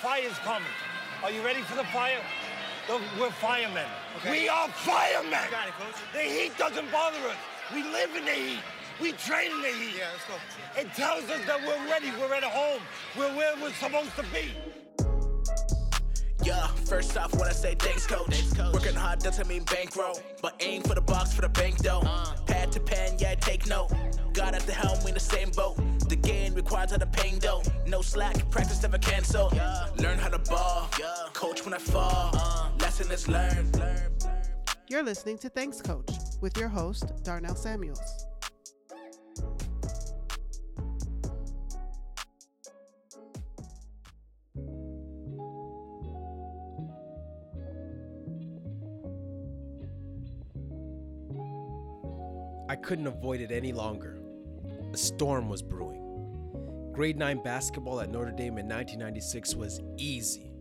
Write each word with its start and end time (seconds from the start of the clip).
fire's 0.00 0.38
coming. 0.38 0.68
Are 1.22 1.30
you 1.30 1.44
ready 1.44 1.60
for 1.60 1.76
the 1.76 1.84
fire? 1.84 2.20
We're 3.18 3.30
firemen. 3.30 3.86
Okay. 4.16 4.30
We 4.30 4.48
are 4.48 4.68
firemen. 4.68 5.50
Got 5.50 5.68
it, 5.68 5.74
coach. 5.74 5.94
The 6.12 6.22
heat 6.22 6.56
doesn't 6.56 6.90
bother 6.90 7.18
us. 7.28 7.36
We 7.72 7.82
live 7.82 8.16
in 8.16 8.24
the 8.24 8.32
heat. 8.32 8.60
We 9.00 9.12
train 9.12 9.50
in 9.52 9.62
the 9.62 9.68
heat. 9.68 9.94
Yeah, 9.98 10.08
let's 10.12 10.24
go. 10.26 10.80
It 10.80 10.94
tells 10.94 11.24
us 11.30 11.44
that 11.46 11.60
we're 11.60 11.90
ready. 11.90 12.10
We're 12.18 12.34
at 12.34 12.42
home. 12.42 12.80
We're 13.16 13.34
where 13.36 13.54
we're 13.60 13.72
supposed 13.74 14.16
to 14.16 14.24
be. 14.32 14.50
Yeah, 16.42 16.66
first 16.68 17.16
off, 17.18 17.34
when 17.34 17.48
I 17.48 17.52
say 17.52 17.74
thanks, 17.78 18.06
coach. 18.06 18.42
Working 18.72 18.94
hard 18.94 19.18
doesn't 19.20 19.46
mean 19.46 19.64
bankroll, 19.64 20.18
but 20.40 20.54
aim 20.60 20.82
for 20.82 20.94
the 20.94 21.02
box 21.02 21.34
for 21.34 21.42
the 21.42 21.50
bank 21.50 21.76
dough. 21.78 22.00
Uh. 22.02 22.34
Pad 22.46 22.72
to 22.72 22.80
pen, 22.80 23.16
yeah, 23.18 23.34
take 23.34 23.66
note. 23.66 23.92
God 24.32 24.54
at 24.54 24.62
the 24.62 24.72
helm, 24.72 24.98
we 25.04 25.10
in 25.10 25.14
the 25.14 25.20
same 25.20 25.50
boat. 25.50 25.76
The 26.08 26.16
game 26.16 26.54
requires 26.54 26.90
the 26.92 27.06
pain 27.06 27.38
though. 27.38 27.62
No 27.86 28.02
slack, 28.02 28.48
practice 28.50 28.82
never 28.82 28.98
cancel. 28.98 29.50
Learn 29.98 30.18
how 30.18 30.28
to 30.28 30.38
ball, 30.50 30.88
coach 31.32 31.64
when 31.64 31.74
I 31.74 31.78
fall. 31.78 32.32
Lesson 32.78 33.10
is 33.10 33.28
learned. 33.28 33.82
You're 34.88 35.02
listening 35.02 35.38
to 35.38 35.48
Thanks 35.48 35.80
Coach 35.80 36.10
with 36.40 36.56
your 36.56 36.68
host, 36.68 37.12
Darnell 37.22 37.54
Samuels. 37.54 38.26
I 52.68 52.76
couldn't 52.76 53.08
avoid 53.08 53.40
it 53.40 53.50
any 53.50 53.72
longer. 53.72 54.19
A 54.92 54.96
storm 54.96 55.48
was 55.48 55.62
brewing. 55.62 56.90
Grade 56.92 57.16
9 57.16 57.42
basketball 57.42 58.00
at 58.00 58.10
Notre 58.10 58.32
Dame 58.32 58.58
in 58.58 58.66
1996 58.66 59.54
was 59.54 59.80
easy. 59.96 60.52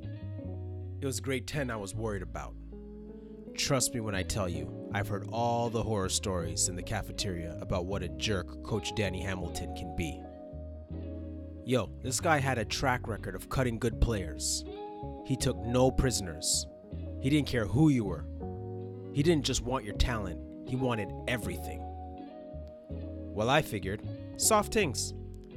It 1.02 1.06
was 1.06 1.20
grade 1.20 1.48
10 1.48 1.72
I 1.72 1.76
was 1.76 1.96
worried 1.96 2.22
about. 2.22 2.54
Trust 3.58 3.94
me 3.94 4.00
when 4.00 4.14
I 4.14 4.24
tell 4.24 4.48
you, 4.48 4.90
I've 4.94 5.08
heard 5.08 5.28
all 5.32 5.70
the 5.70 5.82
horror 5.82 6.10
stories 6.10 6.70
in 6.70 6.76
the 6.76 6.84
cafeteria 6.84 7.58
about 7.60 7.86
what 7.86 8.04
a 8.04 8.10
jerk 8.10 8.64
Coach 8.64 8.94
Danny 8.96 9.22
Hamilton 9.22 9.76
can 9.76 9.96
be. 9.96 10.22
Yo, 11.66 11.90
this 12.04 12.20
guy 12.20 12.40
had 12.40 12.58
a 12.58 12.66
track 12.66 13.08
record 13.08 13.36
of 13.36 13.50
cutting 13.50 13.80
good 13.80 14.00
players. 14.00 14.64
He 15.26 15.36
took 15.36 15.58
no 15.58 15.92
prisoners. 15.92 16.68
He 17.22 17.30
didn't 17.30 17.48
care 17.48 17.66
who 17.66 17.90
you 17.90 18.06
were. 18.06 18.26
He 19.14 19.24
didn't 19.24 19.46
just 19.46 19.62
want 19.62 19.86
your 19.86 19.96
talent, 19.96 20.40
he 20.68 20.76
wanted 20.76 21.10
everything. 21.28 21.82
Well, 22.92 23.50
I 23.50 23.62
figured, 23.62 24.02
soft 24.40 24.74
things. 24.74 25.14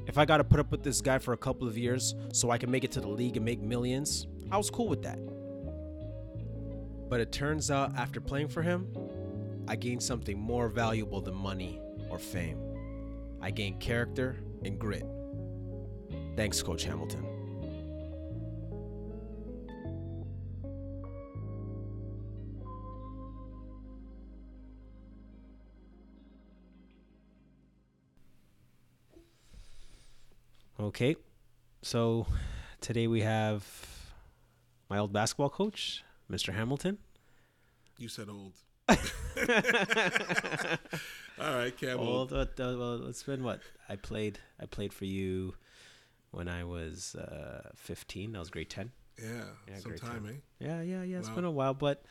If 0.06 0.18
I 0.18 0.24
gotta 0.24 0.44
put 0.44 0.58
up 0.58 0.70
with 0.70 0.82
this 0.82 1.00
guy 1.00 1.18
for 1.18 1.32
a 1.32 1.36
couple 1.36 1.68
of 1.68 1.78
years 1.78 2.14
so 2.32 2.50
I 2.50 2.58
can 2.58 2.70
make 2.70 2.84
it 2.84 2.90
to 2.92 3.00
the 3.00 3.08
league 3.08 3.36
and 3.36 3.44
make 3.44 3.60
millions, 3.60 4.26
I 4.50 4.56
was 4.56 4.68
cool 4.70 4.88
with 4.88 5.02
that. 5.02 5.18
But 7.08 7.20
it 7.20 7.30
turns 7.30 7.70
out 7.70 7.96
after 7.96 8.20
playing 8.20 8.48
for 8.48 8.62
him, 8.62 8.88
I 9.68 9.76
gained 9.76 10.02
something 10.02 10.38
more 10.38 10.68
valuable 10.68 11.20
than 11.20 11.34
money 11.34 11.80
or 12.10 12.18
fame. 12.18 12.58
I 13.40 13.50
gained 13.50 13.80
character 13.80 14.36
and 14.64 14.78
grit. 14.78 15.06
Thanks, 16.36 16.62
Coach 16.62 16.84
Hamilton. 16.84 17.31
Okay, 30.92 31.16
so 31.80 32.26
today 32.82 33.06
we 33.06 33.22
have 33.22 33.64
my 34.90 34.98
old 34.98 35.10
basketball 35.10 35.48
coach, 35.48 36.04
Mr. 36.30 36.52
Hamilton. 36.52 36.98
You 37.96 38.08
said 38.08 38.28
old. 38.28 38.52
All 41.40 41.54
right, 41.56 41.74
Campbell. 41.74 42.06
Old, 42.06 42.34
uh, 42.34 42.40
uh, 42.40 42.46
well, 42.58 43.06
it's 43.08 43.22
been 43.22 43.42
what 43.42 43.60
I 43.88 43.96
played. 43.96 44.38
I 44.60 44.66
played 44.66 44.92
for 44.92 45.06
you 45.06 45.54
when 46.30 46.46
I 46.46 46.62
was 46.64 47.14
uh, 47.14 47.70
15. 47.74 48.32
That 48.32 48.38
was 48.40 48.50
grade 48.50 48.68
10. 48.68 48.92
Yeah, 49.18 49.44
Yeah, 49.70 49.78
some 49.78 49.92
time, 49.94 50.24
time. 50.24 50.26
eh? 50.28 50.40
Yeah, 50.66 50.82
yeah, 50.82 51.02
yeah. 51.04 51.18
It's 51.20 51.30
Wow. 51.30 51.34
been 51.36 51.44
a 51.44 51.50
while, 51.50 51.72
but 51.72 52.04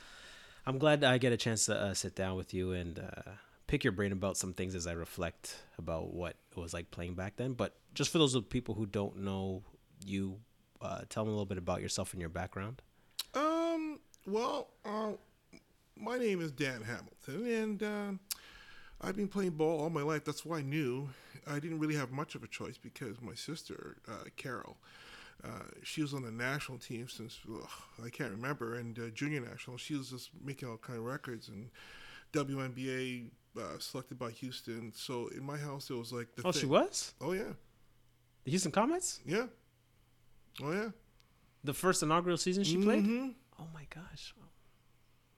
I'm 0.66 0.80
glad 0.80 1.04
I 1.04 1.20
get 1.20 1.32
a 1.32 1.38
chance 1.38 1.68
to 1.68 1.80
uh, 1.80 1.94
sit 1.94 2.16
down 2.16 2.36
with 2.36 2.52
you 2.52 2.72
and 2.72 2.98
uh, 2.98 3.34
pick 3.72 3.86
your 3.86 3.94
brain 3.94 4.12
about 4.12 4.36
some 4.36 4.52
things 4.52 4.76
as 4.76 4.86
I 4.86 4.92
reflect 4.92 5.56
about 5.78 6.14
what 6.14 6.36
it 6.52 6.60
was 6.60 6.74
like 6.74 6.92
playing 6.92 7.14
back 7.14 7.38
then. 7.38 7.54
But 7.54 7.74
just 7.94 8.12
for 8.12 8.18
those 8.18 8.36
of 8.36 8.50
people 8.50 8.76
who 8.76 8.86
don't 8.86 9.20
know 9.20 9.64
you, 10.06 10.40
uh, 10.82 11.04
tell 11.08 11.24
them 11.24 11.30
a 11.30 11.36
little 11.36 11.46
bit 11.46 11.58
about 11.58 11.82
yourself 11.82 12.12
and 12.12 12.20
your 12.20 12.30
background. 12.30 12.82
Um. 13.34 14.00
Well, 14.28 14.68
uh, 14.86 15.14
my 15.96 16.18
name 16.18 16.42
is 16.42 16.52
Dan 16.52 16.84
Hamilton, 16.84 17.48
and 17.48 17.84
um 17.84 18.20
I've 19.00 19.16
been 19.16 19.30
playing 19.30 19.52
ball 19.52 19.80
all 19.80 19.90
my 19.90 20.04
life. 20.04 20.26
That's 20.26 20.46
why 20.46 20.58
I 20.58 20.62
knew 20.62 21.10
I 21.48 21.60
didn't 21.60 21.80
really 21.80 21.96
have 21.96 22.12
much 22.12 22.36
of 22.36 22.44
a 22.44 22.48
choice 22.48 22.78
because 22.78 23.22
my 23.22 23.34
sister, 23.34 23.98
uh, 24.08 24.26
Carol, 24.36 24.78
uh, 25.46 25.64
she 25.82 26.02
was 26.02 26.14
on 26.14 26.24
the 26.24 26.32
national 26.32 26.78
team 26.78 27.08
since 27.08 27.40
ugh, 27.50 27.70
I 28.06 28.10
can't 28.10 28.32
remember, 28.32 28.76
and 28.76 29.00
uh, 29.00 29.10
junior 29.14 29.40
national. 29.40 29.78
She 29.78 29.96
was 29.96 30.10
just 30.12 30.30
making 30.44 30.68
all 30.68 30.78
kind 30.78 31.00
of 31.00 31.06
records 31.06 31.48
and 31.48 31.70
WNBA 32.34 33.30
uh, 33.60 33.78
selected 33.80 34.18
by 34.20 34.32
Houston. 34.32 34.92
So 34.96 35.28
in 35.36 35.44
my 35.44 35.58
house, 35.58 35.90
it 35.90 35.94
was 35.94 36.12
like 36.14 36.34
the 36.36 36.44
Oh, 36.46 36.52
she 36.52 36.62
thing. 36.62 36.70
was 36.70 37.14
Oh 37.22 37.34
yeah, 37.34 37.54
the 38.44 38.52
Houston 38.52 38.72
Comets. 38.72 39.20
yeah, 39.26 39.48
oh 40.62 40.72
yeah. 40.72 40.90
The 41.64 41.74
first 41.74 42.02
inaugural 42.04 42.38
season 42.38 42.64
she 42.64 42.78
played. 42.78 43.04
Mhm. 43.06 43.36
Oh 43.60 43.68
my 43.74 43.86
gosh, 43.94 44.34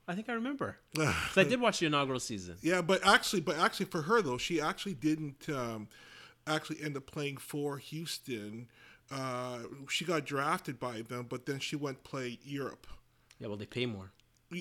I 0.07 0.15
think 0.15 0.29
I 0.29 0.33
remember. 0.33 0.77
I 0.99 1.43
did 1.43 1.59
watch 1.59 1.79
the 1.79 1.85
inaugural 1.87 2.19
season. 2.19 2.57
Yeah, 2.61 2.81
but 2.81 3.05
actually, 3.05 3.41
but 3.41 3.57
actually, 3.57 3.87
for 3.87 4.03
her 4.03 4.21
though, 4.21 4.37
she 4.37 4.61
actually 4.61 4.93
didn't 4.95 5.47
um, 5.49 5.87
actually 6.47 6.81
end 6.81 6.95
up 6.97 7.05
playing 7.05 7.37
for 7.37 7.77
Houston. 7.77 8.69
Uh, 9.11 9.59
she 9.89 10.05
got 10.05 10.25
drafted 10.25 10.79
by 10.79 11.01
them, 11.01 11.25
but 11.29 11.45
then 11.45 11.59
she 11.59 11.75
went 11.75 12.03
play 12.03 12.39
Europe. 12.43 12.87
Yeah, 13.39 13.47
well, 13.47 13.57
they 13.57 13.65
pay 13.65 13.85
more. 13.85 14.11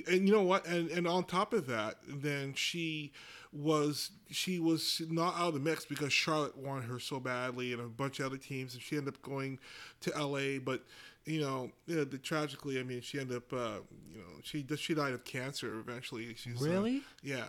And 0.08 0.26
you 0.26 0.32
know 0.32 0.42
what? 0.42 0.66
And 0.66 0.90
and 0.90 1.06
on 1.06 1.24
top 1.24 1.52
of 1.52 1.66
that, 1.66 1.96
then 2.06 2.54
she 2.54 3.12
was 3.52 4.10
she 4.30 4.58
was 4.58 5.02
not 5.10 5.34
out 5.36 5.48
of 5.48 5.54
the 5.54 5.60
mix 5.60 5.84
because 5.84 6.12
Charlotte 6.12 6.56
wanted 6.56 6.84
her 6.86 6.98
so 6.98 7.20
badly, 7.20 7.72
and 7.72 7.80
a 7.80 7.86
bunch 7.86 8.20
of 8.20 8.26
other 8.26 8.38
teams, 8.38 8.74
and 8.74 8.82
she 8.82 8.96
ended 8.96 9.14
up 9.14 9.22
going 9.22 9.58
to 10.00 10.16
L.A. 10.16 10.58
But 10.58 10.82
you 11.24 11.40
know, 11.40 11.70
know, 11.86 12.04
the, 12.04 12.18
tragically, 12.18 12.80
I 12.80 12.82
mean, 12.82 13.00
she 13.00 13.20
ended 13.20 13.36
up, 13.36 13.52
uh, 13.52 13.78
you 14.10 14.18
know, 14.18 14.24
she 14.42 14.64
she 14.76 14.94
died 14.94 15.12
of 15.12 15.24
cancer 15.24 15.78
eventually. 15.78 16.34
She's, 16.34 16.60
uh, 16.60 16.64
Really? 16.64 17.02
yeah. 17.22 17.46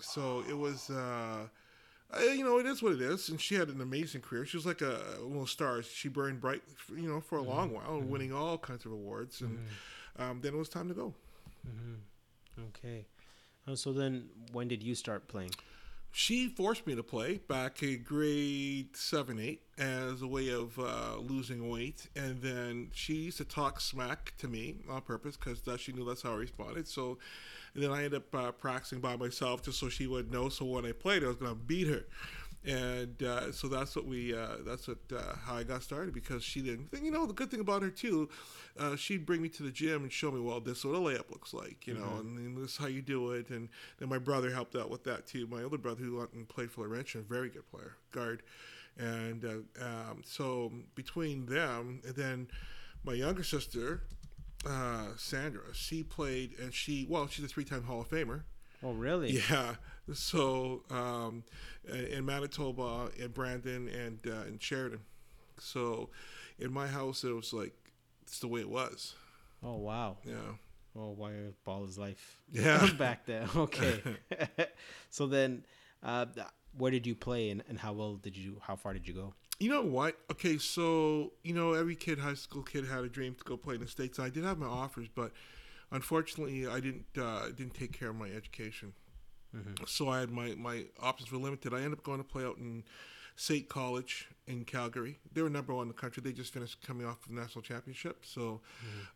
So 0.00 0.42
it 0.48 0.56
was, 0.58 0.90
uh, 0.90 1.46
uh, 2.14 2.20
you 2.20 2.44
know, 2.44 2.58
it 2.58 2.66
is 2.66 2.82
what 2.82 2.92
it 2.92 3.00
is. 3.00 3.28
And 3.28 3.40
she 3.40 3.54
had 3.54 3.68
an 3.68 3.80
amazing 3.80 4.22
career. 4.22 4.44
She 4.44 4.56
was 4.56 4.66
like 4.66 4.80
a 4.80 4.98
those 5.20 5.50
stars. 5.50 5.86
She 5.86 6.08
burned 6.08 6.40
bright, 6.40 6.62
you 6.90 7.08
know, 7.08 7.20
for 7.20 7.38
a 7.38 7.42
long 7.42 7.72
while, 7.72 8.00
winning 8.00 8.32
all 8.32 8.58
kinds 8.58 8.84
of 8.84 8.92
awards. 8.92 9.40
And 9.40 9.58
um, 10.18 10.40
then 10.40 10.54
it 10.54 10.58
was 10.58 10.68
time 10.68 10.88
to 10.88 10.94
go. 10.94 11.14
Okay. 12.68 13.06
Oh, 13.66 13.74
so 13.74 13.92
then, 13.92 14.28
when 14.52 14.68
did 14.68 14.82
you 14.82 14.94
start 14.94 15.28
playing? 15.28 15.52
She 16.14 16.48
forced 16.48 16.86
me 16.86 16.94
to 16.94 17.02
play 17.02 17.38
back 17.48 17.82
in 17.82 18.02
grade 18.02 18.94
seven, 18.94 19.38
eight, 19.38 19.62
as 19.78 20.20
a 20.20 20.26
way 20.26 20.50
of 20.50 20.78
uh, 20.78 21.16
losing 21.18 21.70
weight, 21.70 22.08
and 22.14 22.42
then 22.42 22.90
she 22.92 23.14
used 23.14 23.38
to 23.38 23.46
talk 23.46 23.80
smack 23.80 24.34
to 24.38 24.46
me 24.46 24.76
on 24.90 25.00
purpose 25.00 25.38
because 25.38 25.62
she 25.80 25.92
knew 25.92 26.04
that's 26.04 26.20
how 26.20 26.32
I 26.32 26.36
responded. 26.36 26.86
So, 26.86 27.16
and 27.74 27.82
then 27.82 27.92
I 27.92 28.04
ended 28.04 28.16
up 28.16 28.34
uh, 28.34 28.52
practicing 28.52 29.00
by 29.00 29.16
myself 29.16 29.62
just 29.62 29.78
so 29.78 29.88
she 29.88 30.06
would 30.06 30.30
know. 30.30 30.50
So 30.50 30.66
when 30.66 30.84
I 30.84 30.92
played, 30.92 31.24
I 31.24 31.28
was 31.28 31.36
going 31.36 31.52
to 31.52 31.58
beat 31.58 31.88
her, 31.88 32.04
and 32.64 33.20
uh, 33.22 33.50
so 33.50 33.66
that's 33.66 33.96
what 33.96 34.06
we. 34.06 34.34
Uh, 34.34 34.58
that's 34.64 34.86
what 34.86 34.98
uh, 35.14 35.34
how 35.44 35.56
I 35.56 35.64
got 35.64 35.82
started 35.82 36.14
because 36.14 36.44
she 36.44 36.60
didn't. 36.60 36.92
And, 36.92 37.04
you 37.04 37.10
know, 37.10 37.26
the 37.26 37.32
good 37.32 37.50
thing 37.50 37.60
about 37.60 37.82
her 37.82 37.90
too, 37.90 38.28
uh, 38.78 38.94
she'd 38.94 39.26
bring 39.26 39.42
me 39.42 39.48
to 39.50 39.64
the 39.64 39.70
gym 39.70 40.02
and 40.02 40.12
show 40.12 40.30
me, 40.30 40.40
well, 40.40 40.60
this 40.60 40.78
is 40.78 40.84
what 40.84 40.94
a 40.94 40.98
layup 40.98 41.30
looks 41.30 41.52
like, 41.52 41.86
you 41.86 41.94
know, 41.94 42.18
and, 42.20 42.38
then 42.38 42.54
this 42.54 42.72
is 42.72 42.76
how 42.76 42.86
you 42.86 43.02
do 43.02 43.32
it. 43.32 43.50
And 43.50 43.68
then 43.98 44.08
my 44.08 44.18
brother 44.18 44.50
helped 44.50 44.76
out 44.76 44.90
with 44.90 45.02
that 45.04 45.26
too. 45.26 45.46
My 45.48 45.64
older 45.64 45.78
brother 45.78 46.02
who 46.02 46.18
went 46.18 46.32
and 46.34 46.48
played 46.48 46.70
for 46.70 46.82
Laurentian, 46.82 47.22
a 47.22 47.24
very 47.24 47.48
good 47.48 47.68
player, 47.68 47.96
guard, 48.12 48.44
and 48.96 49.44
uh, 49.44 49.84
um, 49.84 50.22
so 50.24 50.70
between 50.94 51.46
them 51.46 52.00
and 52.06 52.14
then 52.14 52.48
my 53.04 53.14
younger 53.14 53.44
sister. 53.44 54.02
Uh, 54.64 55.06
Sandra, 55.16 55.62
she 55.72 56.04
played 56.04 56.56
and 56.60 56.72
she 56.72 57.04
well, 57.10 57.26
she's 57.26 57.44
a 57.44 57.48
three-time 57.48 57.82
Hall 57.82 58.02
of 58.02 58.08
Famer. 58.08 58.42
Oh, 58.80 58.92
really? 58.92 59.32
Yeah. 59.32 59.74
So 60.12 60.82
um, 60.90 61.44
in 61.88 62.24
Manitoba, 62.24 63.10
in 63.16 63.28
Brandon, 63.28 63.88
and 63.88 64.18
uh, 64.26 64.46
in 64.46 64.58
Sheridan. 64.58 65.00
So 65.58 66.10
in 66.58 66.72
my 66.72 66.86
house, 66.86 67.24
it 67.24 67.32
was 67.32 67.52
like 67.52 67.72
it's 68.22 68.38
the 68.40 68.48
way 68.48 68.60
it 68.60 68.68
was. 68.68 69.14
Oh, 69.62 69.76
wow. 69.76 70.16
Yeah. 70.24 70.34
Oh, 70.96 71.10
why 71.10 71.32
ball 71.64 71.84
is 71.84 71.98
life? 71.98 72.38
Yeah. 72.50 72.88
Back 72.98 73.26
then. 73.26 73.48
Okay. 73.56 74.00
so 75.10 75.26
then, 75.26 75.64
uh, 76.02 76.26
where 76.76 76.90
did 76.90 77.06
you 77.06 77.14
play 77.14 77.50
and, 77.50 77.62
and 77.68 77.78
how 77.78 77.92
well 77.92 78.14
did 78.14 78.36
you? 78.36 78.56
How 78.62 78.76
far 78.76 78.92
did 78.92 79.06
you 79.06 79.14
go? 79.14 79.34
You 79.58 79.70
know 79.70 79.82
what? 79.82 80.16
Okay, 80.30 80.58
so 80.58 81.32
you 81.44 81.54
know 81.54 81.74
every 81.74 81.94
kid, 81.94 82.18
high 82.18 82.34
school 82.34 82.62
kid, 82.62 82.86
had 82.86 83.04
a 83.04 83.08
dream 83.08 83.34
to 83.34 83.44
go 83.44 83.56
play 83.56 83.76
in 83.76 83.80
the 83.80 83.86
states. 83.86 84.18
I 84.18 84.28
did 84.28 84.44
have 84.44 84.58
my 84.58 84.66
offers, 84.66 85.08
but 85.14 85.32
unfortunately, 85.90 86.66
I 86.66 86.80
didn't 86.80 87.06
uh, 87.16 87.46
didn't 87.48 87.74
take 87.74 87.92
care 87.92 88.08
of 88.08 88.16
my 88.16 88.28
education. 88.30 88.92
So 89.86 90.08
I 90.08 90.20
had 90.20 90.30
my 90.30 90.54
my 90.56 90.84
options 91.00 91.30
were 91.30 91.38
limited. 91.38 91.74
I 91.74 91.78
ended 91.78 91.94
up 91.94 92.04
going 92.04 92.18
to 92.18 92.24
play 92.24 92.44
out 92.44 92.56
in 92.58 92.84
State 93.36 93.68
College 93.68 94.28
in 94.46 94.64
Calgary. 94.64 95.18
They 95.32 95.42
were 95.42 95.50
number 95.50 95.74
one 95.74 95.82
in 95.82 95.88
the 95.88 95.94
country. 95.94 96.22
They 96.22 96.32
just 96.32 96.52
finished 96.52 96.82
coming 96.86 97.06
off 97.06 97.22
of 97.22 97.34
the 97.34 97.40
national 97.40 97.62
championship. 97.62 98.24
So 98.24 98.60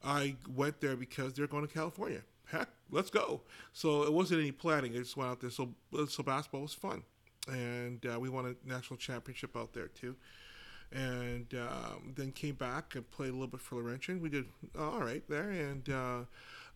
I 0.04 0.36
went 0.54 0.80
there 0.80 0.96
because 0.96 1.34
they're 1.34 1.46
going 1.46 1.66
to 1.66 1.72
California. 1.72 2.22
Heck, 2.46 2.68
let's 2.90 3.10
go. 3.10 3.40
So 3.72 4.04
it 4.04 4.12
wasn't 4.12 4.40
any 4.40 4.52
planning. 4.52 4.92
I 4.94 4.98
just 4.98 5.16
went 5.16 5.30
out 5.30 5.40
there. 5.40 5.50
So 5.50 5.70
so 6.08 6.22
basketball 6.22 6.62
was 6.62 6.74
fun, 6.74 7.02
and 7.48 8.04
uh, 8.06 8.20
we 8.20 8.28
won 8.28 8.46
a 8.46 8.68
national 8.68 8.98
championship 8.98 9.56
out 9.56 9.72
there 9.72 9.88
too. 9.88 10.16
And 10.92 11.52
um, 11.54 12.12
then 12.14 12.30
came 12.30 12.54
back 12.54 12.94
and 12.94 13.10
played 13.10 13.30
a 13.30 13.32
little 13.32 13.48
bit 13.48 13.60
for 13.60 13.74
Laurentian. 13.74 14.20
We 14.20 14.28
did 14.28 14.44
all 14.78 15.00
right 15.00 15.24
there, 15.28 15.50
and 15.50 15.88
uh, 15.88 16.18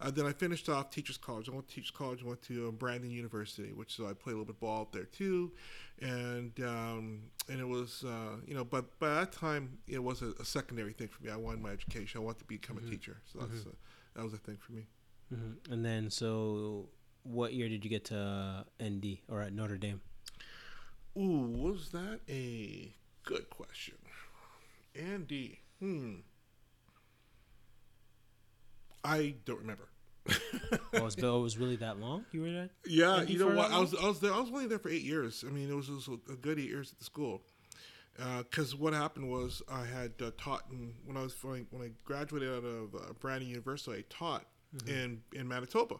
uh, 0.01 0.11
then 0.11 0.27
I 0.27 0.33
finished 0.33 0.69
off 0.69 0.91
teachers 0.91 1.17
college. 1.17 1.49
I 1.49 1.53
went 1.53 1.69
to 1.69 1.75
teachers 1.75 1.91
college. 1.91 2.23
I 2.25 2.29
went 2.29 2.43
to 2.43 2.69
uh, 2.69 2.71
Brandon 2.71 3.11
University, 3.11 3.73
which 3.73 3.97
so 3.97 4.07
I 4.07 4.13
played 4.13 4.35
a 4.35 4.39
little 4.39 4.45
bit 4.47 4.61
ball 4.61 4.83
up 4.83 4.93
there 4.93 5.05
too, 5.05 5.53
and 6.01 6.53
um, 6.61 7.23
and 7.49 7.61
it 7.61 7.69
was 7.69 8.05
uh, 8.05 8.37
you 8.47 8.55
know, 8.55 8.65
but 8.65 8.99
by 8.99 9.09
that 9.15 9.33
time 9.33 9.79
it 9.87 10.03
was 10.03 10.23
a, 10.23 10.33
a 10.41 10.45
secondary 10.45 10.93
thing 10.93 11.09
for 11.09 11.23
me. 11.23 11.31
I 11.31 11.37
wanted 11.37 11.61
my 11.63 11.71
education. 11.71 12.21
I 12.21 12.25
wanted 12.25 12.39
to 12.41 12.45
become 12.47 12.79
a 12.79 12.83
teacher. 12.91 13.19
So 13.33 13.41
that's 13.41 13.67
uh, 13.67 13.71
that 14.15 14.25
was 14.25 14.33
a 14.33 14.39
thing 14.39 14.59
for 14.61 14.73
me. 14.73 14.87
hmm 15.29 15.53
And 15.73 15.85
then, 15.85 16.11
so 16.11 16.89
what 17.23 17.53
year 17.53 17.69
did 17.69 17.85
you 17.85 17.91
get 17.91 18.05
to 18.07 18.65
ND 18.83 19.19
or 19.29 19.43
at 19.43 19.53
Notre 19.53 19.77
Dame? 19.79 20.01
Ooh, 21.17 21.51
was 21.59 21.91
that 21.91 22.21
a 22.29 22.95
good 23.25 23.51
question? 23.51 23.97
Andy, 24.95 25.61
hmm. 25.79 26.17
I 29.05 29.35
don't 29.45 29.59
remember. 29.61 29.89
Oh, 30.93 30.99
it 30.99 31.03
was, 31.03 31.17
oh, 31.23 31.39
it 31.39 31.43
was 31.43 31.59
really 31.59 31.77
that 31.77 31.99
long? 31.99 32.25
You 32.31 32.43
were 32.43 32.53
there? 32.53 32.71
Yeah, 32.87 33.23
you 33.23 33.39
know 33.39 33.49
what? 33.49 33.73
I 33.73 33.79
was 33.79 33.95
I 33.95 34.07
was 34.07 34.21
there. 34.21 34.33
I 34.33 34.39
was 34.39 34.49
only 34.51 34.67
there 34.67 34.79
for 34.79 34.89
eight 34.89 35.03
years. 35.03 35.45
I 35.47 35.51
mean, 35.51 35.71
it 35.71 35.75
was, 35.75 35.89
it 35.89 35.95
was 35.95 36.09
a 36.31 36.37
good 36.37 36.59
eight 36.59 36.69
years 36.69 36.93
at 36.93 36.99
the 36.99 37.05
school. 37.05 37.43
Because 38.39 38.75
what 38.75 38.93
happened 38.93 39.31
was 39.31 39.63
I 39.69 39.85
had 39.85 40.13
uh, 40.23 40.31
taught 40.37 40.65
in, 40.71 40.95
when 41.07 41.17
I 41.17 41.23
was 41.23 41.35
when 41.43 41.55
I, 41.61 41.65
when 41.71 41.83
I 41.89 41.91
graduated 42.05 42.51
out 42.51 42.65
of 42.65 42.95
uh, 42.95 43.13
Brandon 43.19 43.49
University. 43.49 43.99
I 43.99 44.05
taught 44.11 44.45
in 44.87 45.23
in 45.33 45.49
Manitoba 45.49 45.97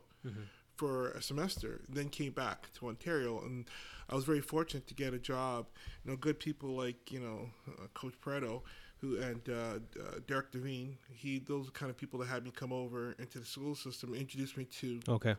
for 0.77 1.11
a 1.13 1.23
semester. 1.23 1.81
Then 1.89 2.09
came 2.09 2.33
back 2.33 2.69
to 2.75 2.89
Ontario, 2.89 3.41
and 3.41 3.69
I 4.09 4.15
was 4.15 4.25
very 4.25 4.41
fortunate 4.41 4.87
to 4.89 4.95
get 4.95 5.15
a 5.15 5.19
job. 5.19 5.67
You 6.05 6.11
know, 6.11 6.17
good 6.17 6.39
people 6.39 6.71
like 6.71 7.11
you 7.11 7.21
know 7.21 7.51
uh, 7.69 7.87
Coach 7.95 8.15
Preto, 8.21 8.63
who 9.01 9.19
and 9.19 9.41
uh, 9.49 9.53
uh, 9.53 10.19
Derek 10.27 10.51
Devine. 10.53 10.97
He 11.11 11.39
those 11.39 11.63
are 11.65 11.67
the 11.67 11.73
kind 11.73 11.91
of 11.91 11.97
people 11.97 12.19
that 12.21 12.29
had 12.29 12.45
me 12.45 12.51
come 12.55 12.73
over 12.73 13.13
into 13.19 13.39
the 13.39 13.47
school 13.47 13.75
system, 13.75 14.15
introduced 14.15 14.57
me 14.57 14.65
to 14.65 15.01
Okay. 15.09 15.35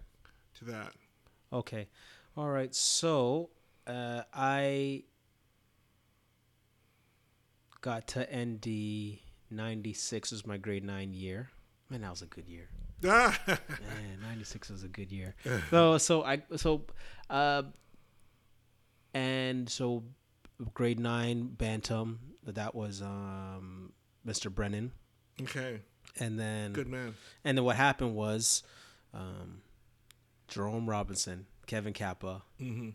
to 0.60 0.66
that. 0.66 0.94
Okay. 1.54 1.88
All 2.38 2.50
right. 2.50 2.74
So 2.74 3.50
uh, 3.88 4.24
I 4.34 5.04
got 7.82 8.08
to 8.08 8.28
ND 8.36 9.20
96 9.50 10.32
was 10.32 10.46
my 10.46 10.58
grade 10.58 10.84
9 10.84 11.14
year. 11.14 11.50
Man, 11.90 12.02
that 12.02 12.10
was 12.12 12.22
a 12.22 12.26
good 12.28 12.48
year. 12.48 12.70
Man, 13.04 13.28
96 14.22 14.70
was 14.70 14.84
a 14.84 14.88
good 14.88 15.12
year. 15.12 15.36
so 15.72 15.98
so 15.98 16.24
I 16.24 16.42
so 16.56 16.84
uh 17.30 17.64
and 19.14 19.68
so 19.68 20.04
grade 20.74 21.00
9 21.00 21.48
bantam 21.58 22.20
that 22.46 22.74
was 22.76 23.02
um 23.02 23.94
Mr. 24.26 24.54
Brennan 24.54 24.92
okay, 25.42 25.82
and 26.20 26.40
then 26.40 26.74
good 26.74 26.88
man. 26.88 27.14
and 27.44 27.58
then 27.58 27.66
what 27.66 27.76
happened 27.76 28.16
was 28.16 28.64
um 29.14 29.62
Jerome 30.48 30.90
Robinson, 30.90 31.46
Kevin 31.66 31.94
Kappa 31.94 32.42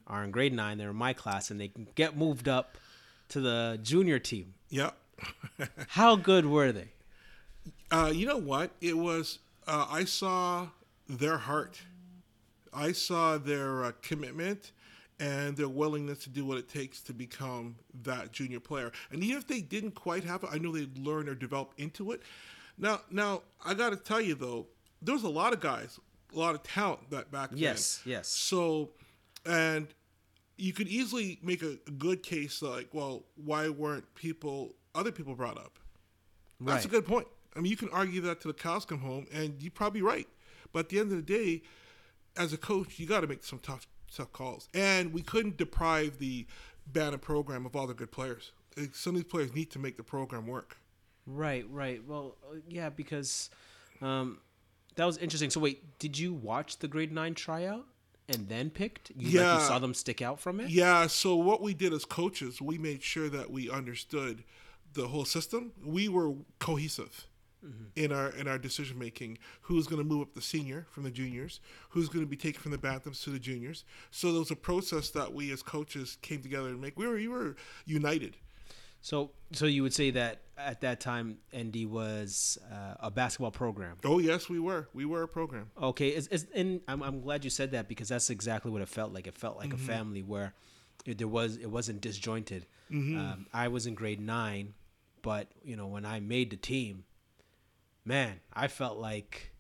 are 0.07 0.25
in 0.25 0.31
grade 0.31 0.53
9, 0.53 0.77
they're 0.79 0.91
in 0.91 0.97
my 0.97 1.13
class 1.15 1.51
and 1.51 1.59
they 1.61 1.73
get 1.95 2.17
moved 2.17 2.49
up 2.49 2.77
to 3.31 3.41
the 3.41 3.79
junior 3.83 4.19
team. 4.19 4.55
Yep. 4.69 4.95
How 5.89 6.17
good 6.17 6.45
were 6.45 6.71
they? 6.73 6.89
Uh, 7.91 8.13
you 8.15 8.27
know 8.27 8.37
what? 8.37 8.73
It 8.83 8.99
was. 8.99 9.39
Uh, 9.67 9.87
I 9.89 10.05
saw 10.05 10.69
their 11.09 11.39
heart. 11.39 11.81
I 12.75 12.93
saw 12.93 13.39
their 13.39 13.85
uh, 13.85 13.93
commitment 14.03 14.73
and 15.19 15.57
their 15.57 15.69
willingness 15.69 16.19
to 16.21 16.31
do 16.31 16.45
what 16.45 16.59
it 16.59 16.69
takes 16.69 17.01
to 17.03 17.15
become 17.15 17.77
that 18.03 18.33
junior 18.33 18.61
player. 18.61 18.93
And 19.11 19.23
even 19.25 19.39
if 19.39 19.47
they 19.47 19.61
didn't 19.61 19.93
quite 19.95 20.25
have 20.25 20.45
it, 20.45 20.51
I 20.53 20.59
know 20.59 20.73
they'd 20.73 20.99
learn 20.99 21.29
or 21.29 21.35
develop 21.35 21.73
into 21.79 22.13
it. 22.13 22.23
Now, 22.79 23.01
now 23.11 23.43
I 23.65 23.75
got 23.75 23.91
to 23.91 23.97
tell 23.97 24.21
you 24.21 24.35
though, 24.35 24.67
there 25.01 25.15
was 25.15 25.25
a 25.25 25.29
lot 25.29 25.53
of 25.53 25.61
guys, 25.61 25.99
a 26.35 26.39
lot 26.39 26.55
of 26.55 26.63
talent 26.63 27.11
that 27.11 27.31
back 27.31 27.51
then. 27.51 27.59
Yes, 27.59 28.03
yes. 28.05 28.29
So, 28.29 28.91
and 29.45 29.89
you 30.59 30.73
could 30.73 30.89
easily 30.89 31.39
make 31.43 31.63
a, 31.63 31.79
a 31.87 31.91
good 31.91 32.23
case 32.23 32.63
like, 32.63 32.89
well, 32.93 33.25
why 33.37 33.69
weren't 33.69 34.15
people, 34.15 34.75
other 34.95 35.13
people 35.13 35.35
brought 35.35 35.59
up? 35.59 35.79
That's 36.61 36.87
a 36.87 36.89
good 36.89 37.07
point. 37.07 37.27
I 37.55 37.61
mean, 37.61 37.71
you 37.71 37.77
can 37.77 37.91
argue 37.91 38.21
that 38.23 38.41
to 38.43 38.49
the 38.49 38.55
cows 38.55 38.85
come 38.85 39.01
home, 39.01 39.27
and 39.33 39.61
you're 39.61 39.71
probably 39.71 40.03
right. 40.03 40.27
But 40.73 40.81
at 40.81 40.89
the 40.89 40.99
end 40.99 41.13
of 41.13 41.17
the 41.17 41.23
day, 41.23 41.63
as 42.37 42.53
a 42.53 42.59
coach, 42.59 42.99
you 42.99 43.07
got 43.07 43.21
to 43.21 43.27
make 43.27 43.45
some 43.45 43.59
tough, 43.59 43.87
tough 44.15 44.33
calls. 44.33 44.69
And 44.75 45.13
we 45.13 45.23
couldn't 45.23 45.57
deprive 45.57 46.19
the 46.19 46.47
bantam 46.87 47.21
program 47.21 47.67
of 47.67 47.75
all 47.75 47.87
the 47.87 47.95
good 47.95 48.13
players. 48.13 48.53
Some 48.93 49.17
of 49.17 49.23
these 49.23 49.31
players 49.31 49.55
need 49.55 49.71
to 49.73 49.79
make 49.79 49.97
the 49.97 50.03
program 50.03 50.47
work. 50.47 50.77
Right, 51.27 51.65
right. 51.71 52.03
Well, 52.07 52.37
uh, 52.49 52.57
yeah, 52.69 52.89
because 52.91 53.51
um, 54.01 54.39
that 54.97 55.05
was 55.05 55.19
interesting. 55.19 55.51
So 55.51 55.61
wait, 55.61 55.99
did 55.99 56.19
you 56.19 56.33
watch 56.33 56.79
the 56.79 56.89
grade 56.89 57.11
nine 57.13 57.35
tryout 57.35 57.87
and 58.29 58.49
then 58.49 58.71
picked? 58.71 59.11
You, 59.17 59.27
like, 59.27 59.35
Yeah. 59.35 59.55
you 59.55 59.61
saw 59.63 59.79
them 59.79 59.95
stick 59.95 60.23
out 60.23 60.39
from 60.39 60.61
it. 60.61 60.69
Yeah. 60.71 61.07
So 61.07 61.35
what 61.37 61.63
we 61.63 61.75
did 61.75 61.93
as 61.93 62.05
coaches, 62.05 62.61
we 62.61 62.79
made 62.79 63.03
sure 63.03 63.29
that 63.31 63.51
we 63.51 63.71
understood 63.71 64.45
the 64.93 65.09
whole 65.09 65.25
system. 65.25 65.73
We 65.85 66.09
were 66.09 66.35
cohesive 66.59 67.27
in 67.95 68.13
our 68.13 68.31
in 68.31 68.49
our 68.49 68.59
decision 68.59 68.99
making. 68.99 69.39
Who's 69.63 69.87
going 69.87 70.03
to 70.03 70.09
move 70.09 70.23
up 70.23 70.35
the 70.35 70.43
senior 70.43 70.87
from 70.91 71.05
the 71.05 71.11
juniors? 71.11 71.61
Who's 71.91 72.09
going 72.09 72.25
to 72.25 72.29
be 72.29 72.37
taken 72.37 72.61
from 72.61 72.73
the 72.73 72.79
bantams 72.79 73.23
to 73.25 73.31
the 73.31 73.39
juniors? 73.39 73.85
So 74.11 74.31
there 74.31 74.41
was 74.41 74.51
a 74.51 74.57
process 74.57 75.11
that 75.11 75.33
we 75.33 75.53
as 75.53 75.63
coaches 75.63 76.19
came 76.23 76.43
together 76.43 76.69
and 76.69 76.81
make. 76.81 76.99
We 76.99 77.07
were 77.07 77.15
we 77.15 77.29
were 77.29 77.57
united. 77.85 78.37
So, 79.03 79.31
so 79.53 79.67
you 79.67 79.85
would 79.85 79.95
say 79.95 80.11
that 80.13 80.41
at 80.59 80.81
that 80.81 80.99
time, 81.01 81.39
ND 81.57 81.87
was 81.87 82.59
uh, 82.73 82.95
a 82.99 83.11
basketball 83.11 83.53
program. 83.53 83.99
Oh 84.05 84.19
yes, 84.19 84.49
we 84.49 84.59
were. 84.59 84.89
We 84.95 85.05
were 85.05 85.23
a 85.23 85.29
program. 85.29 85.71
Okay, 85.81 86.09
is, 86.09 86.27
is, 86.29 86.47
and 86.55 86.81
I'm, 86.89 87.03
I'm 87.03 87.21
glad 87.21 87.45
you 87.45 87.51
said 87.51 87.71
that 87.73 87.89
because 87.89 88.09
that's 88.09 88.31
exactly 88.31 88.71
what 88.73 88.83
it 88.83 88.89
felt 88.89 89.13
like. 89.13 89.27
It 89.27 89.35
felt 89.35 89.59
like 89.59 89.73
a 89.73 89.77
family 89.77 90.23
where 90.23 90.55
it, 91.05 91.19
there 91.19 91.29
was 91.29 91.57
it 91.57 91.71
wasn't 91.71 92.01
disjointed. 92.01 92.67
Um, 93.17 93.47
I 93.53 93.69
was 93.69 93.87
in 93.87 93.95
grade 93.95 94.21
nine, 94.21 94.75
but 95.23 95.49
you 95.63 95.77
know 95.77 95.87
when 95.87 96.05
I 96.05 96.19
made 96.21 96.51
the 96.51 96.57
team, 96.57 97.05
man, 98.07 98.41
I 98.53 98.69
felt 98.69 98.97
like, 98.97 99.53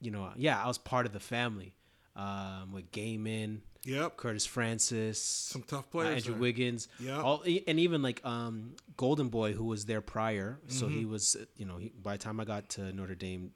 you 0.00 0.10
know, 0.10 0.30
yeah, 0.36 0.62
I 0.62 0.66
was 0.66 0.76
part 0.76 1.06
of 1.06 1.12
the 1.12 1.20
family. 1.20 1.74
Um, 2.16 2.72
with 2.72 2.90
Gaiman, 2.90 3.60
Yep. 3.84 4.16
Curtis 4.16 4.44
Francis, 4.44 5.22
Some 5.22 5.62
tough 5.62 5.84
uh, 5.86 5.92
players. 5.92 6.16
Andrew 6.16 6.32
there. 6.34 6.40
Wiggins, 6.40 6.88
Yeah. 6.98 7.36
and 7.68 7.78
even 7.78 8.02
like 8.02 8.20
um, 8.26 8.74
Golden 8.96 9.28
Boy, 9.28 9.52
who 9.52 9.64
was 9.64 9.84
there 9.86 10.00
prior. 10.00 10.58
So 10.66 10.86
Mm-hmm. 10.86 10.98
he 10.98 11.04
was, 11.04 11.36
uh, 11.40 11.44
you 11.56 11.64
know, 11.64 11.76
he, 11.76 11.92
by 12.02 12.14
the 12.16 12.18
time 12.18 12.40
I 12.40 12.44
got 12.44 12.68
to 12.70 12.92
Notre 12.92 13.14
Dame, 13.14 13.52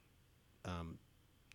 um, 0.64 0.98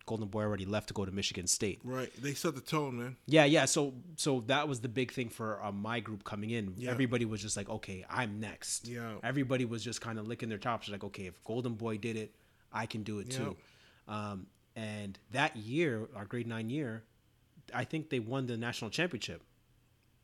Golden 0.04 0.28
Boy 0.28 0.42
already 0.42 0.66
left 0.66 0.88
to 0.88 0.94
go 0.94 1.06
to 1.06 1.10
Michigan 1.12 1.46
State. 1.46 1.80
Right. 1.82 2.10
They 2.20 2.34
set 2.34 2.54
the 2.54 2.60
tone, 2.60 2.98
man. 2.98 3.16
Yeah, 3.26 3.46
yeah. 3.46 3.64
So, 3.64 3.94
so 4.16 4.42
that 4.48 4.68
was 4.68 4.80
the 4.80 4.88
big 4.88 5.12
thing 5.12 5.30
for 5.30 5.62
uh, 5.64 5.72
my 5.72 6.00
group 6.00 6.24
coming 6.24 6.50
in. 6.50 6.74
Yeah. 6.76 6.90
Everybody 6.90 7.24
was 7.24 7.40
just 7.40 7.56
like, 7.56 7.70
okay, 7.70 8.04
I'm 8.10 8.38
next. 8.38 8.86
Yeah. 8.86 9.14
Everybody 9.22 9.64
was 9.64 9.82
just 9.82 10.02
kind 10.02 10.18
of 10.18 10.26
licking 10.28 10.50
their 10.50 10.58
chops, 10.58 10.90
like, 10.90 11.04
okay, 11.04 11.24
if 11.26 11.42
Golden 11.44 11.72
Boy 11.74 11.96
did 11.96 12.16
it, 12.16 12.34
I 12.72 12.86
can 12.86 13.02
do 13.02 13.18
it 13.20 13.30
too. 13.30 13.56
Um, 14.06 14.46
and 14.76 15.18
that 15.32 15.56
year, 15.56 16.08
our 16.14 16.24
grade 16.24 16.46
nine 16.46 16.70
year, 16.70 17.02
I 17.74 17.84
think 17.84 18.10
they 18.10 18.20
won 18.20 18.46
the 18.46 18.56
national 18.56 18.90
championship. 18.90 19.42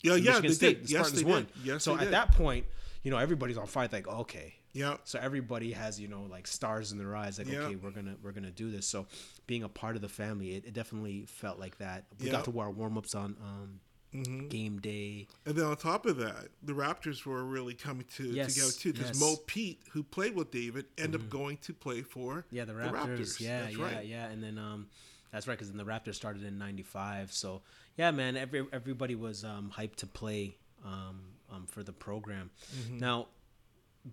Yeah, 0.03 0.15
yeah, 0.17 0.33
Michigan 0.41 0.43
they 0.43 0.55
State. 0.55 0.79
did. 0.81 0.89
The 0.89 0.93
Yes, 0.93 1.11
they 1.13 1.25
won. 1.25 1.45
did. 1.45 1.65
Yes, 1.65 1.85
so 1.85 1.95
at 1.95 2.01
did. 2.01 2.11
that 2.13 2.33
point, 2.33 2.67
you 3.03 3.11
know, 3.11 3.17
everybody's 3.19 3.57
on 3.59 3.67
fire. 3.67 3.89
Like, 3.91 4.07
okay, 4.07 4.55
Yeah. 4.73 4.97
so 5.05 5.19
everybody 5.19 5.73
has 5.73 5.99
you 6.01 6.09
know 6.09 6.23
like 6.31 6.47
stars 6.47 6.93
in 6.93 6.99
their 6.99 7.17
eyes. 7.17 7.39
Like, 7.39 7.49
Yeah. 7.49 7.61
okay, 7.61 7.77
we're 7.77 7.91
gonna 7.91 8.17
we're 8.23 8.33
gonna 8.33 8.51
do 8.51 8.71
this. 8.71 8.87
So 8.87 9.07
being 9.47 9.63
a 9.63 9.69
part 9.69 9.97
of 9.97 10.03
the 10.03 10.09
family, 10.09 10.55
it, 10.57 10.67
it 10.67 10.73
definitely 10.75 11.25
felt 11.27 11.59
like 11.59 11.79
that. 11.79 12.05
We 12.21 12.27
Yeah. 12.27 12.33
got 12.33 12.45
to 12.45 12.51
wear 12.51 12.69
warm 12.71 12.97
ups 12.99 13.15
on 13.15 13.37
um, 13.43 13.81
Mm-hmm. 14.15 14.47
game 14.49 14.79
day. 14.79 15.27
And 15.45 15.57
then 15.57 15.65
on 15.65 15.77
top 15.77 16.07
of 16.07 16.17
that, 16.19 16.49
the 16.63 16.73
Raptors 16.73 17.27
were 17.27 17.43
really 17.45 17.75
coming 17.75 18.07
to 18.15 18.23
Yes, 18.25 18.55
together 18.55 18.73
too 18.73 18.93
because 18.93 19.09
yes. 19.09 19.21
Mo 19.21 19.35
Pete, 19.47 19.81
who 19.91 20.05
played 20.05 20.37
with 20.37 20.53
David, 20.53 20.87
ended 20.97 21.21
up 21.21 21.29
going 21.29 21.57
to 21.59 21.73
play 21.75 22.03
for 22.03 22.47
Yeah, 22.51 22.65
the 22.65 22.75
Raptors. 22.75 23.41
Yeah, 23.41 23.63
That's 23.63 23.77
yeah, 23.77 23.85
right. 23.85 24.07
yeah. 24.07 24.27
And 24.29 24.41
then 24.43 24.57
um, 24.57 24.87
that's 25.33 25.49
right 25.49 25.59
because 25.59 25.69
then 25.73 25.79
the 25.79 25.85
Raptors 25.85 26.15
started 26.15 26.45
in 26.45 26.59
'95. 26.59 27.33
So 27.33 27.63
yeah, 27.97 28.13
man, 28.13 28.37
every 28.37 28.65
everybody 28.73 29.17
was 29.17 29.45
um 29.45 29.73
hyped 29.77 29.97
to 29.97 30.07
play 30.07 30.57
um, 30.85 31.21
um 31.51 31.67
for 31.67 31.83
the 31.83 31.93
program. 31.93 32.51
Mm-hmm. 32.77 32.99
Now, 32.99 33.27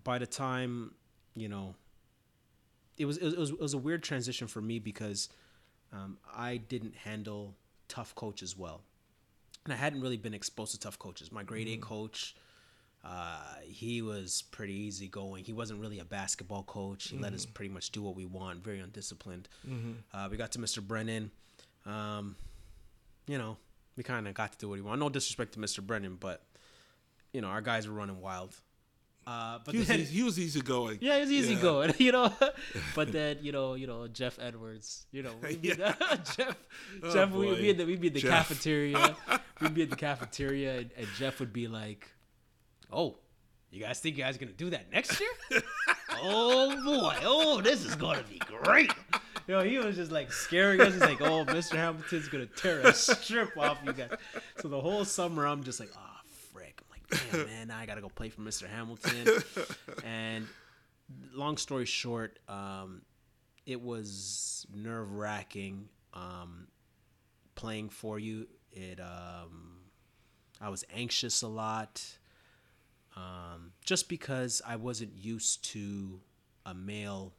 by 0.02 0.18
the 0.18 0.26
time 0.26 0.94
you 1.36 1.48
know, 1.48 1.76
it 2.98 3.04
was 3.04 3.18
it 3.18 3.38
was, 3.38 3.50
it 3.50 3.60
was 3.60 3.74
a 3.74 3.78
weird 3.78 4.02
transition 4.02 4.48
for 4.48 4.60
me 4.60 4.78
because 4.80 5.28
um, 5.92 6.18
I 6.34 6.56
didn't 6.56 6.96
handle 6.96 7.54
tough 7.88 8.14
coaches 8.14 8.56
well, 8.58 8.82
and 9.64 9.72
I 9.72 9.76
hadn't 9.76 10.00
really 10.00 10.16
been 10.16 10.34
exposed 10.34 10.72
to 10.72 10.80
tough 10.80 10.98
coaches. 10.98 11.30
My 11.32 11.42
grade 11.42 11.68
eight 11.68 11.80
coach. 11.80 12.34
Uh, 13.04 13.36
he 13.64 14.00
was 14.00 14.42
pretty 14.52 14.74
easygoing. 14.74 15.42
He 15.44 15.52
wasn't 15.52 15.80
really 15.80 15.98
a 15.98 16.04
basketball 16.04 16.62
coach. 16.62 17.08
He 17.08 17.18
let 17.18 17.32
us 17.32 17.44
pretty 17.44 17.72
much 17.72 17.90
do 17.90 18.00
what 18.00 18.14
we 18.14 18.26
want. 18.26 18.62
Very 18.62 18.78
undisciplined. 18.78 19.48
Uh, 20.14 20.28
we 20.30 20.36
got 20.36 20.52
to 20.52 20.60
Mr. 20.60 20.80
Brennan. 20.80 21.32
Um, 21.84 22.36
you 23.26 23.38
know, 23.38 23.56
we 23.96 24.04
kind 24.04 24.28
of 24.28 24.34
got 24.34 24.52
to 24.52 24.58
do 24.58 24.68
what 24.68 24.76
we 24.76 24.82
want. 24.82 25.00
No 25.00 25.08
disrespect 25.08 25.54
to 25.54 25.58
Mr. 25.58 25.80
Brennan, 25.84 26.16
but 26.20 26.42
you 27.32 27.40
know, 27.40 27.48
our 27.48 27.60
guys 27.60 27.88
were 27.88 27.94
running 27.94 28.20
wild. 28.20 28.54
Uh, 29.26 29.58
but 29.64 29.72
He 29.72 29.78
was, 29.78 29.88
then, 29.88 30.00
easy, 30.00 30.14
he 30.16 30.22
was 30.24 30.38
easygoing. 30.38 30.98
yeah, 31.00 31.16
it 31.16 31.20
was 31.22 31.30
easy 31.32 31.54
going, 31.56 31.92
you 31.98 32.10
know. 32.12 32.32
but 32.94 33.10
then, 33.12 33.38
you 33.40 33.50
know, 33.52 33.74
you 33.74 33.86
know, 33.86 34.06
Jeff 34.08 34.38
Edwards, 34.40 35.06
you 35.12 35.22
know, 35.22 35.34
Yeah. 35.62 35.94
Jeff, 36.36 36.56
Oh, 37.02 37.12
Jeff, 37.12 37.30
we'd 37.30 37.56
be 37.58 37.70
in 37.70 37.76
the, 37.78 37.84
we'd 37.86 38.00
be 38.00 38.08
in 38.08 38.14
the 38.14 38.20
Jeff. 38.20 38.48
cafeteria, 38.48 39.16
we'd 39.62 39.74
be 39.74 39.82
at 39.82 39.90
the 39.90 39.96
cafeteria, 39.96 40.78
and, 40.78 40.90
and 40.96 41.06
Jeff 41.16 41.40
would 41.40 41.52
be 41.52 41.68
like, 41.68 42.08
"Oh, 42.90 43.18
you 43.70 43.80
guys 43.80 44.00
think 44.00 44.16
you 44.16 44.24
guys 44.24 44.36
gonna 44.36 44.52
do 44.52 44.70
that 44.70 44.92
next 44.92 45.20
year? 45.20 45.30
oh 46.22 46.84
boy, 46.84 47.16
oh, 47.22 47.60
this 47.60 47.84
is 47.84 47.94
gonna 47.94 48.24
be 48.24 48.38
great." 48.38 48.92
You 49.48 49.54
know, 49.54 49.60
he 49.62 49.78
was 49.78 49.96
just 49.96 50.12
like 50.12 50.32
scaring 50.32 50.80
us. 50.80 50.92
He's 50.92 51.00
like, 51.00 51.20
"Oh, 51.20 51.44
Mr. 51.44 51.76
Hamilton's 51.76 52.28
gonna 52.28 52.46
tear 52.46 52.80
a 52.80 52.92
strip 52.92 53.56
off 53.56 53.78
you 53.84 53.92
guys." 53.92 54.10
So 54.60 54.68
the 54.68 54.80
whole 54.80 55.04
summer, 55.04 55.46
I'm 55.46 55.64
just 55.64 55.80
like, 55.80 55.90
"Ah, 55.96 56.20
frick!" 56.52 56.80
I'm 56.82 56.90
like, 56.90 57.30
"Damn, 57.32 57.46
man, 57.46 57.68
now 57.68 57.78
I 57.78 57.86
gotta 57.86 58.00
go 58.00 58.08
play 58.08 58.28
for 58.28 58.42
Mr. 58.42 58.68
Hamilton." 58.68 59.42
and 60.04 60.46
long 61.34 61.56
story 61.56 61.86
short, 61.86 62.38
um, 62.48 63.02
it 63.66 63.80
was 63.80 64.66
nerve 64.74 65.12
wracking 65.12 65.88
um, 66.14 66.68
playing 67.54 67.88
for 67.88 68.18
you. 68.18 68.46
It 68.72 69.00
um, 69.00 69.80
I 70.60 70.68
was 70.68 70.84
anxious 70.94 71.42
a 71.42 71.48
lot, 71.48 72.02
um, 73.16 73.72
just 73.84 74.08
because 74.08 74.62
I 74.66 74.76
wasn't 74.76 75.12
used 75.16 75.64
to 75.72 76.20
a 76.64 76.72
male, 76.74 77.32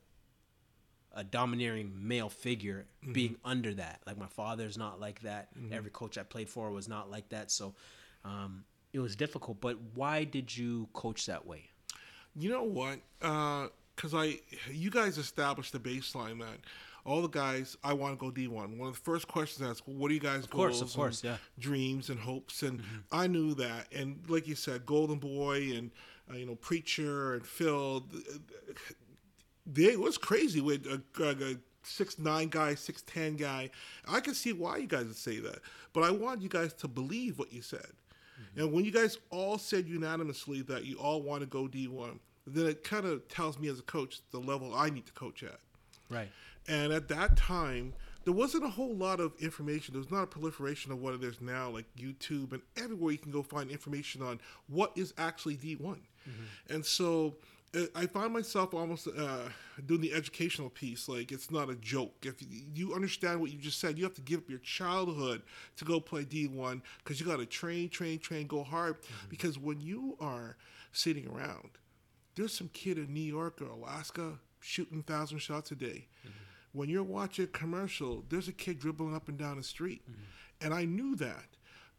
a 1.13 1.23
domineering 1.23 1.91
male 1.95 2.29
figure 2.29 2.85
being 3.11 3.37
under 3.45 3.73
that. 3.75 4.01
Like 4.05 4.17
my 4.17 4.27
father's 4.27 4.77
not 4.77 4.99
like 4.99 5.21
that. 5.21 5.49
Every 5.71 5.91
coach 5.91 6.17
I 6.17 6.23
played 6.23 6.49
for 6.49 6.69
was 6.71 6.87
not 6.87 7.09
like 7.09 7.29
that. 7.29 7.49
So 7.51 7.73
um, 8.25 8.65
it 8.91 8.99
was 8.99 9.15
difficult. 9.15 9.59
But 9.61 9.77
why 9.95 10.23
did 10.23 10.55
you 10.55 10.87
coach 10.93 11.25
that 11.25 11.45
way? 11.47 11.69
You 12.35 12.49
know 12.49 12.63
what? 12.63 12.99
Because 13.19 14.13
I, 14.13 14.39
you 14.71 14.89
guys 14.89 15.17
established 15.17 15.71
the 15.71 15.79
baseline 15.79 16.39
that 16.39 16.59
all 17.05 17.21
the 17.21 17.27
guys 17.27 17.75
I 17.83 17.93
want 17.93 18.17
to 18.17 18.25
go 18.25 18.31
D 18.31 18.47
one. 18.47 18.77
One 18.77 18.89
of 18.89 18.95
the 18.95 19.01
first 19.01 19.27
questions 19.27 19.67
asked, 19.67 19.87
well, 19.87 19.97
"What 19.97 20.11
are 20.11 20.13
you 20.13 20.19
guys' 20.19 20.45
course, 20.45 20.79
goals 20.79 20.81
of 20.81 20.95
course, 20.95 21.23
yeah. 21.23 21.31
Mm-hmm. 21.31 21.61
dreams 21.61 22.09
and 22.09 22.19
hopes?" 22.19 22.63
And 22.63 22.81
I 23.11 23.27
knew 23.27 23.53
that. 23.55 23.87
And 23.93 24.23
like 24.27 24.47
you 24.47 24.55
said, 24.55 24.85
Golden 24.85 25.19
Boy 25.19 25.73
and 25.75 25.91
uh, 26.31 26.37
you 26.37 26.45
know 26.45 26.55
Preacher 26.55 27.33
and 27.33 27.45
Phil, 27.45 28.05
they 29.65 29.83
it 29.83 29.99
was 29.99 30.17
crazy 30.17 30.61
with 30.61 30.85
a, 30.85 31.01
a, 31.23 31.51
a 31.53 31.57
six 31.83 32.17
nine 32.19 32.47
guy, 32.47 32.75
six 32.75 33.01
ten 33.03 33.35
guy. 33.35 33.69
I 34.07 34.19
can 34.19 34.33
see 34.33 34.53
why 34.53 34.77
you 34.77 34.87
guys 34.87 35.05
would 35.05 35.15
say 35.15 35.39
that, 35.39 35.59
but 35.93 36.03
I 36.03 36.11
want 36.11 36.41
you 36.41 36.49
guys 36.49 36.73
to 36.75 36.87
believe 36.87 37.37
what 37.37 37.51
you 37.51 37.61
said. 37.61 37.87
And 38.55 38.71
when 38.71 38.85
you 38.85 38.91
guys 38.91 39.17
all 39.29 39.57
said 39.57 39.87
unanimously 39.87 40.61
that 40.63 40.85
you 40.85 40.97
all 40.97 41.21
want 41.21 41.41
to 41.41 41.47
go 41.47 41.67
D 41.67 41.87
one, 41.87 42.19
then 42.45 42.67
it 42.67 42.83
kind 42.83 43.05
of 43.05 43.27
tells 43.27 43.57
me 43.57 43.67
as 43.67 43.79
a 43.79 43.83
coach 43.83 44.21
the 44.31 44.39
level 44.39 44.75
I 44.75 44.89
need 44.89 45.05
to 45.07 45.13
coach 45.13 45.43
at. 45.43 45.59
Right. 46.09 46.29
And 46.67 46.93
at 46.93 47.07
that 47.09 47.35
time, 47.35 47.93
there 48.23 48.33
wasn't 48.33 48.63
a 48.63 48.69
whole 48.69 48.95
lot 48.95 49.19
of 49.19 49.33
information. 49.39 49.93
There 49.93 49.99
was 50.01 50.11
not 50.11 50.23
a 50.23 50.27
proliferation 50.27 50.91
of 50.91 50.99
what 51.01 51.13
it 51.13 51.23
is 51.23 51.41
now, 51.41 51.69
like 51.69 51.85
YouTube 51.97 52.53
and 52.53 52.61
everywhere 52.77 53.11
you 53.11 53.17
can 53.17 53.31
go 53.31 53.43
find 53.43 53.69
information 53.69 54.21
on 54.21 54.39
what 54.67 54.93
is 54.95 55.13
actually 55.17 55.57
D1. 55.57 55.97
And 56.69 56.85
so 56.85 57.35
uh, 57.75 57.81
I 57.95 58.05
find 58.05 58.31
myself 58.31 58.73
almost 58.73 59.07
uh, 59.09 59.49
doing 59.85 59.99
the 59.99 60.13
educational 60.13 60.69
piece. 60.69 61.09
Like, 61.09 61.33
it's 61.33 61.51
not 61.51 61.69
a 61.69 61.75
joke. 61.75 62.13
If 62.23 62.35
you- 62.73 62.93
understand 62.93 63.41
what 63.41 63.51
you 63.51 63.57
just 63.57 63.79
said, 63.79 63.97
you 63.97 64.03
have 64.05 64.13
to 64.13 64.21
give 64.21 64.39
up 64.41 64.49
your 64.49 64.59
childhood 64.59 65.41
to 65.77 65.83
go 65.83 65.99
play 65.99 66.23
D1 66.23 66.81
because 67.03 67.19
you 67.19 67.25
got 67.25 67.39
to 67.39 67.45
train, 67.45 67.89
train, 67.89 68.19
train, 68.19 68.47
go 68.47 68.63
hard. 68.63 68.97
Because 69.27 69.57
when 69.59 69.81
you 69.81 70.15
are 70.21 70.55
sitting 70.93 71.27
around, 71.27 71.71
there's 72.35 72.53
some 72.53 72.69
kid 72.71 72.97
in 72.97 73.13
New 73.13 73.19
York 73.21 73.61
or 73.61 73.65
Alaska 73.67 74.39
shooting 74.61 75.03
thousand 75.03 75.39
shots 75.39 75.71
a 75.71 75.75
day. 75.75 76.07
When 76.73 76.89
you're 76.89 77.03
watching 77.03 77.45
a 77.45 77.47
commercial, 77.47 78.25
there's 78.29 78.47
a 78.47 78.51
kid 78.53 78.79
dribbling 78.79 79.15
up 79.15 79.29
and 79.29 79.37
down 79.37 79.57
the 79.57 79.63
street, 79.63 80.01
and 80.59 80.73
I 80.73 80.85
knew 80.85 81.15
that 81.17 81.45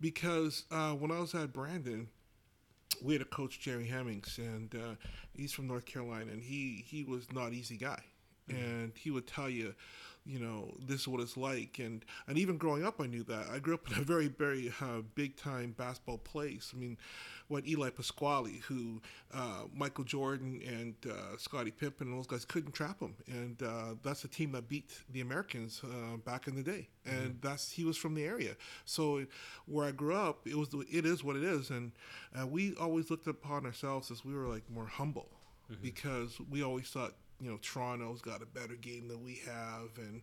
because 0.00 0.64
uh, 0.70 0.92
when 0.92 1.10
I 1.10 1.20
was 1.20 1.34
at 1.34 1.52
Brandon, 1.52 2.08
we 3.02 3.12
had 3.14 3.22
a 3.22 3.26
coach 3.26 3.60
Jerry 3.60 3.86
Hemmings, 3.86 4.38
and 4.38 4.74
uh, 4.74 4.94
he's 5.32 5.52
from 5.52 5.66
North 5.66 5.86
Carolina, 5.86 6.32
and 6.32 6.42
he 6.42 6.84
he 6.86 7.04
was 7.04 7.26
not 7.32 7.52
easy 7.52 7.76
guy, 7.76 8.02
and 8.48 8.92
he 8.96 9.10
would 9.10 9.26
tell 9.26 9.48
you, 9.48 9.74
you 10.26 10.38
know, 10.38 10.74
this 10.86 11.02
is 11.02 11.08
what 11.08 11.20
it's 11.20 11.36
like, 11.36 11.78
and 11.78 12.04
and 12.26 12.36
even 12.36 12.56
growing 12.56 12.84
up, 12.84 13.00
I 13.00 13.06
knew 13.06 13.22
that. 13.24 13.46
I 13.52 13.58
grew 13.60 13.74
up 13.74 13.90
in 13.90 13.98
a 13.98 14.02
very 14.04 14.28
very 14.28 14.72
uh, 14.80 15.02
big 15.14 15.36
time 15.36 15.74
basketball 15.76 16.18
place. 16.18 16.72
I 16.74 16.78
mean, 16.78 16.96
what 17.48 17.66
Eli 17.66 17.90
Pasquale, 17.90 18.60
who 18.66 19.00
uh, 19.32 19.62
Michael 19.74 20.04
Jordan 20.04 20.60
and 20.66 20.94
uh, 21.10 21.36
Scottie 21.36 21.70
Pippen 21.70 22.08
and 22.08 22.18
those 22.18 22.26
guys 22.26 22.44
couldn't 22.44 22.72
trap 22.72 23.00
him, 23.00 23.14
and 23.26 23.62
uh, 23.62 23.94
that's 24.02 24.22
the 24.22 24.28
team 24.28 24.52
that 24.52 24.68
beat 24.68 24.98
the 25.10 25.20
Americans 25.20 25.82
uh, 25.84 26.16
back 26.18 26.46
in 26.48 26.56
the 26.56 26.62
day, 26.62 26.88
and 27.04 27.38
that's 27.40 27.70
he 27.70 27.84
was 27.84 27.96
from 27.96 28.14
the 28.14 28.24
area. 28.24 28.56
So 28.84 29.26
where 29.66 29.86
I 29.86 29.90
grew 29.90 30.14
up, 30.14 30.46
it 30.46 30.56
was 30.56 30.68
it 30.90 31.04
is 31.04 31.22
what 31.22 31.36
it 31.36 31.44
is, 31.44 31.70
and 31.70 31.92
uh, 32.38 32.46
we 32.46 32.74
always 32.76 33.10
looked 33.10 33.26
upon 33.26 33.66
ourselves 33.66 34.10
as 34.10 34.24
we 34.24 34.34
were 34.34 34.48
like 34.48 34.68
more 34.70 34.86
humble 34.86 35.28
because 35.80 36.38
we 36.50 36.62
always 36.62 36.88
thought 36.88 37.14
you 37.40 37.50
know 37.50 37.58
Toronto's 37.62 38.20
got 38.20 38.42
a 38.42 38.46
better 38.46 38.74
game 38.74 39.08
than 39.08 39.22
we 39.24 39.40
have 39.46 39.90
and 39.98 40.22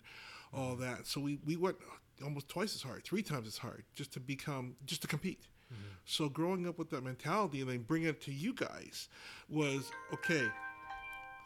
all 0.54 0.76
that. 0.76 1.08
So 1.08 1.22
we 1.22 1.40
we 1.46 1.56
went 1.56 1.78
almost 2.24 2.50
twice 2.50 2.76
as 2.76 2.82
hard, 2.82 3.04
three 3.04 3.24
times 3.24 3.48
as 3.48 3.58
hard, 3.58 3.84
just 3.96 4.14
to 4.14 4.20
become 4.20 4.76
just 4.86 5.02
to 5.02 5.08
compete. 5.08 5.42
So 6.06 6.30
growing 6.30 6.68
up 6.68 6.78
with 6.78 6.90
that 6.90 7.04
mentality 7.04 7.62
and 7.62 7.70
then 7.70 7.80
bringing 7.84 8.10
it 8.10 8.22
to 8.22 8.32
you 8.32 8.54
guys 8.54 9.08
was 9.50 9.92
okay. 10.14 10.48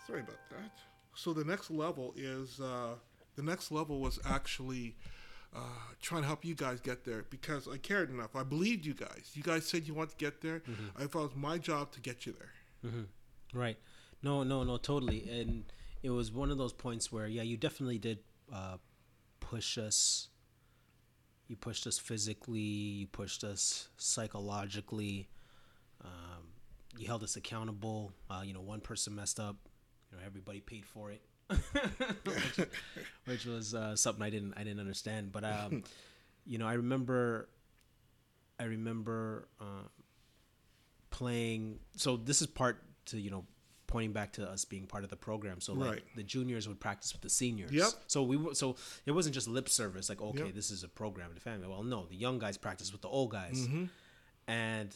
Sorry 0.08 0.22
about 0.22 0.40
that. 0.52 0.72
So 1.14 1.34
the 1.34 1.44
next 1.44 1.70
level 1.72 2.14
is 2.18 2.60
uh, 2.60 2.96
the 3.36 3.44
next 3.44 3.72
level 3.72 4.00
was 4.00 4.20
actually 4.26 4.96
uh, 5.56 5.60
trying 6.02 6.22
to 6.22 6.28
help 6.28 6.44
you 6.44 6.56
guys 6.56 6.80
get 6.80 7.06
there 7.06 7.26
because 7.30 7.68
I 7.68 7.78
cared 7.78 8.10
enough. 8.10 8.36
I 8.36 8.44
believed 8.44 8.86
you 8.86 8.94
guys. 8.94 9.32
You 9.34 9.44
guys 9.44 9.66
said 9.66 9.88
you 9.88 9.94
want 9.94 10.10
to 10.12 10.16
get 10.18 10.42
there. 10.42 10.62
I 10.98 11.06
thought 11.06 11.20
it 11.20 11.28
was 11.30 11.36
my 11.36 11.58
job 11.58 11.92
to 11.94 12.02
get 12.02 12.26
you 12.26 12.34
there. 12.34 12.52
Right. 13.54 13.78
No, 14.24 14.44
no, 14.44 14.64
no, 14.64 14.78
totally. 14.78 15.28
And 15.30 15.64
it 16.04 16.10
was 16.10 16.32
one 16.32 16.52
of 16.52 16.58
those 16.58 16.74
points 16.74 17.12
where, 17.12 17.28
yeah, 17.28 17.44
you 17.44 17.58
definitely 17.58 17.98
did 18.00 18.20
uh, 18.54 18.78
push 19.40 19.78
us. 19.78 20.30
You 21.48 21.56
pushed 21.56 21.86
us 21.88 22.00
physically. 22.00 22.60
You 22.60 23.08
pushed 23.08 23.44
us 23.44 23.90
psychologically. 23.98 25.30
Um, 26.04 26.44
you 26.98 27.08
held 27.08 27.24
us 27.24 27.36
accountable. 27.36 28.14
Uh, 28.30 28.42
you 28.44 28.54
know, 28.54 28.62
one 28.62 28.82
person 28.82 29.16
messed 29.16 29.40
up. 29.40 29.56
You 30.12 30.18
know, 30.18 30.24
everybody 30.26 30.60
paid 30.60 30.86
for 30.86 31.12
it, 31.12 31.22
which, 32.26 32.68
which 33.26 33.46
was 33.46 33.76
uh, 33.76 33.96
something 33.96 34.24
I 34.24 34.30
didn't 34.30 34.54
I 34.56 34.64
didn't 34.64 34.80
understand. 34.80 35.32
But 35.32 35.44
um, 35.44 35.84
you 36.46 36.58
know, 36.58 36.68
I 36.68 36.74
remember. 36.74 37.50
I 38.60 38.64
remember. 38.66 39.48
Uh, 39.60 39.88
playing 41.16 41.80
so 41.96 42.18
this 42.18 42.42
is 42.42 42.48
part 42.48 42.84
to 43.06 43.18
you 43.18 43.32
know 43.32 43.46
pointing 43.88 44.12
back 44.14 44.34
to 44.34 44.50
us 44.50 44.66
being 44.66 44.86
part 44.88 45.04
of 45.04 45.10
the 45.10 45.16
program 45.16 45.62
so 45.62 45.74
like 45.74 45.90
Right. 45.92 46.04
the 46.16 46.24
juniors 46.24 46.68
would 46.68 46.80
practice 46.80 47.14
with 47.14 47.22
the 47.22 47.30
seniors 47.30 47.72
Yep. 47.72 47.90
so 48.08 48.24
we 48.24 48.36
were 48.38 48.56
so 48.56 48.76
it 49.06 49.12
wasn't 49.12 49.36
just 49.36 49.48
lip 49.48 49.70
service 49.70 50.10
like 50.10 50.22
okay 50.22 50.46
Yep. 50.46 50.54
this 50.56 50.72
is 50.72 50.84
a 50.84 50.88
program 50.88 51.30
in 51.30 51.36
the 51.36 51.42
family 51.42 51.68
well 51.68 51.84
no 51.84 52.06
the 52.08 52.16
young 52.16 52.40
guys 52.40 52.58
practice 52.58 52.92
with 52.92 53.02
the 53.02 53.08
old 53.10 53.32
guys 53.32 53.68
Mm-hmm. 53.68 53.86
and 54.48 54.90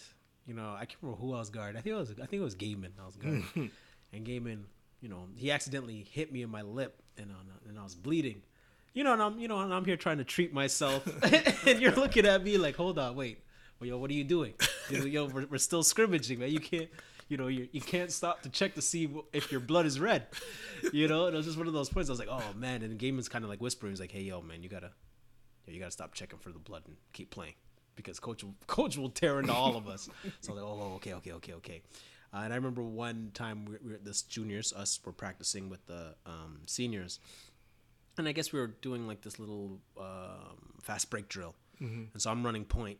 you 0.45 0.53
know 0.53 0.73
i 0.75 0.85
can't 0.85 0.97
remember 1.01 1.21
who 1.21 1.33
I 1.33 1.39
was 1.39 1.49
guard 1.49 1.75
i 1.75 1.81
think 1.81 1.95
it 1.95 1.99
was 1.99 2.11
i 2.11 2.25
think 2.25 2.41
it 2.41 2.43
was 2.43 2.55
gaiman 2.55 2.91
i 3.01 3.05
was 3.05 3.15
guard 3.15 3.43
and 4.13 4.25
gaiman 4.25 4.63
you 5.01 5.09
know 5.09 5.27
he 5.35 5.51
accidentally 5.51 6.05
hit 6.11 6.31
me 6.31 6.41
in 6.41 6.49
my 6.49 6.61
lip 6.61 7.01
and, 7.17 7.31
on, 7.31 7.45
and 7.67 7.79
i 7.79 7.83
was 7.83 7.95
bleeding 7.95 8.41
you 8.93 9.03
know 9.03 9.13
and 9.13 9.21
i'm 9.21 9.39
you 9.39 9.47
know 9.47 9.59
and 9.59 9.73
i'm 9.73 9.85
here 9.85 9.97
trying 9.97 10.17
to 10.17 10.23
treat 10.23 10.53
myself 10.53 11.05
and 11.67 11.79
you're 11.79 11.91
looking 11.95 12.25
at 12.25 12.43
me 12.43 12.57
like 12.57 12.75
hold 12.75 12.97
on 12.99 13.15
wait 13.15 13.39
well, 13.79 13.87
yo, 13.87 13.97
what 13.97 14.11
are 14.11 14.13
you 14.13 14.25
doing? 14.25 14.55
Yo, 14.91 15.27
we're, 15.27 15.45
we're 15.45 15.57
still 15.57 15.83
scrimmaging, 15.83 16.37
man. 16.39 16.51
You 16.51 16.59
can't, 16.59 16.89
you 17.29 17.37
know, 17.37 17.47
you 17.47 17.69
you 17.71 17.79
can't 17.79 18.11
stop 18.11 18.41
to 18.41 18.49
check 18.49 18.75
to 18.75 18.81
see 18.81 19.09
if 19.31 19.51
your 19.51 19.61
blood 19.61 19.85
is 19.85 19.99
red. 19.99 20.27
You 20.91 21.07
know, 21.07 21.27
and 21.27 21.35
it 21.35 21.37
was 21.37 21.45
just 21.45 21.57
one 21.57 21.67
of 21.67 21.73
those 21.73 21.89
points. 21.89 22.09
I 22.09 22.13
was 22.13 22.19
like, 22.19 22.29
oh 22.29 22.43
man, 22.55 22.81
and 22.81 22.99
Gaiman's 22.99 23.29
kind 23.29 23.43
of 23.45 23.49
like 23.49 23.61
whispering, 23.61 23.91
he's 23.91 23.99
like, 23.99 24.11
hey, 24.11 24.21
yo, 24.21 24.41
man, 24.41 24.63
you 24.63 24.69
gotta, 24.69 24.91
you 25.67 25.79
gotta 25.79 25.91
stop 25.91 26.13
checking 26.13 26.39
for 26.39 26.51
the 26.51 26.59
blood 26.59 26.83
and 26.87 26.97
keep 27.13 27.29
playing 27.29 27.53
because 27.95 28.19
coach 28.19 28.43
will, 28.43 28.55
coach 28.67 28.97
will 28.97 29.09
tear 29.09 29.39
into 29.39 29.53
all 29.53 29.77
of 29.77 29.87
us. 29.87 30.09
So 30.41 30.53
like, 30.53 30.63
oh, 30.63 30.93
okay, 30.95 31.13
okay, 31.13 31.33
okay, 31.33 31.53
okay. 31.53 31.81
Uh, 32.33 32.41
and 32.43 32.53
I 32.53 32.55
remember 32.55 32.81
one 32.81 33.31
time 33.33 33.65
we, 33.65 33.75
we 33.83 33.91
were 33.91 33.99
this 34.01 34.21
juniors, 34.21 34.73
us 34.73 34.99
were 35.03 35.11
practicing 35.11 35.69
with 35.69 35.85
the 35.85 36.15
um, 36.25 36.61
seniors, 36.65 37.19
and 38.17 38.27
I 38.27 38.31
guess 38.31 38.51
we 38.53 38.59
were 38.59 38.67
doing 38.67 39.07
like 39.07 39.21
this 39.21 39.37
little 39.39 39.79
um, 39.99 40.73
fast 40.81 41.09
break 41.09 41.27
drill, 41.27 41.55
and 42.13 42.21
so 42.21 42.31
I'm 42.31 42.43
running 42.45 42.65
point. 42.65 42.99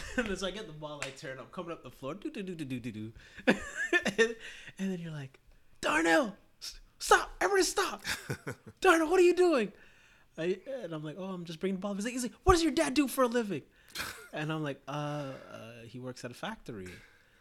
and 0.16 0.28
as 0.28 0.42
I 0.42 0.50
get 0.50 0.66
the 0.66 0.72
ball, 0.72 1.02
I 1.04 1.10
turn, 1.10 1.38
I'm 1.38 1.46
coming 1.46 1.72
up 1.72 1.82
the 1.82 1.90
floor, 1.90 2.14
do 2.14 2.30
do 2.30 2.42
do 2.42 2.54
do 2.54 2.64
do 2.64 2.80
do 2.80 2.92
do, 2.92 3.12
and 3.46 4.36
then 4.78 4.98
you're 4.98 5.12
like, 5.12 5.38
Darnell, 5.80 6.36
stop, 6.98 7.30
everybody 7.40 7.64
stop, 7.64 8.02
Darnell, 8.80 9.10
what 9.10 9.18
are 9.20 9.24
you 9.24 9.34
doing? 9.34 9.72
I, 10.38 10.58
and 10.82 10.94
I'm 10.94 11.04
like, 11.04 11.16
oh, 11.18 11.24
I'm 11.24 11.44
just 11.44 11.60
bringing 11.60 11.76
the 11.76 11.80
ball. 11.80 11.92
He's 11.94 12.04
like, 12.04 12.14
he's 12.14 12.22
like, 12.22 12.32
what 12.44 12.54
does 12.54 12.62
your 12.62 12.72
dad 12.72 12.94
do 12.94 13.06
for 13.06 13.22
a 13.22 13.26
living? 13.26 13.62
And 14.32 14.50
I'm 14.50 14.62
like, 14.62 14.80
uh, 14.88 15.24
uh, 15.52 15.82
he 15.84 15.98
works 16.00 16.24
at 16.24 16.30
a 16.30 16.34
factory. 16.34 16.88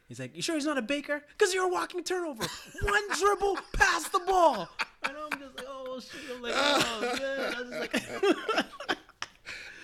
He's 0.10 0.20
like, 0.20 0.36
you 0.36 0.42
sure 0.42 0.56
he's 0.56 0.66
not 0.66 0.78
a 0.78 0.82
baker? 0.82 1.24
Because 1.30 1.54
you're 1.54 1.64
a 1.64 1.70
walking 1.70 2.04
turnover. 2.04 2.44
One 2.82 3.02
dribble 3.18 3.60
past 3.72 4.12
the 4.12 4.20
ball. 4.20 4.68
And 5.04 5.16
I'm 5.16 5.40
just 5.40 5.56
like, 5.56 5.66
oh, 5.70 6.02
shit. 6.02 6.22
I'm 6.36 6.42
like, 6.42 6.54
oh, 6.54 7.00
man. 7.02 7.54
I 7.56 7.62
was 7.62 7.70
just 7.70 8.90
like, 8.90 8.98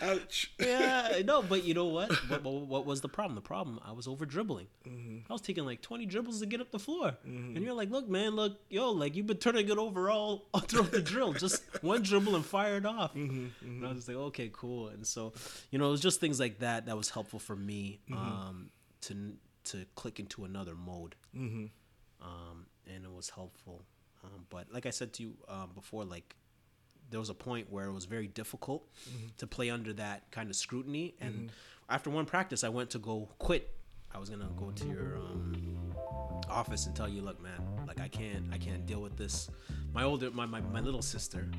Ouch. 0.02 0.52
yeah, 0.60 1.22
no, 1.26 1.42
but 1.42 1.64
you 1.64 1.74
know 1.74 1.86
what? 1.86 2.12
What, 2.30 2.44
what? 2.44 2.68
what 2.68 2.86
was 2.86 3.02
the 3.02 3.10
problem? 3.10 3.36
The 3.36 3.42
problem, 3.42 3.80
I 3.84 3.92
was 3.92 4.08
over 4.08 4.26
dribbling. 4.26 4.68
I 5.30 5.34
was 5.34 5.42
taking 5.42 5.66
like 5.66 5.82
20 5.82 6.06
dribbles 6.06 6.40
to 6.40 6.46
get 6.46 6.62
up 6.62 6.72
the 6.72 6.80
floor. 6.80 7.16
And 7.56 7.64
you're 7.64 7.74
like, 7.74 7.90
look, 7.90 8.08
man, 8.08 8.36
look, 8.36 8.60
yo, 8.70 8.92
like 8.92 9.16
you've 9.16 9.28
been 9.28 9.38
turning 9.38 9.68
it 9.70 9.78
over 9.78 10.10
all, 10.10 10.48
all 10.54 10.62
throughout 10.68 10.92
the 10.92 11.02
drill. 11.02 11.34
Just 11.34 11.64
one 11.82 12.02
dribble 12.04 12.36
and 12.36 12.46
fire 12.46 12.78
it 12.78 12.86
off. 12.86 13.16
And 13.16 13.52
I 13.86 13.88
was 13.90 13.98
just 13.98 14.08
like, 14.08 14.18
okay, 14.18 14.50
cool. 14.54 14.90
And 14.90 15.06
so, 15.06 15.34
you 15.72 15.80
know, 15.80 15.88
it 15.88 15.92
was 15.92 16.02
just 16.02 16.20
things 16.20 16.40
like 16.40 16.60
that 16.60 16.86
that 16.86 16.96
was 16.98 17.10
helpful 17.10 17.40
for 17.40 17.56
me 17.56 18.00
um, 18.14 18.70
to 19.02 19.34
to 19.66 19.86
click 19.96 20.20
into 20.20 20.46
another 20.46 20.76
mode. 20.76 21.16
Um, 22.22 22.66
and 22.94 23.04
it 23.04 23.12
was 23.12 23.30
helpful. 23.30 23.84
Um, 24.24 24.46
but 24.50 24.68
like 24.72 24.86
I 24.86 24.90
said 24.92 25.14
to 25.14 25.24
you 25.24 25.34
um, 25.48 25.72
before, 25.76 26.04
like 26.06 26.36
there 27.10 27.20
was 27.20 27.30
a 27.30 27.34
point 27.34 27.72
where 27.72 27.86
it 27.86 27.94
was 27.94 28.06
very 28.06 28.28
difficult 28.28 28.88
to 29.38 29.48
play 29.48 29.70
under 29.70 29.94
that 29.94 30.30
kind 30.32 30.50
of 30.50 30.56
scrutiny. 30.56 31.16
And 31.22 31.52
after 31.90 32.10
one 32.10 32.26
practice, 32.26 32.64
I 32.64 32.70
went 32.70 32.90
to 32.92 33.00
go 33.00 33.30
quit. 33.40 33.74
I 34.14 34.20
was 34.20 34.30
gonna 34.30 34.50
go 34.58 34.72
to 34.72 34.86
your 34.88 35.18
um, 35.18 35.94
office 36.50 36.86
and 36.86 36.96
tell 36.96 37.10
you, 37.10 37.22
look, 37.22 37.42
man, 37.42 37.60
like 37.88 38.00
I 38.00 38.08
can't, 38.08 38.46
I 38.52 38.58
can't 38.58 38.86
deal 38.86 39.02
with 39.02 39.16
this. 39.18 39.50
My 39.94 40.04
older, 40.04 40.32
my 40.32 40.46
my, 40.46 40.62
my 40.62 40.80
little 40.80 41.02
sister, 41.02 41.50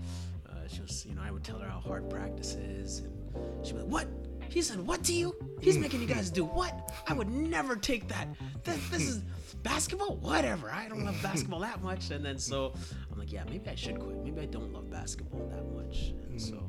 uh, 0.49 0.67
she 0.67 0.81
was, 0.81 1.07
you 1.07 1.15
know, 1.15 1.23
I 1.23 1.31
would 1.31 1.45
tell 1.45 1.59
her 1.59 1.69
how 1.69 1.81
hard 1.81 2.09
practice 2.11 2.55
is, 2.55 3.01
and 3.01 3.67
she'd 3.67 3.75
be 3.75 3.81
like, 3.83 3.91
what? 3.91 4.09
He 4.49 4.63
said, 4.63 4.87
what 4.87 5.05
to 5.05 5.13
you? 5.13 5.35
He's 5.61 5.79
making 5.79 6.01
you 6.01 6.07
guys 6.07 6.31
do 6.31 6.45
what? 6.45 6.91
I 7.07 7.13
would 7.13 7.29
never 7.31 7.77
take 7.77 8.09
that. 8.09 8.29
This, 8.65 8.89
this 8.89 9.09
is 9.09 9.19
basketball? 9.63 10.17
Whatever. 10.17 10.71
I 10.71 10.89
don't 10.89 11.05
love 11.05 11.21
basketball 11.23 11.61
that 11.61 11.83
much. 11.83 12.11
And 12.11 12.25
then 12.25 12.39
so 12.39 12.73
I'm 13.13 13.19
like, 13.19 13.33
yeah, 13.33 13.45
maybe 13.49 13.69
I 13.69 13.75
should 13.75 13.99
quit. 13.99 14.17
Maybe 14.25 14.41
I 14.41 14.47
don't 14.47 14.73
love 14.73 14.91
basketball 14.91 15.47
that 15.49 15.71
much. 15.73 16.15
And 16.29 16.41
so, 16.41 16.63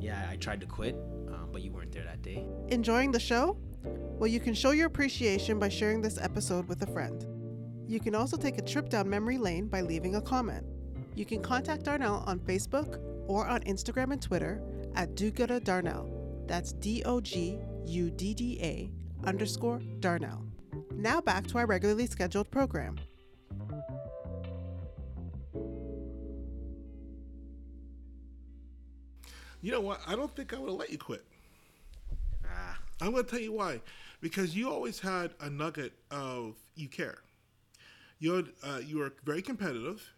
yeah, 0.00 0.28
I 0.30 0.36
tried 0.36 0.60
to 0.60 0.66
quit, 0.66 0.94
um, 1.28 1.48
but 1.52 1.62
you 1.62 1.70
weren't 1.70 1.92
there 1.92 2.04
that 2.04 2.22
day. 2.22 2.44
Enjoying 2.68 3.12
the 3.12 3.20
show? 3.20 3.56
Well, 3.84 4.28
you 4.28 4.40
can 4.40 4.54
show 4.54 4.72
your 4.72 4.86
appreciation 4.86 5.58
by 5.58 5.68
sharing 5.68 6.00
this 6.00 6.18
episode 6.18 6.66
with 6.68 6.82
a 6.82 6.86
friend. 6.86 7.24
You 7.86 8.00
can 8.00 8.14
also 8.14 8.36
take 8.36 8.58
a 8.58 8.62
trip 8.62 8.88
down 8.88 9.08
memory 9.08 9.38
lane 9.38 9.66
by 9.68 9.80
leaving 9.80 10.16
a 10.16 10.20
comment. 10.20 10.66
You 11.14 11.24
can 11.24 11.42
contact 11.42 11.84
Darnell 11.84 12.22
on 12.26 12.38
Facebook 12.40 13.00
or 13.28 13.46
on 13.46 13.60
Instagram 13.62 14.12
and 14.12 14.20
Twitter 14.20 14.60
at 14.94 15.14
Dogudda 15.14 15.62
Darnell. 15.64 16.17
That's 16.48 16.72
D 16.72 17.02
O 17.04 17.20
G 17.20 17.58
U 17.86 18.10
D 18.10 18.34
D 18.34 18.58
A 18.62 18.90
underscore 19.26 19.80
Darnell. 20.00 20.44
Now 20.92 21.20
back 21.20 21.46
to 21.48 21.58
our 21.58 21.66
regularly 21.66 22.06
scheduled 22.06 22.50
program. 22.50 22.96
You 29.60 29.72
know 29.72 29.80
what? 29.80 30.00
I 30.06 30.16
don't 30.16 30.34
think 30.34 30.54
I 30.54 30.58
would 30.58 30.70
have 30.70 30.78
let 30.78 30.90
you 30.90 30.98
quit. 30.98 31.24
Ah, 32.46 32.78
I'm 33.00 33.10
going 33.10 33.24
to 33.24 33.30
tell 33.30 33.40
you 33.40 33.52
why. 33.52 33.80
Because 34.20 34.56
you 34.56 34.70
always 34.70 35.00
had 35.00 35.32
a 35.40 35.50
nugget 35.50 35.92
of 36.10 36.54
you 36.76 36.88
care. 36.88 37.18
You're, 38.20 38.44
uh, 38.62 38.80
you 38.84 38.98
were 38.98 39.12
very 39.24 39.42
competitive. 39.42 40.08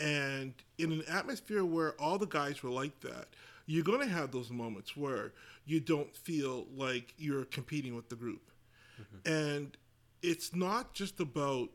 And 0.00 0.54
in 0.78 0.90
an 0.90 1.04
atmosphere 1.06 1.64
where 1.64 1.92
all 2.00 2.18
the 2.18 2.26
guys 2.26 2.62
were 2.62 2.70
like 2.70 2.98
that, 3.00 3.28
you're 3.72 3.82
going 3.82 4.00
to 4.00 4.14
have 4.14 4.30
those 4.30 4.50
moments 4.50 4.94
where 4.94 5.32
you 5.64 5.80
don't 5.80 6.14
feel 6.14 6.66
like 6.76 7.14
you're 7.16 7.46
competing 7.46 7.96
with 7.96 8.10
the 8.10 8.16
group. 8.16 8.50
Mm-hmm. 9.00 9.32
And 9.32 9.76
it's 10.20 10.54
not 10.54 10.92
just 10.92 11.20
about 11.20 11.70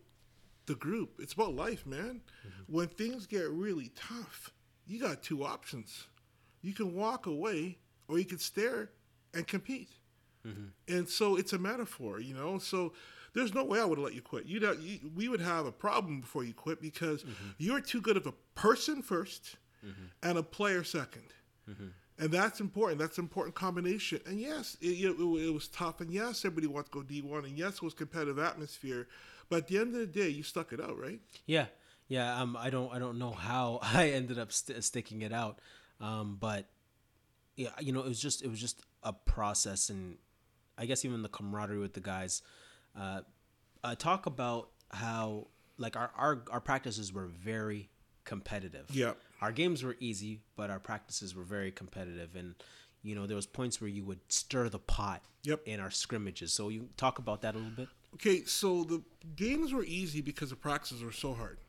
the 0.68 0.76
group, 0.76 1.20
it's 1.20 1.34
about 1.34 1.56
life, 1.56 1.88
man. 1.88 2.22
Mm-hmm. 2.48 2.76
When 2.76 2.88
things 2.88 3.26
get 3.26 3.50
really 3.50 3.90
tough, 3.96 4.54
you 4.86 5.00
got 5.00 5.24
two 5.24 5.44
options. 5.44 6.06
You 6.62 6.74
can 6.74 6.94
walk 6.94 7.26
away 7.26 7.80
or 8.08 8.20
you 8.20 8.26
can 8.26 8.38
stare 8.38 8.92
and 9.34 9.48
compete. 9.48 9.90
Mm-hmm. 10.46 10.96
And 10.96 11.10
so 11.10 11.36
it's 11.36 11.54
a 11.54 11.58
metaphor, 11.58 12.20
you 12.20 12.36
know. 12.36 12.60
So 12.60 12.94
there's 13.34 13.56
no 13.56 13.64
way 13.64 13.80
I 13.80 13.86
would 13.86 13.98
let 13.98 14.14
you 14.14 14.22
quit. 14.22 14.46
You'd 14.46 14.62
have, 14.62 14.80
you, 14.82 15.00
we 15.16 15.30
would 15.30 15.42
have 15.42 15.66
a 15.66 15.72
problem 15.72 16.22
before 16.22 16.44
you 16.44 16.54
quit 16.54 16.80
because 16.80 17.26
you're 17.58 17.82
too 17.82 18.02
good 18.02 18.18
of 18.18 18.28
a 18.28 18.34
person 18.54 19.02
1st 19.02 19.56
and 20.22 20.38
a 20.38 20.44
player 20.44 20.84
2nd 21.70 21.92
and 22.20 22.32
that's 22.32 22.60
important. 22.60 23.00
That's 23.00 23.18
an 23.18 23.26
important 23.26 23.56
combination. 23.56 24.20
And 24.26 24.40
yes, 24.40 24.76
it, 24.82 24.88
it, 24.88 25.20
it 25.20 25.54
was 25.54 25.68
tough. 25.68 26.02
And 26.02 26.12
yes, 26.12 26.44
everybody 26.44 26.68
wants 26.68 26.90
to 26.90 26.94
go 26.98 27.04
D 27.04 27.22
one. 27.22 27.46
And 27.46 27.58
yes, 27.58 27.76
it 27.76 27.84
was 27.84 27.94
competitive 27.94 28.40
atmosphere. 28.40 29.08
But 29.50 29.58
at 29.58 29.68
the 29.68 29.78
end 29.78 29.94
of 29.94 30.00
the 30.00 30.08
day, 30.08 30.30
you 30.30 30.44
stuck 30.44 30.74
it 30.74 30.82
out, 30.82 30.98
right? 31.00 31.20
yeah, 31.46 31.68
yeah. 32.08 32.42
Um, 32.42 32.58
I 32.60 32.70
don't, 32.70 32.92
I 32.94 33.00
don't 33.00 33.20
know 33.20 33.32
how 33.32 33.80
I 33.84 34.10
ended 34.10 34.40
up 34.40 34.52
st- 34.52 34.84
sticking 34.84 35.22
it 35.22 35.32
out. 35.32 35.60
Um, 36.02 36.38
but 36.40 36.66
yeah, 37.56 37.70
you 37.80 37.92
know, 37.94 38.02
it 38.02 38.08
was 38.08 38.20
just, 38.20 38.44
it 38.44 38.50
was 38.50 38.60
just 38.60 38.82
a 39.04 39.14
process, 39.14 39.90
and 39.90 40.18
I 40.78 40.86
guess 40.86 41.06
even 41.06 41.22
the 41.22 41.30
camaraderie 41.30 41.80
with 41.80 41.94
the 41.94 42.02
guys. 42.02 42.42
Uh, 42.96 43.22
uh, 43.84 43.96
talk 43.96 44.26
about 44.26 44.70
how 44.90 45.48
like 45.78 45.96
our, 45.96 46.12
our 46.18 46.44
our 46.52 46.60
practices 46.60 47.14
were 47.14 47.28
very 47.28 47.90
competitive. 48.26 48.86
Yeah. 48.92 49.14
Our 49.42 49.52
games 49.52 49.84
were 49.84 49.96
easy, 50.00 50.42
but 50.56 50.70
our 50.70 50.80
practices 50.80 51.36
were 51.36 51.44
very 51.44 51.72
competitive, 51.72 52.36
and 52.36 52.56
you 53.04 53.16
know 53.16 53.28
there 53.28 53.36
was 53.36 53.46
points 53.46 53.80
where 53.80 53.90
you 53.90 54.04
would 54.04 54.20
stir 54.30 54.70
the 54.70 54.80
pot 54.80 55.22
Yep. 55.44 55.62
in 55.66 55.80
our 55.80 55.92
scrimmages. 55.92 56.52
So 56.52 56.70
you 56.70 56.90
talk 56.98 57.20
about 57.20 57.42
that 57.42 57.56
a 57.56 57.58
little 57.58 57.72
bit. 57.72 57.88
Okay, 58.16 58.44
so 58.46 58.84
the 58.84 59.02
games 59.36 59.72
were 59.74 59.84
easy 59.84 60.22
because 60.22 60.50
the 60.50 60.56
practices 60.56 61.04
were 61.04 61.12
so 61.12 61.34
hard. 61.34 61.60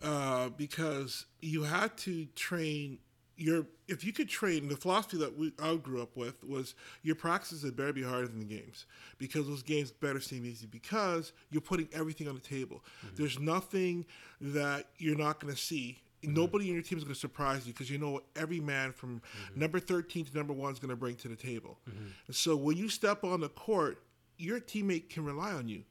Uh, 0.00 0.48
because 0.50 1.26
you 1.40 1.64
had 1.64 1.96
to 1.98 2.26
train 2.36 2.98
your 3.36 3.66
if 3.86 4.04
you 4.04 4.12
could 4.12 4.28
train 4.28 4.68
the 4.68 4.76
philosophy 4.76 5.16
that 5.16 5.36
we 5.36 5.52
I 5.62 5.74
grew 5.76 6.00
up 6.02 6.16
with 6.16 6.42
was 6.44 6.74
your 7.02 7.14
practices 7.14 7.62
had 7.62 7.76
better 7.76 7.92
be 7.92 8.02
harder 8.02 8.26
than 8.28 8.38
the 8.40 8.44
games 8.44 8.86
because 9.18 9.46
those 9.46 9.62
games 9.62 9.90
better 9.92 10.20
seem 10.20 10.44
easy 10.44 10.66
because 10.66 11.32
you're 11.50 11.60
putting 11.60 11.88
everything 11.92 12.28
on 12.28 12.34
the 12.34 12.40
table. 12.40 12.84
There's 13.16 13.38
nothing 13.38 14.06
that 14.40 14.86
you're 14.98 15.16
not 15.16 15.38
going 15.40 15.52
to 15.54 15.60
see. 15.60 16.00
Mm-hmm. 16.22 16.34
Nobody 16.34 16.68
in 16.68 16.74
your 16.74 16.82
team 16.82 16.98
is 16.98 17.04
going 17.04 17.14
to 17.14 17.20
surprise 17.20 17.66
you 17.66 17.72
because 17.72 17.90
you 17.90 17.98
know 17.98 18.10
what 18.10 18.24
every 18.34 18.60
man 18.60 18.92
from 18.92 19.20
mm-hmm. 19.20 19.60
number 19.60 19.78
13 19.78 20.26
to 20.26 20.36
number 20.36 20.52
one 20.52 20.72
is 20.72 20.78
going 20.78 20.90
to 20.90 20.96
bring 20.96 21.16
to 21.16 21.28
the 21.28 21.36
table. 21.36 21.78
Mm-hmm. 21.88 22.06
And 22.26 22.36
so 22.36 22.56
when 22.56 22.76
you 22.76 22.88
step 22.88 23.24
on 23.24 23.40
the 23.40 23.48
court, 23.48 24.02
your 24.36 24.60
teammate 24.60 25.08
can 25.10 25.24
rely 25.24 25.52
on 25.52 25.68
you. 25.68 25.84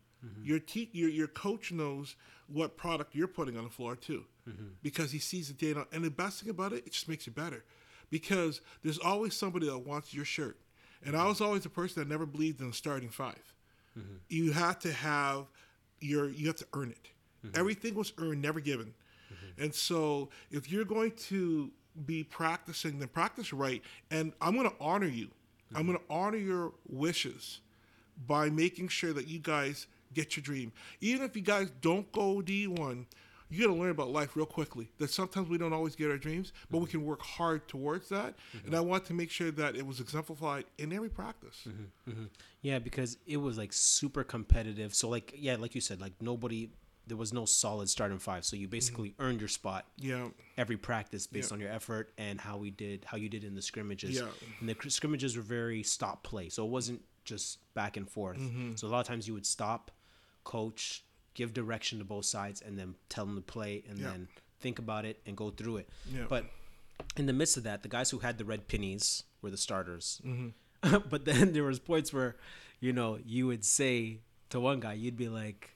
Your, 0.44 0.60
te- 0.60 0.90
your 0.94 1.10
your 1.10 1.28
coach 1.28 1.72
knows 1.72 2.16
what 2.48 2.76
product 2.76 3.16
you're 3.16 3.28
putting 3.28 3.58
on 3.58 3.64
the 3.64 3.70
floor 3.70 3.96
too, 3.96 4.26
because 4.82 5.12
he 5.12 5.20
sees 5.20 5.48
the 5.48 5.54
data. 5.54 5.88
And 5.92 6.04
the 6.04 6.10
best 6.10 6.42
thing 6.42 6.50
about 6.50 6.74
it, 6.74 6.86
it 6.86 6.92
just 6.92 7.08
makes 7.08 7.28
you 7.28 7.34
better, 7.34 7.64
because 8.10 8.62
there's 8.84 8.98
always 8.98 9.36
somebody 9.36 9.68
that 9.68 9.80
wants 9.80 10.14
your 10.14 10.26
shirt. 10.26 10.58
And 11.06 11.16
I 11.16 11.28
was 11.28 11.40
always 11.40 11.66
a 11.66 11.70
person 11.70 12.02
that 12.02 12.10
never 12.10 12.26
believed 12.26 12.60
in 12.62 12.74
starting 12.74 13.10
5 13.10 13.36
You 14.28 14.52
have 14.54 14.80
to 14.80 14.92
have 14.92 15.46
your 16.00 16.30
you 16.30 16.48
have 16.48 16.58
to 16.58 16.68
earn 16.74 16.92
it. 16.92 17.10
Everything 17.56 17.94
was 17.96 18.12
earned, 18.18 18.42
never 18.42 18.60
given. 18.60 18.94
And 19.58 19.74
so 19.74 20.30
if 20.52 20.72
you're 20.72 20.86
going 20.86 21.12
to 21.12 21.72
be 22.06 22.24
practicing, 22.24 23.00
then 23.00 23.08
practice 23.08 23.54
right. 23.54 23.82
And 24.12 24.34
I'm 24.42 24.56
going 24.56 24.70
to 24.70 24.76
honor 24.80 25.08
you. 25.08 25.30
I'm 25.76 25.86
going 25.86 25.98
to 25.98 26.04
honor 26.10 26.38
your 26.38 26.74
wishes 26.88 27.60
by 28.26 28.50
making 28.50 28.88
sure 28.88 29.14
that 29.14 29.28
you 29.28 29.40
guys 29.40 29.88
get 30.14 30.38
your 30.38 30.44
dream. 30.44 30.72
Even 31.02 31.24
if 31.24 31.36
you 31.36 31.42
guys 31.42 31.70
don't 31.82 32.10
go 32.12 32.42
D1, 32.42 33.06
you 33.50 33.66
got 33.66 33.74
to 33.74 33.80
learn 33.80 33.92
about 33.92 34.10
life 34.10 34.36
real 34.36 34.46
quickly. 34.46 34.90
That 34.98 35.10
sometimes 35.10 35.50
we 35.50 35.58
don't 35.58 35.74
always 35.74 35.96
get 35.96 36.10
our 36.12 36.18
dreams, 36.18 36.52
but 36.70 36.80
we 36.80 36.88
can 36.88 37.06
work 37.06 37.22
hard 37.22 37.68
towards 37.68 38.10
that. 38.10 38.36
And 38.66 38.76
I 38.76 38.80
want 38.80 39.06
to 39.06 39.14
make 39.14 39.32
sure 39.32 39.52
that 39.52 39.76
it 39.76 39.86
was 39.86 40.00
exemplified 40.00 40.66
in 40.78 40.92
every 40.92 41.10
practice. 41.10 41.62
Mm-hmm, 41.68 42.12
mm-hmm. 42.12 42.26
Yeah, 42.62 42.80
because 42.80 43.18
it 43.26 43.38
was 43.38 43.58
like 43.58 43.72
super 43.72 44.24
competitive. 44.24 44.94
So 44.94 45.08
like 45.10 45.34
yeah, 45.36 45.56
like 45.56 45.76
you 45.76 45.82
said, 45.82 46.02
like 46.02 46.14
nobody 46.22 46.70
there 47.08 47.18
was 47.18 47.32
no 47.34 47.46
solid 47.46 47.90
starting 47.90 48.20
five. 48.20 48.44
So 48.46 48.56
you 48.56 48.68
basically 48.68 49.16
earned 49.20 49.40
your 49.40 49.48
spot 49.48 49.86
Yeah. 49.98 50.30
every 50.58 50.78
practice 50.78 51.26
based 51.28 51.52
Yeah. 51.52 51.56
on 51.56 51.60
your 51.62 51.70
effort 51.72 52.12
and 52.18 52.40
how 52.40 52.58
we 52.58 52.70
did 52.72 53.06
how 53.06 53.18
you 53.18 53.30
did 53.30 53.44
in 53.44 53.56
the 53.56 53.62
scrimmages. 53.62 54.16
Yeah. 54.16 54.28
And 54.60 54.70
the 54.70 54.90
scrimmages 54.90 55.36
were 55.36 55.42
very 55.44 55.84
stop 55.84 56.24
play. 56.24 56.50
So 56.50 56.66
it 56.66 56.70
wasn't 56.70 57.02
just 57.26 57.60
back 57.74 57.98
and 57.98 58.10
forth. 58.10 58.38
Mm-hmm. 58.38 58.76
So 58.76 58.88
a 58.88 58.90
lot 58.90 59.00
of 59.00 59.08
times 59.08 59.28
you 59.28 59.34
would 59.34 59.46
stop, 59.46 59.92
coach, 60.44 61.04
give 61.34 61.54
direction 61.54 62.00
to 62.00 62.06
both 62.06 62.26
sides, 62.26 62.62
and 62.62 62.78
then 62.80 62.96
tell 63.10 63.26
them 63.26 63.36
to 63.36 63.42
play, 63.42 63.84
and 63.88 63.98
Yeah. 64.00 64.12
then 64.12 64.28
think 64.60 64.80
about 64.80 65.06
it 65.06 65.22
and 65.26 65.36
go 65.38 65.50
through 65.50 65.78
it. 65.78 65.90
Yeah. 66.12 66.26
But 66.28 66.46
in 67.16 67.26
the 67.26 67.34
midst 67.34 67.58
of 67.58 67.64
that, 67.64 67.84
the 67.84 67.90
guys 67.90 68.10
who 68.10 68.20
had 68.20 68.38
the 68.38 68.46
red 68.46 68.68
pennies 68.68 69.24
were 69.42 69.52
the 69.52 69.58
starters. 69.58 70.22
Mm-hmm. 70.26 70.98
but 71.10 71.26
then 71.26 71.54
there 71.54 71.64
was 71.64 71.80
points 71.80 72.12
where, 72.12 72.38
you 72.80 72.92
know, 72.94 73.20
you 73.24 73.46
would 73.48 73.64
say 73.66 74.22
to 74.50 74.60
one 74.60 74.80
guy, 74.80 74.94
you'd 74.94 75.18
be 75.18 75.30
like, 75.30 75.76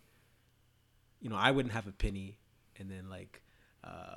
you 1.21 1.29
know, 1.29 1.35
I 1.35 1.51
wouldn't 1.51 1.73
have 1.73 1.87
a 1.87 1.91
penny, 1.91 2.39
and 2.77 2.89
then 2.89 3.09
like, 3.09 3.41
uh, 3.83 4.15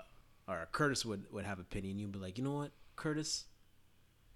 or 0.49 0.69
Curtis 0.73 1.05
would 1.05 1.31
would 1.33 1.45
have 1.45 1.59
a 1.59 1.65
penny, 1.65 1.91
and 1.91 2.01
you'd 2.01 2.13
be 2.13 2.19
like, 2.19 2.39
you 2.39 2.45
know 2.45 2.55
what, 2.55 2.73
Curtis, 2.97 3.45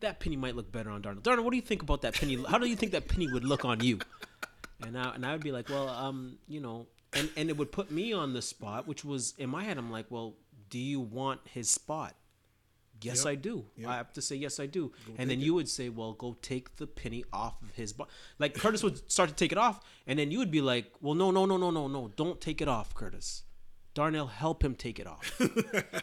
that 0.00 0.20
penny 0.20 0.36
might 0.36 0.54
look 0.54 0.70
better 0.70 0.90
on 0.90 1.02
Darnell. 1.02 1.22
Darnell, 1.22 1.44
what 1.44 1.50
do 1.50 1.56
you 1.56 1.62
think 1.62 1.82
about 1.82 2.02
that 2.02 2.14
penny? 2.14 2.42
How 2.48 2.58
do 2.58 2.66
you 2.66 2.76
think 2.76 2.92
that 2.92 3.08
penny 3.08 3.26
would 3.32 3.44
look 3.44 3.64
on 3.64 3.80
you? 3.80 3.98
And 4.84 4.96
I 4.96 5.14
and 5.14 5.26
I 5.26 5.32
would 5.32 5.42
be 5.42 5.52
like, 5.52 5.68
well, 5.68 5.88
um, 5.88 6.38
you 6.46 6.60
know, 6.60 6.86
and 7.12 7.28
and 7.36 7.48
it 7.48 7.56
would 7.56 7.72
put 7.72 7.90
me 7.90 8.12
on 8.12 8.32
the 8.32 8.42
spot, 8.42 8.86
which 8.86 9.04
was 9.04 9.34
in 9.38 9.50
my 9.50 9.64
head. 9.64 9.78
I'm 9.78 9.90
like, 9.90 10.06
well, 10.10 10.34
do 10.70 10.78
you 10.78 11.00
want 11.00 11.40
his 11.44 11.70
spot? 11.70 12.14
Yes, 13.00 13.24
Yep. 13.24 13.26
I 13.26 13.34
do. 13.36 13.64
Yep. 13.76 13.88
I 13.88 13.96
have 13.96 14.12
to 14.14 14.22
say 14.22 14.36
yes, 14.36 14.58
I 14.58 14.66
do. 14.66 14.92
and 15.18 15.30
then 15.30 15.40
you 15.40 15.54
would 15.54 15.68
say, 15.68 15.88
well, 15.88 16.12
go 16.14 16.36
take 16.42 16.76
the 16.76 16.86
penny 16.86 17.24
off 17.32 17.62
of 17.62 17.70
his 17.74 17.90
spot. 17.90 18.08
Like 18.38 18.54
Curtis 18.54 18.82
would 18.82 19.10
start 19.10 19.28
to 19.28 19.34
take 19.34 19.52
it 19.52 19.58
off, 19.58 19.80
and 20.06 20.18
then 20.18 20.30
you 20.30 20.38
would 20.38 20.50
be 20.50 20.60
like, 20.60 20.92
well, 21.00 21.14
no, 21.14 21.30
no, 21.30 21.46
no, 21.46 21.56
no, 21.56 21.70
no, 21.70 21.86
no, 21.86 22.10
don't 22.16 22.40
take 22.40 22.60
it 22.60 22.68
off, 22.68 22.94
Curtis. 22.94 23.42
Darnell, 23.94 24.26
help 24.28 24.62
him 24.62 24.74
take 24.76 25.00
it 25.00 25.06
off. 25.08 25.40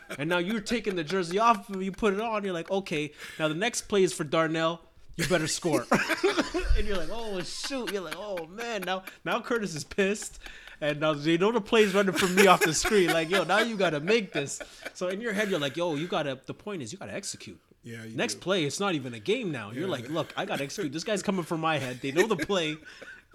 and 0.20 0.30
now 0.30 0.38
you're 0.40 0.60
taking 0.60 0.96
the 0.96 1.04
jersey 1.04 1.40
off, 1.40 1.70
you 1.80 1.92
put 1.94 2.14
it 2.14 2.20
on. 2.20 2.44
You're 2.44 2.54
like, 2.54 2.70
okay, 2.70 3.14
now 3.40 3.48
the 3.48 3.56
next 3.56 3.84
play 3.84 4.04
is 4.04 4.14
for 4.14 4.24
Darnell. 4.26 4.82
You 5.16 5.26
better 5.28 5.48
score. 5.48 5.86
and 6.78 6.86
you're 6.86 6.98
like, 6.98 7.08
oh 7.10 7.40
shoot. 7.42 7.94
You're 7.94 8.02
like, 8.02 8.18
oh 8.18 8.48
man. 8.48 8.82
Now, 8.86 9.04
now 9.24 9.40
Curtis 9.40 9.74
is 9.76 9.86
pissed, 9.86 10.40
and 10.82 11.00
now 11.00 11.14
they 11.14 11.38
know 11.38 11.52
the 11.52 11.62
play's 11.62 11.94
running 11.94 12.14
from 12.14 12.36
me 12.36 12.48
off 12.48 12.62
the 12.62 12.74
screen. 12.74 13.12
Like, 13.12 13.30
yo, 13.30 13.44
now 13.44 13.60
you 13.60 13.76
gotta 13.78 14.00
make 14.00 14.34
this. 14.34 14.62
So 14.94 15.08
in 15.08 15.22
your 15.22 15.34
head, 15.34 15.50
you're 15.50 15.60
like, 15.60 15.78
yo, 15.78 15.96
you 15.96 16.08
gotta. 16.08 16.40
The 16.46 16.54
point 16.54 16.82
is, 16.82 16.92
you 16.92 17.00
gotta 17.00 17.14
execute. 17.14 17.60
Yeah, 17.84 18.04
you 18.04 18.16
Next 18.16 18.36
do. 18.36 18.40
play, 18.42 18.64
it's 18.66 18.80
not 18.80 18.96
even 18.96 19.14
a 19.14 19.20
game 19.20 19.52
now. 19.52 19.72
You're 19.72 19.88
like, 19.88 20.10
look, 20.10 20.34
I 20.36 20.46
gotta 20.46 20.64
execute. 20.64 20.92
This 20.92 21.04
guy's 21.04 21.22
coming 21.22 21.44
from 21.44 21.62
my 21.62 21.78
head. 21.78 22.00
They 22.02 22.12
know 22.12 22.28
the 22.28 22.36
play. 22.36 22.78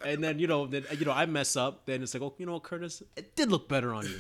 And 0.03 0.25
then 0.25 0.39
you 0.39 0.47
know, 0.47 0.67
then 0.67 0.85
you 0.99 1.05
know, 1.05 1.13
I 1.13 1.27
mess 1.27 1.57
up. 1.57 1.85
Then 1.85 2.03
it's 2.03 2.15
like, 2.15 2.23
oh, 2.23 2.35
you 2.39 2.47
know, 2.47 2.55
what, 2.55 2.63
Curtis, 2.63 3.03
it 3.17 3.37
did 3.37 3.51
look 3.51 3.69
better 3.69 3.93
on 3.93 4.07
you. 4.07 4.19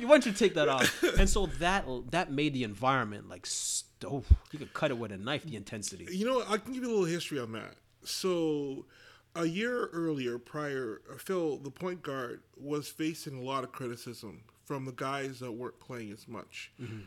Why 0.06 0.14
don't 0.14 0.26
you 0.26 0.32
take 0.32 0.54
that 0.54 0.68
off? 0.68 1.02
And 1.18 1.28
so 1.28 1.46
that 1.58 1.84
that 2.10 2.30
made 2.30 2.54
the 2.54 2.62
environment 2.62 3.28
like, 3.28 3.46
oh, 4.04 4.22
you 4.52 4.58
could 4.58 4.72
cut 4.72 4.90
it 4.92 4.98
with 4.98 5.10
a 5.10 5.16
knife. 5.16 5.44
The 5.44 5.56
intensity. 5.56 6.06
You 6.10 6.26
know. 6.26 6.44
I 6.48 6.58
can 6.58 6.72
give 6.72 6.84
you 6.84 6.88
a 6.88 6.92
little 6.92 7.04
history 7.06 7.40
on 7.40 7.52
that. 7.52 7.74
So, 8.04 8.86
a 9.36 9.44
year 9.44 9.86
earlier, 9.92 10.38
prior, 10.38 11.02
uh, 11.12 11.18
Phil, 11.18 11.58
the 11.58 11.70
point 11.70 12.02
guard, 12.02 12.40
was 12.56 12.88
facing 12.88 13.38
a 13.38 13.42
lot 13.42 13.64
of 13.64 13.72
criticism 13.72 14.42
from 14.64 14.84
the 14.84 14.92
guys 14.92 15.38
that 15.40 15.52
weren't 15.52 15.78
playing 15.78 16.10
as 16.10 16.26
much. 16.26 16.72
Mm-hmm. 16.80 17.00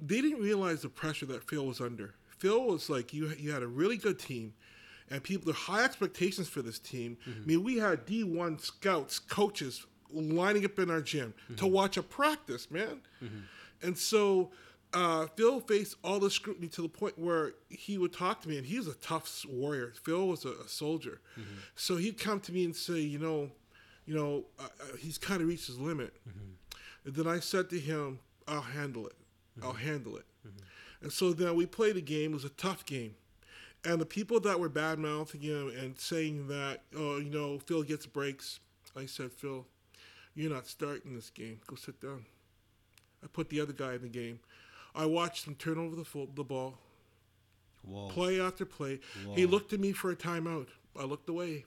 They 0.00 0.20
didn't 0.20 0.42
realize 0.42 0.82
the 0.82 0.88
pressure 0.88 1.26
that 1.26 1.48
Phil 1.48 1.66
was 1.66 1.80
under. 1.80 2.14
Phil 2.38 2.64
was 2.64 2.88
like, 2.88 3.12
you, 3.12 3.32
you 3.38 3.52
had 3.52 3.62
a 3.62 3.66
really 3.66 3.96
good 3.96 4.18
team, 4.18 4.54
and 5.10 5.22
people, 5.22 5.46
there 5.46 5.54
high 5.54 5.84
expectations 5.84 6.48
for 6.48 6.62
this 6.62 6.78
team. 6.78 7.18
Mm-hmm. 7.28 7.42
I 7.42 7.46
mean, 7.46 7.64
we 7.64 7.76
had 7.78 8.06
D1 8.06 8.60
scouts, 8.60 9.18
coaches 9.18 9.86
lining 10.10 10.64
up 10.64 10.78
in 10.78 10.90
our 10.90 11.00
gym 11.00 11.34
mm-hmm. 11.44 11.56
to 11.56 11.66
watch 11.66 11.96
a 11.96 12.02
practice, 12.02 12.70
man. 12.70 13.00
And 13.82 13.96
so 13.96 14.50
uh, 14.94 15.26
Phil 15.36 15.60
faced 15.60 15.96
all 16.02 16.18
the 16.18 16.30
scrutiny 16.30 16.68
to 16.68 16.82
the 16.82 16.88
point 16.88 17.18
where 17.18 17.52
he 17.68 17.98
would 17.98 18.12
talk 18.12 18.40
to 18.42 18.48
me, 18.48 18.56
and 18.56 18.66
he 18.66 18.78
was 18.78 18.88
a 18.88 18.94
tough 18.94 19.44
warrior. 19.48 19.92
Phil 20.02 20.26
was 20.26 20.44
a, 20.44 20.52
a 20.64 20.68
soldier, 20.68 21.20
so 21.76 21.96
he'd 21.96 22.18
come 22.18 22.40
to 22.40 22.52
me 22.52 22.64
and 22.64 22.74
say, 22.74 23.00
you 23.00 23.18
know, 23.18 23.50
you 24.06 24.14
know, 24.14 24.44
uh, 24.58 24.64
uh, 24.64 24.96
he's 24.98 25.18
kind 25.18 25.42
of 25.42 25.48
reached 25.48 25.66
his 25.66 25.78
limit. 25.78 26.14
And 27.04 27.14
then 27.14 27.26
I 27.26 27.40
said 27.40 27.68
to 27.70 27.78
him, 27.78 28.20
I'll 28.46 28.60
handle 28.62 29.06
it. 29.06 29.14
I'll 29.62 29.72
handle 29.74 30.16
it. 30.16 30.24
And 31.02 31.12
so 31.12 31.32
then 31.32 31.54
we 31.54 31.66
played 31.66 31.96
a 31.96 32.00
game. 32.00 32.32
It 32.32 32.34
was 32.34 32.44
a 32.44 32.50
tough 32.50 32.84
game. 32.86 33.14
And 33.84 34.00
the 34.00 34.06
people 34.06 34.40
that 34.40 34.58
were 34.58 34.68
bad 34.68 34.98
mouthing 34.98 35.42
him 35.42 35.68
and 35.78 35.98
saying 35.98 36.48
that, 36.48 36.82
oh, 36.96 37.18
you 37.18 37.30
know, 37.30 37.58
Phil 37.58 37.82
gets 37.82 38.06
breaks, 38.06 38.60
I 38.96 39.06
said, 39.06 39.32
Phil, 39.32 39.66
you're 40.34 40.52
not 40.52 40.66
starting 40.66 41.14
this 41.14 41.30
game. 41.30 41.60
Go 41.66 41.76
sit 41.76 42.00
down. 42.00 42.24
I 43.22 43.26
put 43.26 43.48
the 43.48 43.60
other 43.60 43.72
guy 43.72 43.94
in 43.94 44.02
the 44.02 44.08
game. 44.08 44.40
I 44.94 45.06
watched 45.06 45.46
him 45.46 45.54
turn 45.54 45.78
over 45.78 45.94
the, 45.96 46.04
fo- 46.04 46.28
the 46.34 46.44
ball, 46.44 46.78
Whoa. 47.82 48.08
play 48.08 48.40
after 48.40 48.64
play. 48.64 49.00
He 49.34 49.46
looked 49.46 49.72
at 49.72 49.80
me 49.80 49.92
for 49.92 50.10
a 50.10 50.16
timeout. 50.16 50.66
I 50.98 51.04
looked 51.04 51.28
away. 51.28 51.64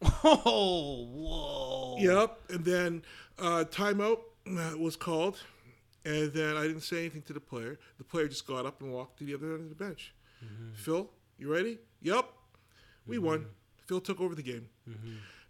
Oh, 0.24 1.06
whoa. 1.12 1.96
Yep. 1.98 2.38
And 2.50 2.64
then 2.64 3.02
uh, 3.38 3.64
timeout 3.70 4.18
uh, 4.50 4.76
was 4.78 4.96
called, 4.96 5.38
and 6.04 6.32
then 6.32 6.56
I 6.56 6.62
didn't 6.62 6.80
say 6.82 6.98
anything 7.00 7.22
to 7.22 7.32
the 7.32 7.40
player. 7.40 7.78
The 7.98 8.04
player 8.04 8.26
just 8.28 8.46
got 8.46 8.66
up 8.66 8.80
and 8.80 8.92
walked 8.92 9.18
to 9.18 9.24
the 9.24 9.34
other 9.34 9.54
end 9.54 9.62
of 9.62 9.68
the 9.68 9.84
bench. 9.84 10.12
Phil, 10.74 11.08
you 11.38 11.52
ready? 11.52 11.78
Yep. 12.02 12.26
We 13.06 13.18
won. 13.18 13.46
Phil 13.86 14.00
took 14.00 14.20
over 14.20 14.34
the 14.34 14.42
game. 14.42 14.68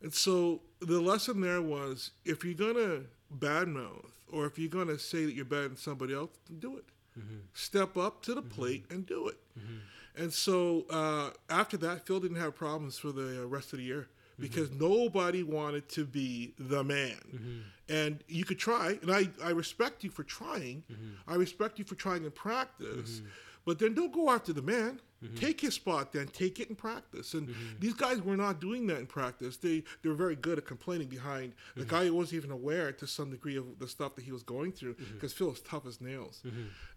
And 0.03 0.13
so 0.13 0.61
the 0.81 1.01
lesson 1.01 1.41
there 1.41 1.63
was 1.63 2.11
if 2.27 2.45
you're 2.45 2.53
gonna 2.55 3.03
badmouth 3.39 4.11
or 4.31 4.45
if 4.47 4.59
you're 4.59 4.69
gonna 4.69 4.99
say 4.99 5.25
that 5.25 5.33
you're 5.35 5.45
better 5.47 5.69
than 5.69 5.77
somebody 5.79 6.13
else, 6.13 6.31
then 6.49 6.59
do 6.59 6.77
it. 6.77 6.85
Mm-hmm. 7.19 7.37
Step 7.55 7.97
up 7.97 8.23
to 8.23 8.35
the 8.35 8.43
mm-hmm. 8.43 8.51
plate 8.51 8.85
and 8.91 9.07
do 9.07 9.29
it. 9.29 9.39
Mm-hmm. 9.59 10.23
And 10.23 10.33
so 10.33 10.85
uh, 10.91 11.31
after 11.49 11.77
that, 11.79 12.07
Phil 12.07 12.21
didn't 12.21 12.39
have 12.39 12.55
problems 12.55 12.99
for 12.99 13.13
the 13.13 13.43
uh, 13.43 13.47
rest 13.47 13.73
of 13.73 13.79
the 13.79 13.85
year 13.85 14.09
because 14.39 14.71
nobody 14.73 15.43
wanted 15.43 15.89
to 15.91 16.05
be 16.05 16.53
the 16.59 16.83
man. 16.83 17.65
And 17.89 18.25
you 18.29 18.45
could 18.45 18.59
try, 18.59 18.99
and 19.03 19.11
I, 19.11 19.29
I 19.43 19.51
respect 19.51 20.03
you 20.05 20.11
for 20.11 20.25
trying. 20.25 20.83
I 21.29 21.35
respect 21.35 21.79
you 21.79 21.85
for 21.85 21.95
trying 21.95 22.25
in 22.25 22.31
practice, 22.31 23.23
but 23.65 23.79
then 23.79 23.95
don't 23.95 24.13
go 24.13 24.31
after 24.31 24.53
the 24.53 24.63
man. 24.63 25.01
Mm-hmm. 25.23 25.37
Take 25.37 25.61
his 25.61 25.75
spot, 25.75 26.13
then 26.13 26.27
take 26.27 26.59
it 26.59 26.69
in 26.69 26.75
practice. 26.75 27.35
And 27.35 27.47
mm-hmm. 27.49 27.79
these 27.79 27.95
guys 27.95 28.21
were 28.21 28.37
not 28.37 28.61
doing 28.61 28.89
that 28.89 28.99
in 28.99 29.07
practice. 29.07 29.57
They 29.57 29.85
they 30.03 30.09
were 30.09 30.17
very 30.17 30.35
good 30.35 30.59
at 30.59 30.67
complaining 30.67 31.07
behind 31.07 31.53
the 31.77 31.83
mm-hmm. 31.83 31.91
guy 31.91 32.07
who 32.07 32.15
wasn't 32.15 32.39
even 32.39 32.51
aware 32.51 32.91
to 32.91 33.07
some 33.07 33.31
degree 33.31 33.57
of 33.57 33.79
the 33.79 33.87
stuff 33.87 34.17
that 34.17 34.25
he 34.25 34.33
was 34.33 34.43
going 34.43 34.73
through 34.73 34.97
because 35.15 35.33
Phil 35.33 35.49
was 35.49 35.61
tough 35.61 35.87
as 35.87 36.01
nails. 36.01 36.43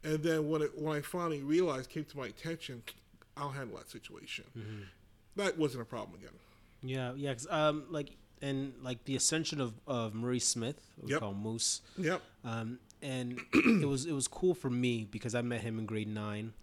And 0.04 0.23
then 0.23 0.49
when 0.49 0.63
it 0.63 0.71
when 0.75 0.97
I 0.97 1.01
finally 1.01 1.43
realized, 1.43 1.91
came 1.91 2.06
to 2.06 2.17
my 2.17 2.28
attention, 2.28 2.82
I'll 3.38 3.51
handle 3.51 3.78
that 3.78 3.89
situation. 3.89 4.45
That 5.36 5.58
wasn't 5.58 5.84
a 5.84 5.86
problem 5.86 6.17
again. 6.19 6.34
Yeah, 6.82 7.13
yeah. 7.15 7.34
'cause, 7.34 7.47
um, 7.49 7.86
like 7.89 8.15
and 8.41 8.73
like 8.82 9.04
the 9.06 9.15
ascension 9.15 9.62
of 9.62 9.73
of 9.88 10.13
Murray 10.13 10.39
Smith, 10.39 10.82
we 10.97 11.12
Yep. 11.12 11.19
call 11.19 11.34
Moose. 11.34 11.82
Yep. 11.97 12.21
Um, 12.43 12.80
and 13.06 13.39
it 13.54 13.88
was 13.88 14.06
it 14.06 14.13
was 14.13 14.28
cool 14.28 14.54
for 14.56 14.70
me 14.70 15.08
because 15.10 15.36
I 15.36 15.41
met 15.41 15.62
him 15.62 15.78
in 15.80 15.86
grade 15.86 16.08
nine, 16.10 16.54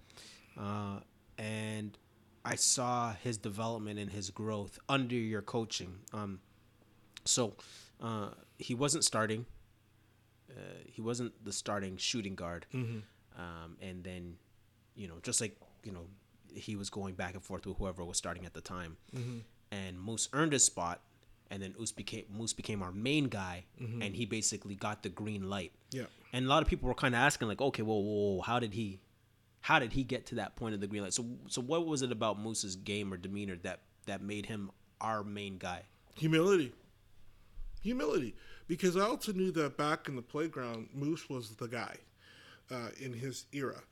uh, 0.58 0.98
and 1.38 1.96
I 2.44 2.56
saw 2.56 3.14
his 3.22 3.38
development 3.38 3.98
and 3.98 4.10
his 4.10 4.30
growth 4.30 4.78
under 4.88 5.14
your 5.14 5.42
coaching. 5.42 5.94
Um, 6.12 6.40
so 7.24 7.54
uh, 8.02 8.30
he 8.58 8.74
wasn't 8.74 9.04
starting. 9.04 9.46
Uh, 10.50 10.60
he 10.86 11.00
wasn't 11.00 11.32
the 11.44 11.52
starting 11.52 11.96
shooting 11.96 12.34
guard. 12.34 12.66
Um, 13.38 13.76
and 13.80 14.04
then, 14.04 14.36
you 14.94 15.08
know, 15.08 15.14
just 15.22 15.40
like 15.40 15.56
you 15.84 15.92
know, 15.92 16.06
he 16.52 16.76
was 16.76 16.90
going 16.90 17.14
back 17.14 17.34
and 17.34 17.42
forth 17.42 17.64
with 17.66 17.78
whoever 17.78 18.04
was 18.04 18.18
starting 18.18 18.44
at 18.44 18.52
the 18.52 18.60
time. 18.60 18.96
And 19.70 19.98
Moose 19.98 20.28
earned 20.34 20.52
his 20.52 20.64
spot, 20.64 21.00
and 21.50 21.62
then 21.62 21.74
Moose 21.78 21.92
became 21.92 22.24
Moose 22.36 22.52
became 22.52 22.82
our 22.82 22.92
main 22.92 23.28
guy, 23.28 23.64
and 24.02 24.14
he 24.16 24.26
basically 24.26 24.74
got 24.74 25.02
the 25.02 25.08
green 25.08 25.48
light. 25.48 25.72
Yeah. 25.92 26.06
And 26.32 26.46
a 26.46 26.48
lot 26.48 26.62
of 26.62 26.68
people 26.68 26.88
were 26.88 26.94
kind 26.94 27.14
of 27.14 27.20
asking, 27.20 27.48
like, 27.48 27.60
okay, 27.60 27.82
well, 27.82 28.02
whoa, 28.02 28.36
whoa, 28.36 28.42
how 28.42 28.58
did 28.58 28.72
he, 28.72 29.00
how 29.60 29.78
did 29.78 29.92
he 29.92 30.02
get 30.02 30.26
to 30.26 30.36
that 30.36 30.56
point 30.56 30.74
of 30.74 30.80
the 30.80 30.86
green 30.86 31.02
light? 31.02 31.12
So, 31.12 31.26
so 31.48 31.60
what 31.60 31.86
was 31.86 32.02
it 32.02 32.10
about 32.10 32.38
Moose's 32.38 32.76
game 32.76 33.12
or 33.12 33.16
demeanor 33.16 33.56
that 33.62 33.80
that 34.06 34.22
made 34.22 34.46
him 34.46 34.70
our 35.00 35.22
main 35.22 35.58
guy? 35.58 35.82
Humility. 36.16 36.72
Humility. 37.82 38.34
Because 38.66 38.96
I 38.96 39.02
also 39.02 39.32
knew 39.32 39.50
that 39.52 39.76
back 39.76 40.08
in 40.08 40.16
the 40.16 40.22
playground, 40.22 40.88
Moose 40.94 41.28
was 41.28 41.56
the 41.56 41.68
guy 41.68 41.96
uh, 42.70 42.88
in 43.00 43.12
his 43.12 43.46
era. 43.52 43.82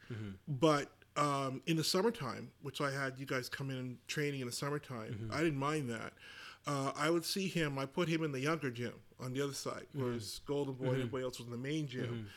But 0.49 0.91
um, 1.17 1.61
in 1.67 1.77
the 1.77 1.85
summertime, 1.85 2.51
which 2.63 2.81
I 2.81 2.91
had 2.91 3.19
you 3.19 3.27
guys 3.27 3.49
come 3.49 3.71
in 3.71 3.99
training 4.07 4.41
in 4.41 4.47
the 4.47 4.53
summertime, 4.53 5.31
I 5.33 5.39
didn't 5.39 5.59
mind 5.59 5.91
that. 5.91 6.13
Uh, 6.67 6.93
I 6.97 7.11
would 7.11 7.25
see 7.25 7.49
him, 7.49 7.79
I 7.79 7.87
put 7.87 8.09
him 8.09 8.23
in 8.23 8.33
the 8.33 8.41
younger 8.41 8.71
gym 8.71 8.93
on 9.19 9.33
the 9.33 9.43
other 9.43 9.55
side, 9.55 9.87
whereas 9.95 10.41
Golden 10.47 10.75
Boy 10.75 10.85
and 10.87 10.93
everybody 10.97 11.25
else 11.25 11.39
was 11.39 11.47
in 11.47 11.53
the 11.53 11.59
main 11.59 11.87
gym. 11.89 12.29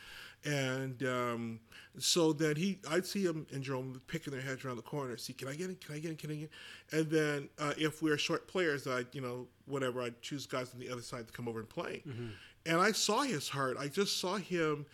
And 0.46 1.02
um, 1.04 1.60
so 1.98 2.32
then 2.34 2.56
he, 2.56 2.78
I'd 2.90 3.06
see 3.06 3.22
him 3.24 3.46
and 3.52 3.62
Jerome 3.62 4.00
picking 4.08 4.32
their 4.32 4.42
heads 4.42 4.62
around 4.64 4.76
the 4.76 4.82
corner. 4.82 5.16
See, 5.16 5.32
can 5.32 5.48
I 5.48 5.54
get 5.54 5.70
in? 5.70 5.76
Can 5.76 5.94
I 5.94 5.98
get 6.00 6.10
in? 6.10 6.16
Can 6.16 6.30
I 6.30 6.34
get 6.34 6.50
in? 6.92 6.98
And 6.98 7.10
then 7.10 7.48
uh, 7.58 7.72
if 7.78 8.02
we're 8.02 8.18
short 8.18 8.46
players, 8.46 8.86
I, 8.86 9.04
you 9.12 9.22
know, 9.22 9.46
whatever, 9.66 10.02
I'd 10.02 10.20
choose 10.20 10.44
guys 10.46 10.72
on 10.74 10.80
the 10.80 10.90
other 10.90 11.00
side 11.02 11.26
to 11.28 11.32
come 11.32 11.48
over 11.48 11.60
and 11.60 11.68
play. 11.68 12.02
And 12.66 12.78
I 12.80 12.92
saw 12.92 13.22
his 13.22 13.48
heart. 13.48 13.76
I 13.78 13.88
just 13.88 14.18
saw 14.20 14.36
him 14.36 14.84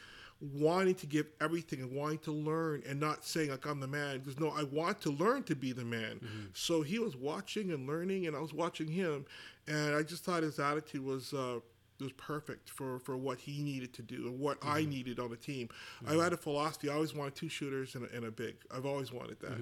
wanting 0.41 0.95
to 0.95 1.07
give 1.07 1.27
everything 1.41 1.81
and 1.81 1.93
wanting 1.93 2.19
to 2.19 2.33
learn 2.33 2.83
and 2.89 2.99
not 2.99 3.25
saying 3.25 3.51
like 3.51 3.67
I'm 3.67 3.81
the 3.81 3.87
man. 3.87 4.19
Because 4.19 4.41
no, 4.41 4.49
I 4.49 4.65
want 4.65 5.01
to 5.03 5.11
learn 5.11 5.43
to 5.45 5.55
be 5.55 5.73
the 5.73 5.85
man. 5.85 6.21
Mm-hmm. 6.23 6.47
So 6.55 6.83
he 6.83 6.99
was 6.99 7.17
watching 7.17 7.73
and 7.73 7.87
learning, 7.87 8.27
and 8.27 8.37
I 8.37 8.41
was 8.41 8.55
watching 8.55 8.89
him, 8.89 9.27
and 9.67 9.95
I 9.95 10.03
just 10.03 10.25
thought 10.25 10.43
his 10.43 10.59
attitude 10.59 11.05
was. 11.05 11.33
Uh, 11.33 11.61
was 12.01 12.13
perfect 12.13 12.71
for, 12.71 12.99
for 13.01 13.15
what 13.17 13.39
he 13.39 13.63
needed 13.63 13.93
to 13.93 14.01
do 14.01 14.27
and 14.27 14.41
what 14.41 14.57
I 14.63 14.81
mm-hmm. 14.81 14.91
needed 14.91 15.21
on 15.21 15.29
the 15.29 15.37
team. 15.37 15.69
I 16.07 16.13
mm-hmm. 16.13 16.21
had 16.21 16.33
a 16.33 16.37
philosophy. 16.39 16.89
I 16.89 16.95
always 16.95 17.15
wanted 17.15 17.35
two 17.35 17.51
shooters 17.51 17.95
and 17.95 18.07
a, 18.07 18.17
and 18.17 18.25
a 18.25 18.31
big. 18.31 18.57
I've 18.75 18.87
always 18.87 19.13
wanted 19.13 19.39
that. 19.41 19.59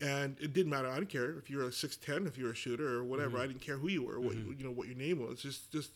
And 0.00 0.36
it 0.40 0.52
didn't 0.52 0.70
matter. 0.70 0.88
I 0.88 0.96
didn't 0.96 1.10
care 1.10 1.38
if 1.38 1.48
you're 1.48 1.62
a 1.62 1.72
six 1.72 1.96
ten, 1.96 2.26
if 2.26 2.36
you're 2.36 2.50
a 2.50 2.56
shooter 2.56 2.96
or 2.96 3.04
whatever. 3.04 3.38
I 3.38 3.46
didn't 3.46 3.62
care 3.62 3.76
who 3.76 3.88
you 3.88 4.02
were, 4.02 4.20
what 4.20 4.34
you, 4.34 4.54
you 4.58 4.64
know, 4.64 4.72
what 4.72 4.88
your 4.88 4.96
name 4.96 5.20
was. 5.20 5.40
Just 5.40 5.70
just 5.70 5.92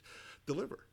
deliver. 0.46 0.86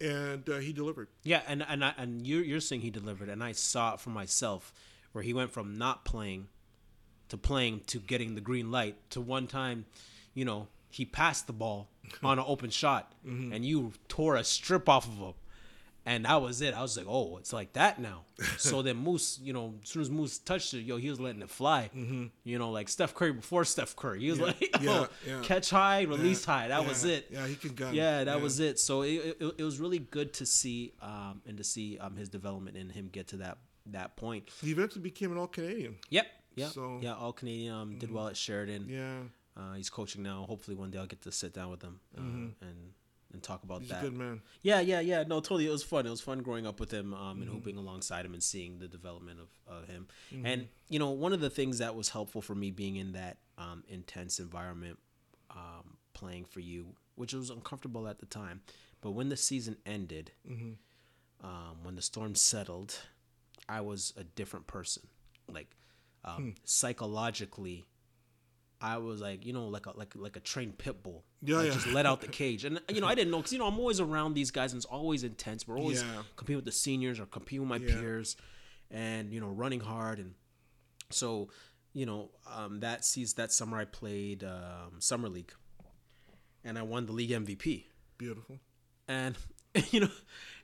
And 0.00 0.48
uh, 0.48 0.58
he 0.58 0.72
delivered. 0.72 1.08
Yeah, 1.22 1.42
and 1.46 1.64
and 1.68 1.84
I, 1.84 1.92
and 1.98 2.26
you're 2.26 2.42
you're 2.42 2.60
saying 2.60 2.82
he 2.82 2.90
delivered, 2.90 3.28
and 3.28 3.42
I 3.42 3.52
saw 3.52 3.94
it 3.94 4.00
for 4.00 4.10
myself, 4.10 4.72
where 5.12 5.22
he 5.22 5.34
went 5.34 5.50
from 5.52 5.76
not 5.76 6.04
playing, 6.04 6.48
to 7.28 7.36
playing 7.36 7.80
to 7.88 7.98
getting 7.98 8.34
the 8.34 8.40
green 8.40 8.70
light 8.70 8.96
to 9.10 9.20
one 9.20 9.46
time, 9.46 9.84
you 10.34 10.44
know, 10.44 10.68
he 10.88 11.04
passed 11.04 11.46
the 11.46 11.52
ball 11.52 11.88
on 12.22 12.38
an 12.38 12.44
open 12.46 12.70
shot, 12.70 13.12
and 13.52 13.64
you 13.64 13.92
tore 14.08 14.36
a 14.36 14.44
strip 14.44 14.88
off 14.88 15.06
of 15.06 15.18
him, 15.18 15.34
and 16.06 16.24
that 16.24 16.40
was 16.42 16.60
it. 16.62 16.74
I 16.74 16.82
was 16.82 16.96
like, 16.96 17.06
oh, 17.08 17.36
it's 17.38 17.52
like 17.52 17.74
that 17.74 18.00
now. 18.00 18.22
so 18.58 18.82
then 18.82 18.96
Moose, 18.96 19.38
you 19.42 19.52
know, 19.52 19.74
as 19.82 19.88
soon 19.90 20.02
as 20.02 20.10
Moose 20.10 20.38
touched 20.38 20.72
it, 20.74 20.80
yo, 20.82 20.96
he 20.96 21.10
was 21.10 21.20
letting 21.20 21.42
it 21.42 21.50
fly. 21.50 21.90
You 22.44 22.58
know, 22.58 22.70
like 22.70 22.88
Steph 22.88 23.14
Curry 23.14 23.32
before 23.32 23.64
Steph 23.64 23.94
Curry, 23.96 24.20
he 24.20 24.30
was 24.30 24.40
like, 24.40 24.60
Yeah, 24.80 24.90
oh, 24.90 25.08
yeah. 25.26 25.40
catch 25.42 25.70
high, 25.70 26.02
release 26.02 26.44
high. 26.44 26.68
That 26.68 26.86
was 26.86 27.04
it. 27.04 27.28
Yeah, 27.30 27.46
he 27.46 27.54
can 27.54 27.74
gun. 27.74 27.94
Yeah, 27.94 28.24
that 28.24 28.40
was 28.40 28.60
it. 28.60 28.78
So 28.78 29.02
it, 29.02 29.36
it, 29.40 29.54
it 29.58 29.62
was 29.64 29.78
really 29.78 29.98
good 29.98 30.32
to 30.34 30.46
see 30.46 30.94
um, 31.02 31.42
and 31.46 31.58
to 31.58 31.64
see 31.64 31.98
um, 31.98 32.16
his 32.16 32.28
development 32.28 32.76
and 32.76 32.90
him 32.90 33.08
get 33.12 33.28
to 33.28 33.36
that 33.38 33.58
that 33.86 34.16
point. 34.16 34.48
He 34.62 34.70
eventually 34.70 35.02
became 35.02 35.32
an 35.32 35.38
All 35.38 35.46
Canadian. 35.48 35.96
Yep. 36.10 36.26
Yep. 36.56 36.70
So- 36.70 36.98
yeah, 37.02 37.14
all 37.14 37.32
Canadian 37.32 37.74
um, 37.74 37.98
did 37.98 38.10
well 38.12 38.28
at 38.28 38.36
Sheridan. 38.36 38.86
Yeah, 38.88 39.20
Uh, 39.56 39.74
he's 39.74 39.88
coaching 39.90 40.22
now. 40.22 40.44
Hopefully 40.48 40.76
one 40.76 40.90
day 40.90 40.98
I'll 40.98 41.06
get 41.06 41.22
to 41.22 41.32
sit 41.32 41.52
down 41.54 41.70
with 41.70 41.82
him 41.82 42.00
uh, 42.16 42.20
and 42.20 42.92
and 43.32 43.42
talk 43.42 43.62
about 43.62 43.80
he's 43.80 43.90
that. 43.90 44.00
a 44.00 44.08
good 44.08 44.16
man. 44.16 44.40
Yeah, 44.62 44.80
yeah, 44.80 45.00
yeah. 45.00 45.22
No, 45.22 45.40
totally. 45.40 45.66
It 45.66 45.70
was 45.70 45.82
fun. 45.82 46.06
It 46.06 46.10
was 46.10 46.20
fun 46.20 46.40
growing 46.40 46.66
up 46.66 46.80
with 46.80 46.90
him 46.90 47.14
um, 47.14 47.40
and 47.42 47.50
hooping 47.50 47.76
alongside 47.76 48.24
him 48.26 48.34
and 48.34 48.42
seeing 48.42 48.78
the 48.78 48.88
development 48.88 49.38
of, 49.40 49.48
of 49.82 49.88
him. 49.88 50.08
And, 50.44 50.68
you 50.88 50.98
know, 50.98 51.10
one 51.10 51.32
of 51.32 51.40
the 51.40 51.50
things 51.50 51.78
that 51.78 51.94
was 51.94 52.08
helpful 52.08 52.42
for 52.42 52.54
me 52.54 52.70
being 52.70 52.96
in 52.96 53.12
that 53.12 53.38
um, 53.58 53.84
intense 53.88 54.38
environment, 54.38 54.98
um, 55.50 55.96
playing 56.12 56.44
for 56.44 56.60
you, 56.60 56.94
which 57.14 57.34
was 57.34 57.50
uncomfortable 57.50 58.08
at 58.08 58.18
the 58.18 58.26
time, 58.26 58.62
but 59.00 59.12
when 59.12 59.28
the 59.28 59.36
season 59.36 59.76
ended, 59.86 60.32
um, 61.42 61.76
when 61.82 61.94
the 61.96 62.02
storm 62.02 62.34
settled, 62.34 62.98
I 63.68 63.80
was 63.80 64.12
a 64.16 64.24
different 64.24 64.66
person. 64.66 65.04
Like, 65.48 65.76
um, 66.24 66.54
psychologically, 66.64 67.86
I 68.82 68.96
was 68.98 69.20
like, 69.20 69.44
you 69.44 69.52
know, 69.52 69.68
like 69.68 69.86
a 69.86 69.96
like 69.96 70.14
like 70.16 70.36
a 70.36 70.40
trained 70.40 70.78
pit 70.78 71.02
bull. 71.02 71.24
Yeah, 71.42 71.56
like 71.56 71.66
yeah. 71.66 71.72
just 71.74 71.86
let 71.88 72.06
out 72.06 72.20
the 72.22 72.28
cage. 72.28 72.64
And 72.64 72.80
you 72.88 73.00
know, 73.00 73.06
I 73.06 73.14
didn't 73.14 73.30
know 73.30 73.38
because 73.38 73.52
you 73.52 73.58
know 73.58 73.66
I'm 73.66 73.78
always 73.78 74.00
around 74.00 74.34
these 74.34 74.50
guys 74.50 74.72
and 74.72 74.78
it's 74.78 74.86
always 74.86 75.22
intense. 75.24 75.68
We're 75.68 75.78
always 75.78 76.02
Yeah. 76.02 76.22
competing 76.36 76.56
with 76.56 76.64
the 76.64 76.72
seniors 76.72 77.20
or 77.20 77.26
competing 77.26 77.68
with 77.68 77.80
my 77.80 77.86
Yeah. 77.86 78.00
peers, 78.00 78.36
and 78.90 79.32
you 79.32 79.40
know, 79.40 79.48
running 79.48 79.80
hard. 79.80 80.18
And 80.18 80.34
so, 81.10 81.50
you 81.92 82.06
know, 82.06 82.30
um, 82.50 82.80
that 82.80 83.04
sees 83.04 83.34
that 83.34 83.52
summer 83.52 83.78
I 83.78 83.84
played 83.84 84.44
um, 84.44 85.00
summer 85.00 85.28
league, 85.28 85.52
and 86.64 86.78
I 86.78 86.82
won 86.82 87.06
the 87.06 87.12
league 87.12 87.30
MVP 87.30 87.86
Beautiful. 88.16 88.60
and 89.08 89.36
you 89.90 90.00
know 90.00 90.08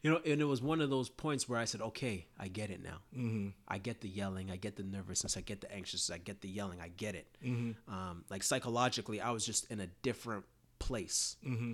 you 0.03 0.11
know 0.11 0.21
and 0.25 0.41
it 0.41 0.45
was 0.45 0.61
one 0.61 0.81
of 0.81 0.91
those 0.91 1.09
points 1.09 1.49
where 1.49 1.59
i 1.59 1.65
said 1.65 1.81
okay 1.81 2.27
i 2.39 2.49
get 2.49 2.71
it 2.71 2.83
now 2.83 2.99
mm-hmm. 3.17 3.49
i 3.69 3.79
get 3.79 4.01
the 4.01 4.09
yelling 4.09 4.51
i 4.51 4.57
get 4.57 4.77
the 4.77 4.83
nervousness 4.83 5.37
i 5.37 5.41
get 5.41 5.61
the 5.61 5.73
anxious 5.73 6.11
i 6.11 6.19
get 6.19 6.41
the 6.41 6.49
yelling 6.49 6.81
i 6.81 6.89
get 6.89 7.15
it 7.15 7.27
mm-hmm. 7.45 7.73
um, 7.93 8.25
like 8.31 8.43
psychologically 8.43 9.21
i 9.21 9.31
was 9.31 9.47
just 9.47 9.71
in 9.71 9.81
a 9.81 9.87
different 10.03 10.45
place 10.79 11.37
mm-hmm. 11.47 11.73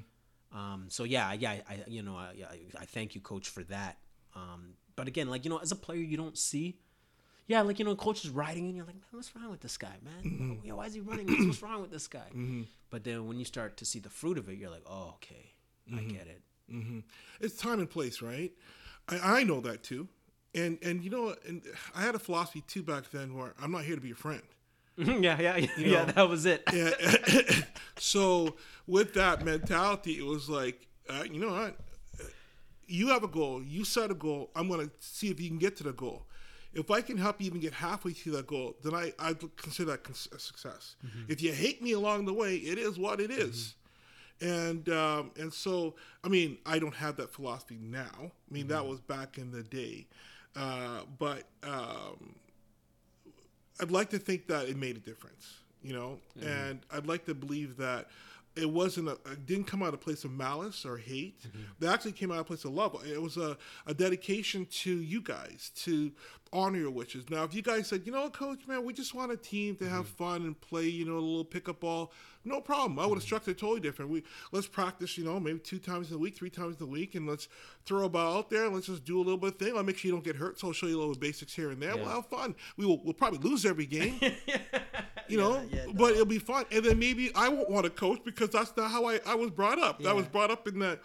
um, 0.59 0.87
so 0.89 1.05
yeah 1.05 1.33
yeah 1.33 1.57
I, 1.69 1.79
you 1.87 2.03
know 2.03 2.17
I, 2.17 2.35
I, 2.51 2.59
I 2.81 2.85
thank 2.85 3.15
you 3.15 3.21
coach 3.21 3.49
for 3.49 3.63
that 3.65 3.97
um, 4.35 4.75
but 4.95 5.09
again 5.09 5.29
like 5.29 5.45
you 5.45 5.51
know 5.51 5.59
as 5.59 5.73
a 5.73 5.77
player 5.77 6.01
you 6.01 6.17
don't 6.17 6.37
see 6.37 6.79
yeah, 7.49 7.61
like 7.63 7.79
you 7.79 7.85
know, 7.85 7.97
coach 7.97 8.25
is 8.25 8.31
riding, 8.31 8.67
and 8.67 8.77
you're 8.77 8.87
like, 8.87 8.95
man, 8.95 9.05
what's 9.11 9.35
wrong 9.35 9.51
with 9.51 9.61
this 9.61 9.77
guy, 9.77 9.97
man? 10.03 10.61
Yo, 10.65 10.77
why 10.77 10.87
is 10.87 10.95
he 10.95 11.01
running? 11.01 11.27
What's, 11.27 11.45
what's 11.45 11.63
wrong 11.63 11.83
with 11.83 11.91
this 11.91 12.07
guy? 12.07 12.31
But 12.89 13.05
then 13.05 13.27
when 13.27 13.39
you 13.39 13.45
start 13.45 13.77
to 13.79 13.85
see 13.85 13.99
the 13.99 14.09
fruit 14.09 14.39
of 14.39 14.49
it, 14.49 14.59
you're 14.59 14.71
like, 14.71 14.85
oh, 14.87 15.15
okay, 15.17 15.53
I 15.93 16.03
get 16.03 16.29
it. 16.29 16.41
Mm-hmm. 16.71 17.01
It's 17.41 17.57
time 17.57 17.81
and 17.81 17.89
place, 17.89 18.23
right? 18.23 18.53
I, 19.09 19.41
I 19.41 19.45
know 19.45 19.61
that 19.61 19.83
too, 19.83 20.09
and 20.55 20.79
and 20.83 21.03
you 21.03 21.11
know, 21.11 21.35
and 21.47 21.63
I 21.95 22.03
had 22.03 22.15
a 22.15 22.19
philosophy 22.19 22.63
too 22.67 22.83
back 22.83 23.11
then 23.11 23.35
where 23.35 23.55
I'm 23.61 23.73
not 23.73 23.85
here 23.85 23.95
to 23.95 24.01
be 24.01 24.11
a 24.11 24.17
friend. 24.17 24.43
Mm-hmm. 24.99 25.25
yeah, 25.25 25.41
yeah, 25.41 25.57
yeah, 25.57 25.69
yeah. 25.79 26.05
That 26.05 26.29
was 26.29 26.47
it. 26.47 26.63
Yeah. 26.73 26.91
so 27.99 28.57
with 28.87 29.15
that 29.15 29.45
mentality, 29.45 30.19
it 30.19 30.27
was 30.27 30.49
like, 30.49 30.87
uh, 31.09 31.25
you 31.31 31.41
know 31.41 31.53
what? 31.53 31.77
You 32.87 33.09
have 33.09 33.25
a 33.25 33.29
goal. 33.29 33.63
You 33.63 33.85
set 33.85 34.11
a 34.11 34.15
goal. 34.15 34.51
I'm 34.55 34.69
going 34.69 34.87
to 34.87 34.93
see 34.99 35.29
if 35.29 35.41
you 35.41 35.49
can 35.49 35.59
get 35.59 35.77
to 35.77 35.85
the 35.85 35.93
goal. 35.93 36.27
If 36.75 36.91
I 36.91 37.01
can 37.01 37.17
help 37.17 37.41
you 37.41 37.47
even 37.47 37.61
get 37.61 37.73
halfway 37.73 38.13
to 38.13 38.31
that 38.33 38.47
goal, 38.47 38.77
then 38.83 38.95
I 38.95 39.13
I 39.19 39.35
consider 39.57 39.93
that 39.93 40.09
a 40.09 40.39
success. 40.39 40.97
Mm-hmm. 41.07 41.33
If 41.33 41.43
you 41.43 41.53
hate 41.53 41.83
me 41.83 41.93
along 41.93 42.27
the 42.27 42.35
way, 42.35 42.57
it 42.57 42.79
is 42.79 42.99
what 42.99 43.21
it 43.21 43.31
is. 43.31 43.75
And 44.41 44.89
um, 44.89 45.31
and 45.39 45.53
so 45.53 45.95
I 46.25 46.29
mean 46.29 46.59
I 46.67 46.79
don't 46.79 46.95
have 46.95 47.17
that 47.17 47.33
philosophy 47.33 47.79
now. 47.81 48.11
I 48.19 48.53
mean 48.55 48.67
that 48.69 48.85
was 48.87 49.01
back 49.01 49.39
in 49.39 49.51
the 49.53 49.63
day, 49.63 50.07
uh, 50.57 51.03
but 51.19 51.45
um, 51.63 52.35
I'd 53.81 53.91
like 53.91 54.11
to 54.11 54.19
think 54.19 54.47
that 54.49 54.69
it 54.69 54.77
made 54.77 54.97
a 54.97 55.01
difference, 55.01 55.55
you 55.83 55.93
know, 55.93 56.19
and 56.41 56.81
I'd 56.93 57.07
like 57.07 57.25
to 57.27 57.35
believe 57.35 57.77
that 57.79 58.09
it 58.57 58.71
wasn't 58.71 59.09
a 59.09 59.13
it 59.31 59.47
didn't 59.47 59.65
come 59.65 59.83
out 59.83 59.89
of 59.89 59.95
a 59.95 59.99
place 59.99 60.25
of 60.25 60.31
malice 60.31 60.85
or 60.85 60.99
hate. 60.99 61.43
Mm-hmm. 61.43 61.85
It 61.85 61.89
actually 61.89 62.13
came 62.13 62.31
out 62.31 62.39
of 62.39 62.43
a 62.43 62.45
place 62.45 62.65
of 62.65 62.73
love. 62.73 62.97
It 63.07 63.21
was 63.21 63.37
a, 63.37 63.57
a 63.87 63.95
dedication 63.95 64.67
to 64.67 64.91
you 64.91 65.21
guys 65.21 65.71
to 65.77 66.13
honor 66.53 66.79
your 66.79 66.91
wishes. 66.91 67.31
Now, 67.31 67.45
if 67.45 67.55
you 67.55 67.63
guys 67.63 67.87
said, 67.87 68.03
you 68.05 68.13
know, 68.13 68.23
what, 68.23 68.35
coach, 68.35 68.67
man, 68.67 68.85
we 68.85 68.93
just 68.93 69.15
want 69.15 69.33
a 69.33 69.37
team 69.37 69.75
to 69.77 69.89
have 69.89 70.07
mm-hmm. 70.07 70.25
fun 70.25 70.43
and 70.43 70.61
play, 70.61 70.87
you 70.87 71.07
know, 71.07 71.15
a 71.15 71.15
little 71.15 71.45
pickup 71.45 71.81
ball, 71.81 72.13
no 72.45 72.61
problem. 72.61 72.99
I 72.99 73.07
would 73.07 73.15
have 73.15 73.19
mm-hmm. 73.19 73.27
structured 73.27 73.57
it 73.57 73.61
totally 73.61 73.81
different. 73.81 74.11
We 74.11 74.23
let's 74.51 74.67
practice, 74.67 75.17
you 75.17 75.25
know, 75.25 75.41
maybe 75.41 75.61
two 75.61 75.79
times 75.79 76.13
a 76.13 76.19
week, 76.19 76.37
three 76.37 76.51
times 76.51 76.81
a 76.81 76.87
week, 76.87 77.15
and 77.15 77.27
let's 77.27 77.49
throw 77.87 78.05
a 78.05 78.09
ball 78.09 78.39
out 78.39 78.51
there 78.51 78.67
and 78.67 78.75
let's 78.75 78.87
just 78.87 79.05
do 79.05 79.17
a 79.17 79.23
little 79.23 79.39
bit 79.39 79.55
of 79.55 79.59
thing. 79.59 79.77
I'll 79.77 79.83
make 79.83 79.97
sure 79.97 80.09
you 80.09 80.15
don't 80.15 80.25
get 80.25 80.37
hurt, 80.37 80.59
so 80.59 80.69
I'll 80.69 80.73
show 80.73 80.87
you 80.87 80.97
a 80.97 81.01
little 81.01 81.15
basics 81.15 81.55
here 81.55 81.71
and 81.71 81.81
there. 81.81 81.97
We'll 81.97 82.09
have 82.09 82.27
fun. 82.27 82.55
We 82.77 82.85
will 82.85 83.03
we'll 83.03 83.15
probably 83.15 83.39
lose 83.39 83.65
every 83.65 83.87
game. 83.87 84.21
you 85.29 85.39
know, 85.39 85.63
but 85.95 86.13
it'll 86.13 86.27
be 86.27 86.39
fun. 86.39 86.65
And 86.73 86.85
then 86.85 86.99
maybe 86.99 87.31
I 87.35 87.49
won't 87.49 87.71
want 87.71 87.85
to 87.85 87.91
coach 87.91 88.21
because 88.25 88.51
that's 88.51 88.77
not 88.77 88.91
how 88.91 89.07
I, 89.07 89.21
I 89.27 89.35
was 89.35 89.51
brought 89.51 89.79
up. 89.79 90.01
I 90.05 90.13
was 90.13 90.27
brought 90.27 90.51
up 90.51 90.67
in 90.69 90.79
that, 90.81 91.01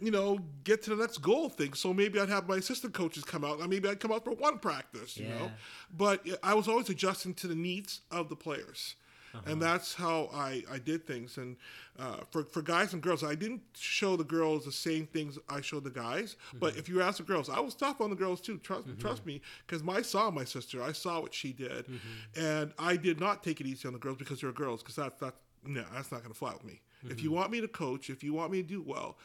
you 0.00 0.10
know, 0.10 0.38
get 0.64 0.82
to 0.84 0.90
the 0.90 0.96
next 0.96 1.18
goal 1.18 1.48
thing. 1.48 1.74
So 1.74 1.92
maybe 1.92 2.20
I'd 2.20 2.28
have 2.28 2.48
my 2.48 2.56
assistant 2.56 2.94
coaches 2.94 3.24
come 3.24 3.44
out. 3.44 3.58
and 3.60 3.68
Maybe 3.68 3.88
I'd 3.88 4.00
come 4.00 4.12
out 4.12 4.24
for 4.24 4.32
one 4.32 4.58
practice, 4.58 5.16
you 5.16 5.28
know. 5.28 5.50
But 5.96 6.24
I 6.42 6.54
was 6.54 6.68
always 6.68 6.88
adjusting 6.88 7.34
to 7.34 7.46
the 7.48 7.54
needs 7.56 8.00
of 8.10 8.28
the 8.28 8.36
players. 8.36 8.94
Uh-huh. 9.38 9.52
And 9.52 9.62
that's 9.62 9.94
how 9.94 10.28
I, 10.32 10.62
I 10.70 10.78
did 10.78 11.06
things. 11.06 11.36
And 11.38 11.56
uh, 11.98 12.18
for, 12.30 12.44
for 12.44 12.62
guys 12.62 12.92
and 12.92 13.02
girls, 13.02 13.22
I 13.24 13.34
didn't 13.34 13.62
show 13.76 14.16
the 14.16 14.24
girls 14.24 14.64
the 14.64 14.72
same 14.72 15.06
things 15.06 15.38
I 15.48 15.60
showed 15.60 15.84
the 15.84 15.90
guys. 15.90 16.36
But 16.58 16.70
Mm-hmm. 16.72 16.78
if 16.80 16.88
you 16.88 17.02
ask 17.02 17.16
the 17.18 17.22
girls, 17.24 17.48
I 17.48 17.60
was 17.60 17.74
tough 17.74 18.00
on 18.00 18.10
the 18.10 18.16
girls 18.16 18.40
too. 18.40 18.58
Trust, 18.58 18.86
trust 18.98 19.24
me, 19.26 19.40
because 19.66 19.82
I 19.88 20.02
saw 20.02 20.30
my 20.30 20.44
sister. 20.44 20.82
I 20.82 20.92
saw 20.92 21.20
what 21.20 21.32
she 21.34 21.52
did. 21.52 21.86
Mm-hmm. 21.86 22.40
And 22.44 22.72
I 22.78 22.96
did 22.96 23.20
not 23.20 23.42
take 23.42 23.60
it 23.60 23.66
easy 23.66 23.86
on 23.88 23.94
the 23.94 23.98
girls 24.00 24.16
because 24.18 24.40
they're 24.40 24.52
girls, 24.52 24.82
because 24.82 24.96
that, 24.96 25.18
that, 25.20 25.34
no, 25.64 25.84
that's 25.94 26.10
not 26.12 26.22
going 26.22 26.32
to 26.32 26.38
fly 26.38 26.52
with 26.52 26.64
me. 26.64 26.80
If 27.04 27.08
Mm-hmm. 27.08 27.24
you 27.24 27.30
want 27.32 27.50
me 27.52 27.60
to 27.60 27.68
coach, 27.68 28.10
if 28.10 28.24
you 28.24 28.32
want 28.34 28.50
me 28.50 28.60
to 28.62 28.68
do 28.68 28.82
well 28.82 29.16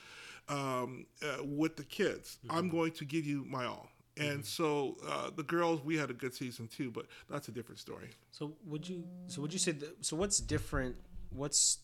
um, 0.49 1.05
uh, 1.23 1.43
with 1.43 1.75
the 1.75 1.83
kids, 1.83 2.37
Mm-hmm. 2.45 2.55
I'm 2.57 2.69
going 2.69 2.91
to 2.91 3.05
give 3.05 3.25
you 3.25 3.45
my 3.47 3.65
all. 3.65 3.87
And 4.17 4.45
so 4.45 4.97
uh, 5.07 5.31
the 5.35 5.43
girls, 5.43 5.83
we 5.83 5.97
had 5.97 6.09
a 6.11 6.13
good 6.13 6.35
season 6.35 6.67
too, 6.67 6.91
but 6.91 7.07
that's 7.29 7.47
a 7.47 7.51
different 7.51 7.79
story. 7.79 8.09
So 8.31 8.53
would 8.65 8.87
you? 8.87 9.03
So 9.27 9.41
would 9.41 9.53
you 9.53 9.59
say? 9.59 9.71
That, 9.71 10.05
so 10.05 10.15
what's 10.15 10.39
different? 10.39 10.95
What's 11.31 11.79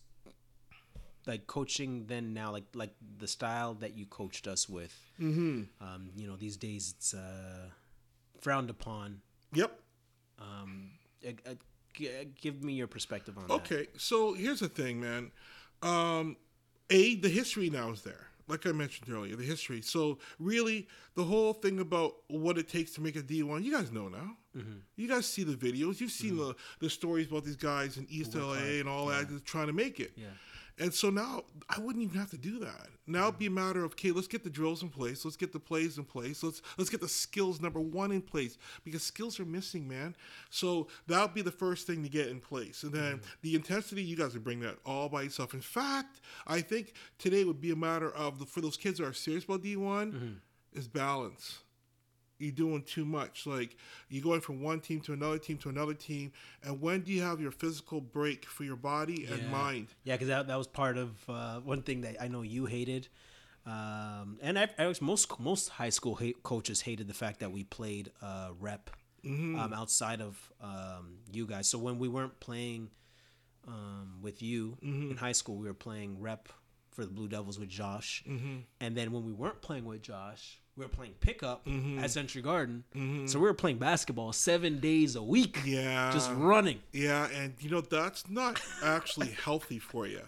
like 1.26 1.48
coaching 1.48 2.06
then 2.06 2.34
now? 2.34 2.52
Like 2.52 2.65
like 2.74 2.94
the 3.18 3.28
style 3.28 3.74
that 3.76 3.98
you 3.98 4.06
coached 4.06 4.48
us 4.48 4.70
with. 4.70 4.96
Mm-hmm. 5.20 5.63
Um, 5.82 6.10
you 6.15 6.28
know, 6.28 6.36
these 6.36 6.56
days 6.56 6.94
it's 6.96 7.13
uh, 7.13 7.70
frowned 8.39 8.70
upon. 8.70 9.22
Yep. 9.54 9.80
Um, 10.39 10.92
uh, 11.26 11.32
uh, 11.48 11.54
uh, 12.02 12.26
give 12.39 12.63
me 12.63 12.74
your 12.74 12.88
perspective 12.88 13.38
on 13.38 13.48
that. 13.48 13.54
Okay, 13.54 13.88
so 13.98 14.34
here's 14.34 14.60
the 14.60 14.70
thing, 14.70 15.02
man. 15.02 15.32
Um, 15.82 16.38
a 16.89 17.15
the 17.15 17.30
history 17.30 17.70
now 17.70 17.92
is 17.92 18.04
there, 18.04 18.28
like 18.49 18.65
I 18.65 18.71
mentioned 18.71 19.13
earlier, 19.13 19.35
the 19.35 19.43
history. 19.43 19.81
So 19.81 20.17
really, 20.39 20.88
the 21.15 21.23
whole 21.23 21.53
thing 21.53 21.79
about 21.79 22.15
what 22.27 22.57
it 22.57 22.67
takes 22.67 22.91
to 22.93 23.01
make 23.01 23.15
a 23.15 23.21
D 23.21 23.43
one, 23.43 23.63
you 23.63 23.71
guys 23.71 23.91
know 23.91 24.07
now. 24.07 24.38
Mm-hmm. 24.57 24.79
You 24.95 25.07
guys 25.07 25.25
see 25.25 25.43
the 25.43 25.55
videos. 25.55 26.01
You've 26.01 26.12
seen 26.12 26.31
mm-hmm. 26.31 26.49
the 26.49 26.55
the 26.79 26.89
stories 26.89 27.27
about 27.27 27.45
these 27.45 27.55
guys 27.55 27.97
in 27.97 28.07
East 28.09 28.35
LA 28.35 28.79
and 28.79 28.89
all 28.89 29.05
that, 29.07 29.29
just 29.29 29.45
trying 29.45 29.67
to 29.67 29.73
make 29.73 29.99
it. 29.99 30.13
Yeah. 30.15 30.27
And 30.80 30.94
so 30.94 31.10
now 31.10 31.44
I 31.70 31.80
wouldn't 31.80 32.04
even 32.04 32.18
have 32.18 32.30
to 32.32 32.38
do 32.38 32.60
that. 32.60 32.88
Now 33.06 33.24
it'd 33.28 33.39
be 33.39 33.48
a 33.48 33.52
matter 33.52 33.84
of 33.84 33.92
okay, 33.92 34.12
let's 34.12 34.28
get 34.28 34.44
the 34.44 34.50
drills 34.50 34.82
in 34.82 34.89
place, 34.89 35.26
let's 35.26 35.36
get 35.36 35.52
the 35.52 35.60
plays 35.60 35.98
in 35.98 36.06
place, 36.06 36.42
let's 36.42 36.62
let's 36.78 36.89
get 36.89 37.02
the 37.02 37.08
skills 37.08 37.60
number 37.60 37.80
one 37.80 38.12
in 38.12 38.22
place 38.22 38.58
because 38.84 39.04
skills 39.04 39.39
are 39.39 39.46
missing, 39.46 39.88
man. 39.88 40.15
So 40.50 40.88
that'll 41.08 41.28
be 41.28 41.42
the 41.42 41.52
first 41.52 41.86
thing 41.86 42.02
to 42.04 42.10
get 42.10 42.28
in 42.28 42.39
place, 42.39 42.84
and 42.84 42.94
then 42.94 43.18
mm-hmm. 43.18 43.26
the 43.42 43.56
intensity 43.56 44.04
you 44.04 44.15
guys 44.15 44.34
would 44.34 44.44
bring 44.44 44.62
that 44.62 44.78
all 44.86 45.10
by 45.10 45.24
yourself. 45.24 45.54
In 45.54 45.62
fact, 45.62 46.22
I 46.48 46.62
think 46.62 46.94
today 47.18 47.44
would 47.44 47.62
be 47.62 47.72
a 47.72 47.76
matter 47.76 48.12
of 48.12 48.39
the, 48.39 48.46
for 48.46 48.62
those 48.62 48.78
kids 48.78 49.00
that 49.00 49.06
are 49.06 49.13
serious 49.13 49.44
about 49.44 49.63
D 49.63 49.76
one 49.76 50.12
mm-hmm. 50.12 50.80
is 50.80 50.88
balance 50.88 51.60
you're 52.39 52.52
doing 52.52 52.82
too 52.84 53.06
much. 53.06 53.45
Like 53.45 53.78
you're 54.10 54.23
going 54.23 54.41
from 54.41 54.62
one 54.63 54.80
team 54.80 55.02
to 55.02 55.13
another 55.13 55.38
team 55.38 55.58
to 55.60 55.69
another 55.69 55.93
team, 55.93 56.32
and 56.63 56.82
when 56.82 57.02
do 57.02 57.12
you 57.12 57.21
have 57.21 57.39
your 57.39 57.52
physical 57.52 58.02
break 58.02 58.45
for 58.45 58.63
your 58.63 58.75
body 58.78 59.25
and 59.25 59.43
Yeah. 59.43 59.49
mind? 59.49 59.88
Yeah, 60.04 60.15
because 60.15 60.30
that, 60.30 60.47
that 60.47 60.58
was 60.58 60.67
part 60.67 60.97
of 60.97 61.10
uh, 61.30 61.60
one 61.60 61.82
thing 61.84 62.02
that 62.02 62.15
I 62.21 62.28
know 62.28 62.41
you 62.41 62.65
hated, 62.65 63.08
um, 63.65 64.39
and 64.41 64.58
I, 64.58 64.69
I 64.78 64.88
was 64.88 65.02
most 65.02 65.39
most 65.39 65.69
high 65.69 65.89
school 65.89 66.15
hate, 66.15 66.41
coaches 66.43 66.82
hated 66.82 67.08
the 67.08 67.13
fact 67.13 67.39
that 67.41 67.52
we 67.52 67.63
played 67.65 68.12
uh, 68.21 68.49
rep 68.60 68.89
um, 69.25 69.73
outside 69.73 70.21
of 70.21 70.52
um, 70.62 71.17
you 71.32 71.45
guys. 71.45 71.67
So 71.67 71.78
when 71.78 71.99
we 71.99 72.08
weren't 72.08 72.39
playing 72.39 72.89
um, 73.67 74.19
with 74.21 74.41
you 74.41 74.78
in 74.82 75.17
high 75.17 75.34
school, 75.34 75.58
we 75.58 75.67
were 75.67 75.73
playing 75.73 76.19
rep 76.21 76.47
for 76.91 77.06
the 77.06 77.12
Blue 77.12 77.28
Devils 77.28 77.60
with 77.60 77.69
Josh, 77.69 78.23
and 78.82 78.95
then 78.95 79.12
when 79.12 79.25
we 79.25 79.34
weren't 79.34 79.62
playing 79.62 79.86
with 79.86 80.02
Josh. 80.02 80.60
We 80.80 80.86
were 80.86 80.89
playing 80.89 81.13
pickup 81.20 81.68
at 82.00 82.10
Century 82.10 82.42
Garden, 82.42 82.86
so 83.28 83.38
we 83.38 83.46
were 83.46 83.54
playing 83.54 83.80
basketball 83.80 84.32
seven 84.32 84.80
days 84.80 85.18
a 85.18 85.22
week. 85.22 85.60
Yeah. 85.65 86.10
just 86.13 86.32
running. 86.32 86.80
Yeah, 86.94 87.28
and 87.36 87.54
you 87.60 87.70
know 87.70 87.82
that's 87.82 88.30
not 88.30 88.62
actually 88.82 89.28
healthy 89.44 89.78
for 89.78 90.08
you. 90.08 90.22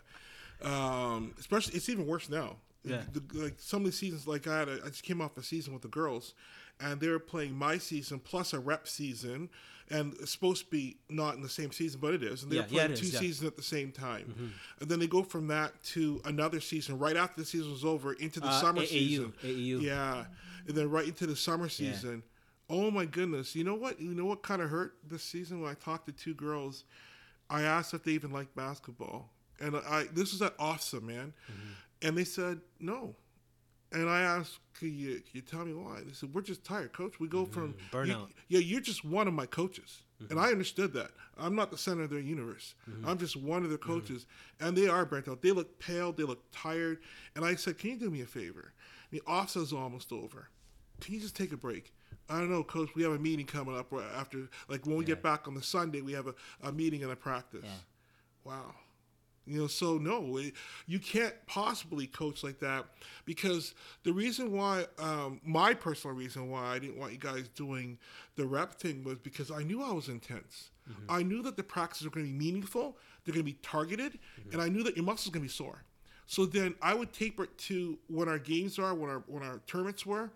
Um, 0.62 1.34
especially, 1.40 1.76
it's 1.76 1.88
even 1.88 2.06
worse 2.06 2.30
now. 2.30 2.58
Yeah. 2.84 3.02
The- 3.14 3.40
like 3.44 3.56
some 3.60 3.82
of 3.82 3.86
the 3.86 3.92
seasons, 3.94 4.28
like 4.28 4.46
I 4.46 4.60
had, 4.60 4.68
a, 4.70 4.80
I 4.86 4.90
just 4.90 5.04
came 5.04 5.22
off 5.22 5.38
a 5.38 5.44
season 5.44 5.72
with 5.72 5.84
the 5.84 5.88
girls, 5.88 6.34
and 6.82 7.00
they 7.00 7.08
were 7.08 7.20
playing 7.20 7.56
my 7.56 7.78
season 7.78 8.20
plus 8.20 8.52
a 8.54 8.60
rep 8.60 8.88
season, 8.90 9.50
and 9.92 10.14
it's 10.22 10.32
supposed 10.32 10.66
to 10.66 10.72
be 10.72 10.98
not 11.10 11.36
in 11.36 11.42
the 11.42 11.50
same 11.50 11.72
season, 11.72 12.00
but 12.02 12.14
it 12.14 12.24
is, 12.24 12.44
and 12.44 12.52
they're 12.52 12.60
Yeah, 12.62 12.66
yeah, 12.70 12.74
playing 12.74 12.92
it 12.92 12.98
two 12.98 13.06
is, 13.08 13.14
yeah. 13.14 13.20
seasons 13.20 13.48
at 13.48 13.56
the 13.58 13.64
same 13.64 13.92
time, 13.92 14.54
and 14.80 14.90
then 14.90 15.00
they 15.00 15.08
go 15.08 15.22
from 15.24 15.48
that 15.48 15.82
to 15.94 16.22
another 16.26 16.60
season 16.60 16.98
right 16.98 17.16
after 17.18 17.42
the 17.42 17.46
season 17.46 17.72
was 17.72 17.86
over 17.86 18.14
into 18.14 18.40
the 18.40 18.48
Uh, 18.48 18.62
summer 18.62 18.82
AAU, 18.82 18.88
season. 18.88 19.34
AAU. 19.44 19.82
Yeah, 19.82 20.26
and 20.68 20.76
then 20.78 20.90
right 20.90 21.06
into 21.08 21.28
the 21.28 21.36
summer 21.36 21.70
season. 21.70 22.24
Oh 22.70 22.90
my 22.90 23.06
goodness! 23.06 23.54
You 23.56 23.64
know 23.66 23.76
what? 23.76 24.00
You 24.00 24.14
know 24.16 24.26
what 24.26 24.44
kind 24.44 24.62
of 24.62 24.70
hurt 24.70 24.96
this 25.06 25.24
season 25.24 25.62
when 25.62 25.70
I 25.70 25.74
talked 25.74 26.06
to 26.06 26.14
two 26.14 26.34
girls. 26.34 26.86
I 27.50 27.64
asked 27.64 27.94
if 27.94 28.04
they 28.04 28.12
even 28.14 28.32
liked 28.32 28.56
basketball, 28.56 29.30
and 29.60 29.76
I 29.76 30.06
this 30.14 30.32
was 30.32 30.42
at 30.42 30.58
OFSA, 30.58 31.02
man, 31.04 31.34
and 32.02 32.18
they 32.18 32.24
said 32.24 32.62
no. 32.80 33.16
And 33.92 34.10
I 34.10 34.22
asked, 34.22 34.60
"Can 34.74 34.98
you, 34.98 35.16
can 35.16 35.32
you 35.34 35.42
tell 35.42 35.66
me 35.66 35.74
why?" 35.74 36.02
They 36.06 36.14
said, 36.14 36.34
"We're 36.34 36.42
just 36.42 36.64
tired, 36.64 36.94
coach. 36.94 37.20
We 37.20 37.28
go 37.28 37.44
mm-hmm. 37.44 37.52
from 37.54 37.76
you- 37.78 38.14
Burnout. 38.14 38.30
yeah, 38.48 38.60
you're 38.60 38.82
just 38.82 39.04
one 39.04 39.28
of 39.28 39.34
my 39.34 39.46
coaches, 39.46 40.04
and 40.20 40.30
mm-hmm. 40.30 40.40
I 40.40 40.48
understood 40.48 40.94
that. 40.94 41.12
I'm 41.38 41.56
not 41.56 41.72
the 41.72 41.78
center 41.78 42.04
of 42.04 42.10
their 42.10 42.20
universe. 42.20 42.76
Mm-hmm. 42.90 43.08
I'm 43.08 43.18
just 43.18 43.36
one 43.36 43.64
of 43.64 43.70
their 43.70 43.78
coaches, 43.78 44.26
and 44.60 44.78
they 44.78 44.88
are 44.88 45.06
burnt 45.06 45.28
out. 45.28 45.42
They 45.42 45.52
look 45.52 45.80
pale. 45.80 46.14
They 46.14 46.24
look 46.24 46.44
tired. 46.52 47.00
And 47.36 47.44
I 47.44 47.56
said, 47.56 47.78
"Can 47.78 47.92
you 47.92 47.98
do 47.98 48.10
me 48.10 48.22
a 48.22 48.26
favor? 48.26 48.74
The 49.12 49.22
OFSA's 49.28 49.74
almost 49.74 50.12
over. 50.12 50.50
Can 51.02 51.16
you 51.16 51.20
just 51.20 51.36
take 51.36 51.52
a 51.52 51.58
break?" 51.58 51.94
I 52.30 52.40
don't 52.40 52.50
know, 52.50 52.64
coach. 52.64 52.90
We 52.96 53.04
have 53.04 53.12
a 53.12 53.20
meeting 53.20 53.46
coming 53.46 53.78
up 53.78 53.92
after, 54.16 54.48
like 54.70 54.86
when 54.86 54.96
we 54.96 55.04
get 55.04 55.22
back 55.22 55.50
on 55.50 55.54
the 55.54 55.62
Sunday, 55.62 56.00
we 56.00 56.14
have 56.14 56.28
a, 56.28 56.36
a 56.64 56.72
meeting 56.72 57.04
and 57.04 57.12
a 57.12 57.16
practice. 57.16 57.66
Yeah. 57.66 57.72
Wow. 58.46 58.74
You 59.46 59.62
know, 59.62 59.68
so 59.68 59.98
no, 59.98 60.38
it, 60.38 60.54
you 60.86 61.00
can't 61.00 61.34
possibly 61.48 62.06
coach 62.06 62.44
like 62.44 62.60
that 62.60 62.86
because 63.26 63.74
the 64.04 64.14
reason 64.14 64.52
why, 64.52 64.86
um, 65.00 65.42
my 65.44 65.74
personal 65.74 66.16
reason 66.16 66.50
why 66.50 66.76
I 66.76 66.80
didn't 66.80 66.98
want 67.00 67.12
you 67.12 67.18
guys 67.18 67.48
doing 67.56 67.98
the 68.36 68.46
rep 68.46 68.76
thing 68.80 69.04
was 69.04 69.18
because 69.18 69.50
I 69.50 69.64
knew 69.64 69.82
I 69.82 69.92
was 69.92 70.08
intense. 70.10 70.70
I 71.10 71.24
knew 71.24 71.42
that 71.44 71.56
the 71.58 71.64
practices 71.64 72.06
were 72.06 72.12
going 72.12 72.26
to 72.26 72.32
be 72.32 72.38
meaningful, 72.38 72.98
they're 73.24 73.34
going 73.34 73.46
to 73.46 73.52
be 73.52 73.58
targeted, 73.64 74.20
and 74.52 74.62
I 74.62 74.68
knew 74.68 74.84
that 74.84 74.96
your 74.96 75.06
muscles 75.06 75.32
going 75.34 75.44
to 75.44 75.48
be 75.48 75.54
sore. 75.54 75.84
So 76.26 76.46
then 76.46 76.76
I 76.82 76.94
would 76.94 77.12
taper 77.14 77.46
it 77.46 77.58
to 77.60 77.98
when 78.08 78.28
our 78.30 78.40
games 78.40 78.78
are, 78.78 78.94
when 78.94 79.10
our 79.10 79.24
when 79.28 79.44
our 79.44 79.60
tournaments 79.68 80.06
were. 80.06 80.32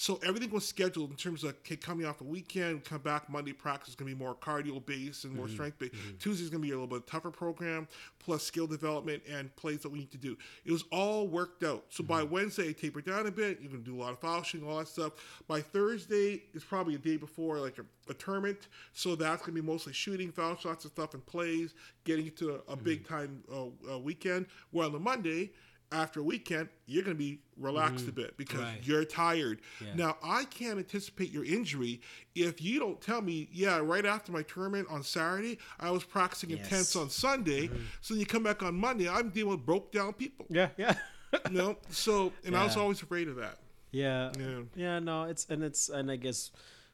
So 0.00 0.18
everything 0.24 0.48
was 0.48 0.66
scheduled 0.66 1.10
in 1.10 1.16
terms 1.16 1.44
of 1.44 1.50
okay, 1.50 1.76
coming 1.76 2.06
off 2.06 2.22
a 2.22 2.24
weekend, 2.24 2.86
come 2.86 3.02
back 3.02 3.28
Monday 3.28 3.52
practice 3.52 3.90
is 3.90 3.94
going 3.94 4.10
to 4.10 4.16
be 4.16 4.18
more 4.18 4.34
cardio 4.34 4.84
based 4.86 5.24
and 5.24 5.36
more 5.36 5.46
strength 5.46 5.78
based. 5.78 5.92
Tuesday's 6.18 6.48
going 6.48 6.62
to 6.62 6.66
be 6.66 6.72
a 6.72 6.74
little 6.74 6.86
bit 6.86 7.06
tougher 7.06 7.30
program, 7.30 7.86
plus 8.18 8.42
skill 8.42 8.66
development 8.66 9.22
and 9.30 9.54
plays 9.56 9.80
that 9.80 9.90
we 9.90 9.98
need 9.98 10.10
to 10.10 10.16
do. 10.16 10.38
It 10.64 10.72
was 10.72 10.84
all 10.90 11.28
worked 11.28 11.64
out. 11.64 11.84
So 11.90 12.02
by 12.02 12.22
Wednesday, 12.22 12.70
I 12.70 12.72
tapered 12.72 13.04
down 13.04 13.26
a 13.26 13.30
bit. 13.30 13.58
You're 13.60 13.72
going 13.72 13.84
to 13.84 13.90
do 13.90 13.94
a 13.94 14.00
lot 14.00 14.12
of 14.12 14.20
foul 14.20 14.42
shooting, 14.42 14.66
all 14.66 14.78
that 14.78 14.88
stuff. 14.88 15.12
By 15.46 15.60
Thursday, 15.60 16.44
it's 16.54 16.64
probably 16.64 16.94
a 16.94 16.98
day 16.98 17.18
before 17.18 17.58
like 17.58 17.76
a, 17.76 17.84
a 18.10 18.14
tournament. 18.14 18.68
So 18.94 19.14
that's 19.14 19.42
going 19.42 19.54
to 19.54 19.60
be 19.60 19.68
mostly 19.68 19.92
shooting, 19.92 20.32
foul 20.32 20.56
shots 20.56 20.86
and 20.86 20.92
stuff 20.92 21.12
and 21.12 21.26
plays, 21.26 21.74
getting 22.04 22.28
into 22.28 22.54
a, 22.66 22.72
a 22.72 22.76
big 22.76 23.06
time 23.06 23.42
uh, 23.52 23.66
uh, 23.92 23.98
weekend. 23.98 24.46
Where 24.70 24.86
on 24.86 24.92
the 24.92 24.98
Monday, 24.98 25.50
after 25.92 26.20
a 26.20 26.22
weekend, 26.22 26.68
you're 26.86 27.02
going 27.02 27.16
to 27.16 27.18
be 27.18 27.40
relaxed 27.56 28.06
a 28.08 28.12
bit 28.12 28.36
because 28.36 28.60
Right. 28.60 28.80
you're 28.82 29.04
tired. 29.04 29.60
Now, 29.94 30.16
I 30.22 30.44
can't 30.44 30.78
anticipate 30.78 31.30
your 31.30 31.44
injury 31.44 32.00
if 32.34 32.62
you 32.62 32.78
don't 32.78 33.00
tell 33.00 33.20
me, 33.20 33.48
yeah, 33.52 33.78
right 33.78 34.06
after 34.06 34.30
my 34.32 34.42
tournament 34.42 34.88
on 34.90 35.02
Saturday, 35.02 35.58
I 35.78 35.90
was 35.90 36.04
practicing 36.04 36.50
intense 36.50 36.94
on 36.96 37.10
Sunday. 37.10 37.70
So 38.00 38.14
you 38.14 38.24
come 38.26 38.42
back 38.42 38.62
on 38.62 38.74
Monday, 38.76 39.08
I'm 39.08 39.30
dealing 39.30 39.52
with 39.52 39.66
broke 39.66 39.92
down 39.92 40.12
people. 40.14 40.46
Yeah, 40.48 40.68
yeah. 40.76 40.94
You 41.48 41.56
know? 41.56 41.76
So, 41.90 42.32
and 42.44 42.56
I 42.56 42.64
was 42.64 42.76
always 42.76 43.02
afraid 43.02 43.28
of 43.28 43.36
that. 43.36 43.58
Yeah. 43.92 44.32
Yeah. 44.38 44.60
Yeah, 44.74 44.98
no, 44.98 45.24
it's 45.24 45.46
and 45.48 45.62
it's 45.62 45.88
and 45.88 46.10
I 46.10 46.16
guess 46.16 46.50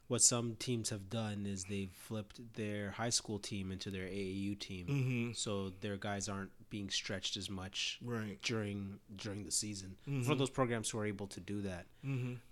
what 0.09 0.23
some 0.23 0.55
teams 0.57 0.91
have 0.91 1.11
done 1.11 1.47
is 1.47 1.65
they've 1.65 1.91
flipped 1.91 2.55
their 2.55 2.91
high 2.93 3.09
school 3.11 3.39
team 3.39 3.73
into 3.73 3.91
their 3.91 4.07
AAU 4.07 4.59
team. 4.59 4.87
Mm-hmm. 4.87 5.33
So 5.33 5.73
their 5.81 5.97
guys 5.97 6.29
aren't 6.29 6.51
being 6.71 6.91
stretched 6.91 7.37
as 7.37 7.49
much 7.49 7.99
Right. 8.03 8.41
during 8.43 8.99
during 9.17 9.45
the 9.45 9.51
season. 9.51 9.97
Mm-hmm. 10.09 10.23
For 10.23 10.35
those 10.35 10.51
programs 10.51 10.91
who 10.91 10.99
are 10.99 11.07
able 11.07 11.27
to 11.29 11.41
do 11.41 11.61
that. 11.63 11.87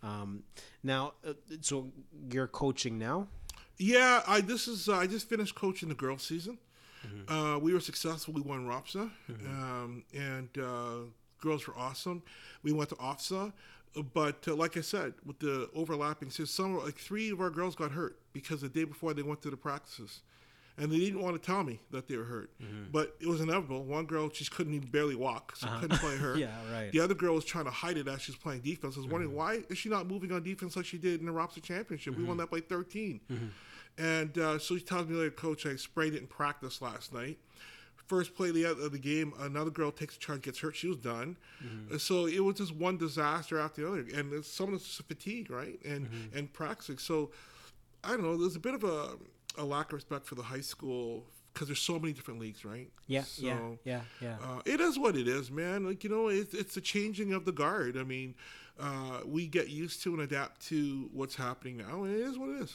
Um, 0.02 0.42
now, 0.82 1.14
uh, 1.26 1.32
so 1.60 1.90
you're 2.30 2.46
coaching 2.48 2.98
now. 2.98 3.28
Yeah, 3.78 4.22
I 4.26 4.40
this 4.40 4.68
is 4.68 4.88
uh, 4.88 4.96
I 4.96 5.06
just 5.06 5.28
finished 5.28 5.54
coaching 5.54 5.88
the 5.88 5.94
girls 5.94 6.22
season. 6.22 6.58
Uh, 7.28 7.58
we 7.60 7.74
were 7.74 7.80
successful. 7.80 8.32
We 8.32 8.40
won 8.40 8.66
ROPSA, 8.66 9.10
um, 9.46 10.04
and 10.14 10.48
uh, 10.58 11.00
girls 11.38 11.66
were 11.66 11.76
awesome. 11.76 12.22
We 12.62 12.72
went 12.72 12.88
to 12.90 12.94
OFSA, 12.94 13.52
but 14.14 14.42
uh, 14.48 14.54
like 14.54 14.78
I 14.78 14.80
said, 14.80 15.12
with 15.26 15.38
the 15.38 15.68
overlapping, 15.74 16.30
so 16.30 16.46
some 16.46 16.78
like 16.82 16.96
three 16.96 17.28
of 17.30 17.40
our 17.42 17.50
girls 17.50 17.74
got 17.74 17.90
hurt 17.92 18.18
because 18.32 18.62
the 18.62 18.70
day 18.70 18.84
before 18.84 19.12
they 19.12 19.22
went 19.22 19.42
to 19.42 19.50
the 19.50 19.56
practices. 19.56 20.22
And 20.76 20.90
they 20.90 20.98
didn't 20.98 21.22
want 21.22 21.40
to 21.40 21.46
tell 21.46 21.62
me 21.62 21.80
that 21.92 22.08
they 22.08 22.16
were 22.16 22.24
hurt, 22.24 22.50
mm-hmm. 22.60 22.90
but 22.90 23.14
it 23.20 23.28
was 23.28 23.40
inevitable. 23.40 23.84
One 23.84 24.06
girl, 24.06 24.28
she 24.32 24.44
couldn't 24.46 24.74
even 24.74 24.88
barely 24.88 25.14
walk, 25.14 25.54
so 25.54 25.68
uh-huh. 25.68 25.80
couldn't 25.80 25.98
play 25.98 26.16
her. 26.16 26.36
Yeah, 26.38 26.48
right. 26.72 26.90
The 26.90 26.98
other 26.98 27.14
girl 27.14 27.36
was 27.36 27.44
trying 27.44 27.66
to 27.66 27.70
hide 27.70 27.96
it 27.96 28.08
as 28.08 28.22
she 28.22 28.32
was 28.32 28.38
playing 28.38 28.62
defense. 28.62 28.96
I 28.96 29.00
was 29.00 29.08
wondering 29.08 29.30
mm-hmm. 29.30 29.38
why 29.38 29.62
is 29.70 29.78
she 29.78 29.88
not 29.88 30.08
moving 30.08 30.32
on 30.32 30.42
defense 30.42 30.74
like 30.74 30.84
she 30.84 30.98
did 30.98 31.20
in 31.20 31.26
the 31.26 31.32
ROPSA 31.32 31.62
championship? 31.62 32.14
We 32.14 32.20
mm-hmm. 32.20 32.28
won 32.28 32.36
that 32.38 32.50
by 32.50 32.58
13. 32.58 33.20
And 33.96 34.36
uh, 34.38 34.58
so 34.58 34.76
she 34.76 34.82
tells 34.82 35.06
me 35.06 35.14
later, 35.14 35.30
Coach, 35.30 35.66
I 35.66 35.76
sprayed 35.76 36.14
it 36.14 36.20
in 36.20 36.26
practice 36.26 36.82
last 36.82 37.14
night. 37.14 37.38
First 38.06 38.34
play 38.34 38.48
of 38.48 38.54
the, 38.54 38.64
of 38.64 38.92
the 38.92 38.98
game, 38.98 39.32
another 39.38 39.70
girl 39.70 39.90
takes 39.90 40.16
a 40.16 40.18
charge, 40.18 40.42
gets 40.42 40.58
hurt. 40.58 40.76
She 40.76 40.88
was 40.88 40.98
done. 40.98 41.36
Uh, 41.92 41.98
So 41.98 42.26
it 42.26 42.40
was 42.40 42.56
just 42.56 42.74
one 42.74 42.98
disaster 42.98 43.58
after 43.58 43.82
the 43.82 43.88
other, 43.88 44.00
and 44.14 44.32
it's, 44.32 44.52
some 44.52 44.68
of 44.68 44.74
it's 44.74 44.96
fatigue, 44.96 45.50
right? 45.50 45.78
And 45.84 46.08
and 46.34 46.52
practicing. 46.52 46.98
So 46.98 47.30
I 48.02 48.10
don't 48.10 48.22
know. 48.22 48.36
There's 48.36 48.56
a 48.56 48.60
bit 48.60 48.74
of 48.74 48.84
a, 48.84 49.12
a 49.56 49.64
lack 49.64 49.86
of 49.88 49.94
respect 49.94 50.26
for 50.26 50.34
the 50.34 50.42
high 50.42 50.60
school 50.60 51.26
because 51.52 51.68
there's 51.68 51.80
so 51.80 51.98
many 52.00 52.12
different 52.12 52.40
leagues, 52.40 52.64
right? 52.64 52.90
Yeah, 53.06 53.22
So, 53.22 53.44
yeah, 53.44 53.60
yeah, 53.84 54.00
yeah. 54.20 54.36
uh, 54.42 54.60
it 54.66 54.80
is 54.80 54.98
what 54.98 55.16
it 55.16 55.28
is, 55.28 55.50
man. 55.50 55.84
Like 55.86 56.02
you 56.04 56.10
know, 56.10 56.28
it's 56.28 56.52
it's 56.54 56.74
the 56.74 56.80
changing 56.80 57.32
of 57.32 57.44
the 57.44 57.52
guard. 57.52 57.96
I 57.96 58.02
mean, 58.02 58.34
uh, 58.78 59.20
we 59.24 59.46
get 59.46 59.68
used 59.68 60.02
to 60.02 60.12
and 60.14 60.22
adapt 60.22 60.60
to 60.68 61.08
what's 61.12 61.36
happening 61.36 61.76
now. 61.76 62.02
and 62.04 62.14
It 62.14 62.20
is 62.20 62.36
what 62.38 62.48
it 62.50 62.62
is. 62.62 62.74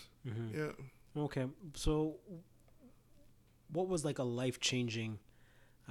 Yeah. 0.55 0.71
Okay, 1.23 1.47
so 1.75 2.15
what 3.71 3.87
was 3.87 4.05
like 4.05 4.19
a 4.19 4.23
life 4.23 4.59
changing 4.59 5.19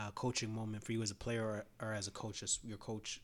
uh, 0.01 0.11
coaching 0.13 0.53
moment 0.55 0.83
for 0.85 0.93
you 0.93 1.03
as 1.03 1.11
a 1.11 1.15
player 1.15 1.45
or, 1.45 1.65
or 1.89 1.93
as 1.93 2.07
a 2.07 2.11
coach? 2.11 2.43
As 2.43 2.59
your 2.65 2.79
coach 2.79 3.21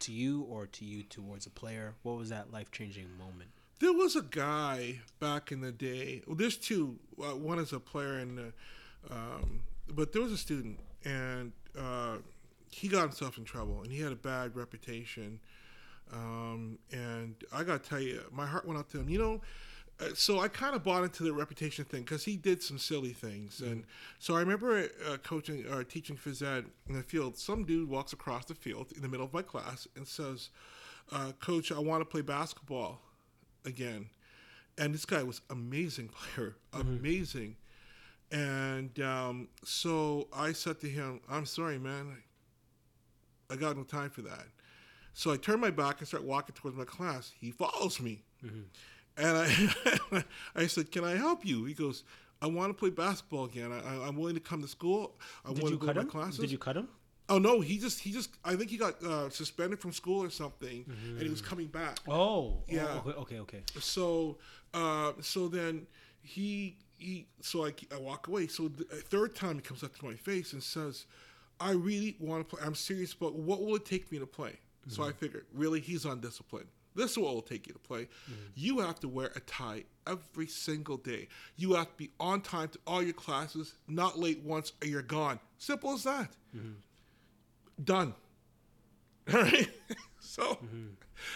to 0.00 0.12
you 0.12 0.42
or 0.42 0.66
to 0.66 0.84
you 0.84 1.02
towards 1.04 1.46
a 1.46 1.50
player? 1.50 1.94
What 2.02 2.16
was 2.16 2.30
that 2.30 2.52
life 2.52 2.70
changing 2.72 3.06
moment? 3.18 3.50
There 3.84 3.92
was 3.92 4.16
a 4.16 4.22
guy 4.22 5.00
back 5.20 5.52
in 5.52 5.60
the 5.60 5.70
day. 5.70 6.22
Well, 6.26 6.36
there's 6.36 6.56
two. 6.56 6.98
Uh, 7.22 7.36
one 7.36 7.58
is 7.58 7.74
a 7.74 7.78
player, 7.78 8.14
and 8.14 8.38
uh, 8.38 9.12
um, 9.14 9.60
but 9.90 10.10
there 10.10 10.22
was 10.22 10.32
a 10.32 10.38
student, 10.38 10.78
and 11.04 11.52
uh, 11.78 12.16
he 12.70 12.88
got 12.88 13.02
himself 13.02 13.36
in 13.36 13.44
trouble, 13.44 13.82
and 13.82 13.92
he 13.92 14.00
had 14.00 14.10
a 14.10 14.16
bad 14.16 14.56
reputation. 14.56 15.38
Um, 16.14 16.78
and 16.92 17.34
I 17.52 17.62
gotta 17.62 17.78
tell 17.78 18.00
you, 18.00 18.22
my 18.32 18.46
heart 18.46 18.66
went 18.66 18.78
out 18.78 18.88
to 18.92 19.00
him. 19.00 19.10
You 19.10 19.18
know, 19.18 19.40
uh, 20.00 20.14
so 20.14 20.40
I 20.40 20.48
kind 20.48 20.74
of 20.74 20.82
bought 20.82 21.04
into 21.04 21.22
the 21.22 21.34
reputation 21.34 21.84
thing 21.84 22.04
because 22.04 22.24
he 22.24 22.38
did 22.38 22.62
some 22.62 22.78
silly 22.78 23.12
things, 23.12 23.60
and 23.60 23.84
so 24.18 24.34
I 24.34 24.40
remember 24.40 24.88
uh, 25.06 25.18
coaching 25.18 25.66
or 25.70 25.84
teaching 25.84 26.16
phys 26.16 26.40
ed 26.40 26.64
in 26.88 26.94
the 26.94 27.02
field. 27.02 27.36
Some 27.36 27.64
dude 27.64 27.90
walks 27.90 28.14
across 28.14 28.46
the 28.46 28.54
field 28.54 28.92
in 28.96 29.02
the 29.02 29.08
middle 29.08 29.26
of 29.26 29.34
my 29.34 29.42
class 29.42 29.86
and 29.94 30.08
says, 30.08 30.48
uh, 31.12 31.32
"Coach, 31.38 31.70
I 31.70 31.80
want 31.80 32.00
to 32.00 32.06
play 32.06 32.22
basketball 32.22 33.02
again." 33.64 34.10
And 34.76 34.92
this 34.92 35.04
guy 35.04 35.22
was 35.22 35.40
amazing 35.50 36.08
player, 36.34 36.56
amazing. 36.72 37.56
And 38.32 38.98
um, 39.00 39.48
so 39.64 40.28
I 40.32 40.52
said 40.52 40.80
to 40.80 40.88
him, 40.88 41.20
"I'm 41.28 41.46
sorry, 41.46 41.78
man. 41.78 42.16
I 43.50 43.56
got 43.56 43.76
no 43.76 43.84
time 43.84 44.10
for 44.10 44.22
that." 44.22 44.46
So 45.12 45.30
I 45.30 45.36
turn 45.36 45.60
my 45.60 45.70
back 45.70 46.00
and 46.00 46.08
start 46.08 46.24
walking 46.24 46.54
towards 46.54 46.76
my 46.76 46.84
class. 46.84 47.32
He 47.40 47.52
follows 47.52 48.00
me. 48.00 48.24
And 49.16 49.38
I, 49.38 50.24
I 50.56 50.66
said, 50.66 50.90
"Can 50.90 51.04
I 51.04 51.16
help 51.16 51.44
you?" 51.46 51.64
He 51.64 51.74
goes, 51.74 52.02
"I 52.42 52.46
want 52.46 52.70
to 52.70 52.74
play 52.74 52.90
basketball 52.90 53.44
again. 53.44 53.72
I, 53.72 54.06
I'm 54.06 54.16
willing 54.16 54.34
to 54.34 54.40
come 54.40 54.60
to 54.62 54.68
school. 54.68 55.14
I 55.44 55.52
Did 55.52 55.62
want 55.62 55.80
to 55.80 55.86
go 55.86 55.92
to 55.92 56.02
my 56.02 56.08
classes." 56.08 56.38
Did 56.38 56.50
you 56.50 56.58
cut 56.58 56.76
him? 56.76 56.88
Oh 57.28 57.38
no, 57.38 57.60
he 57.60 57.78
just 57.78 58.00
he 58.00 58.12
just 58.12 58.30
I 58.44 58.54
think 58.56 58.70
he 58.70 58.76
got 58.76 59.02
uh, 59.02 59.30
suspended 59.30 59.80
from 59.80 59.92
school 59.92 60.22
or 60.22 60.30
something, 60.30 60.84
and 60.86 61.22
he 61.22 61.28
was 61.30 61.40
coming 61.40 61.68
back. 61.68 61.98
Oh, 62.06 62.62
Yeah. 62.68 63.00
Oh, 63.06 63.10
okay, 63.22 63.38
okay. 63.40 63.62
So 63.80 64.38
uh, 64.74 65.12
so 65.20 65.48
then 65.48 65.86
he 66.22 66.76
he 66.98 67.26
so 67.40 67.64
I, 67.66 67.72
I 67.94 67.98
walk 67.98 68.28
away. 68.28 68.46
So 68.46 68.68
the 68.68 68.84
third 68.84 69.34
time 69.34 69.56
he 69.56 69.62
comes 69.62 69.82
up 69.82 69.96
to 69.98 70.04
my 70.04 70.14
face 70.14 70.52
and 70.52 70.62
says, 70.62 71.06
"I 71.58 71.70
really 71.72 72.16
want 72.20 72.48
to 72.48 72.56
play. 72.56 72.66
I'm 72.66 72.74
serious, 72.74 73.14
but 73.14 73.34
what 73.34 73.62
will 73.62 73.76
it 73.76 73.86
take 73.86 74.12
me 74.12 74.18
to 74.18 74.26
play?" 74.26 74.58
So 74.88 75.02
I 75.02 75.12
figured, 75.12 75.46
really, 75.54 75.80
he's 75.80 76.04
on 76.04 76.20
discipline. 76.20 76.66
This 76.94 77.12
is 77.12 77.18
what 77.18 77.32
will 77.34 77.40
take 77.40 77.66
you 77.66 77.72
to 77.72 77.78
play. 77.78 78.06
You 78.54 78.80
have 78.80 79.00
to 79.00 79.08
wear 79.08 79.30
a 79.34 79.40
tie 79.40 79.84
every 80.06 80.46
single 80.46 80.98
day. 80.98 81.28
You 81.56 81.72
have 81.72 81.86
to 81.88 81.96
be 81.96 82.10
on 82.20 82.42
time 82.42 82.68
to 82.68 82.78
all 82.86 83.02
your 83.02 83.14
classes, 83.14 83.74
not 83.88 84.18
late 84.18 84.42
once, 84.44 84.72
or 84.82 84.86
you're 84.88 85.00
gone. 85.00 85.40
Simple 85.56 85.94
as 85.94 86.02
that. 86.02 86.28
Done. 87.82 88.14
All 89.34 89.42
right. 89.42 89.68
so, 90.20 90.58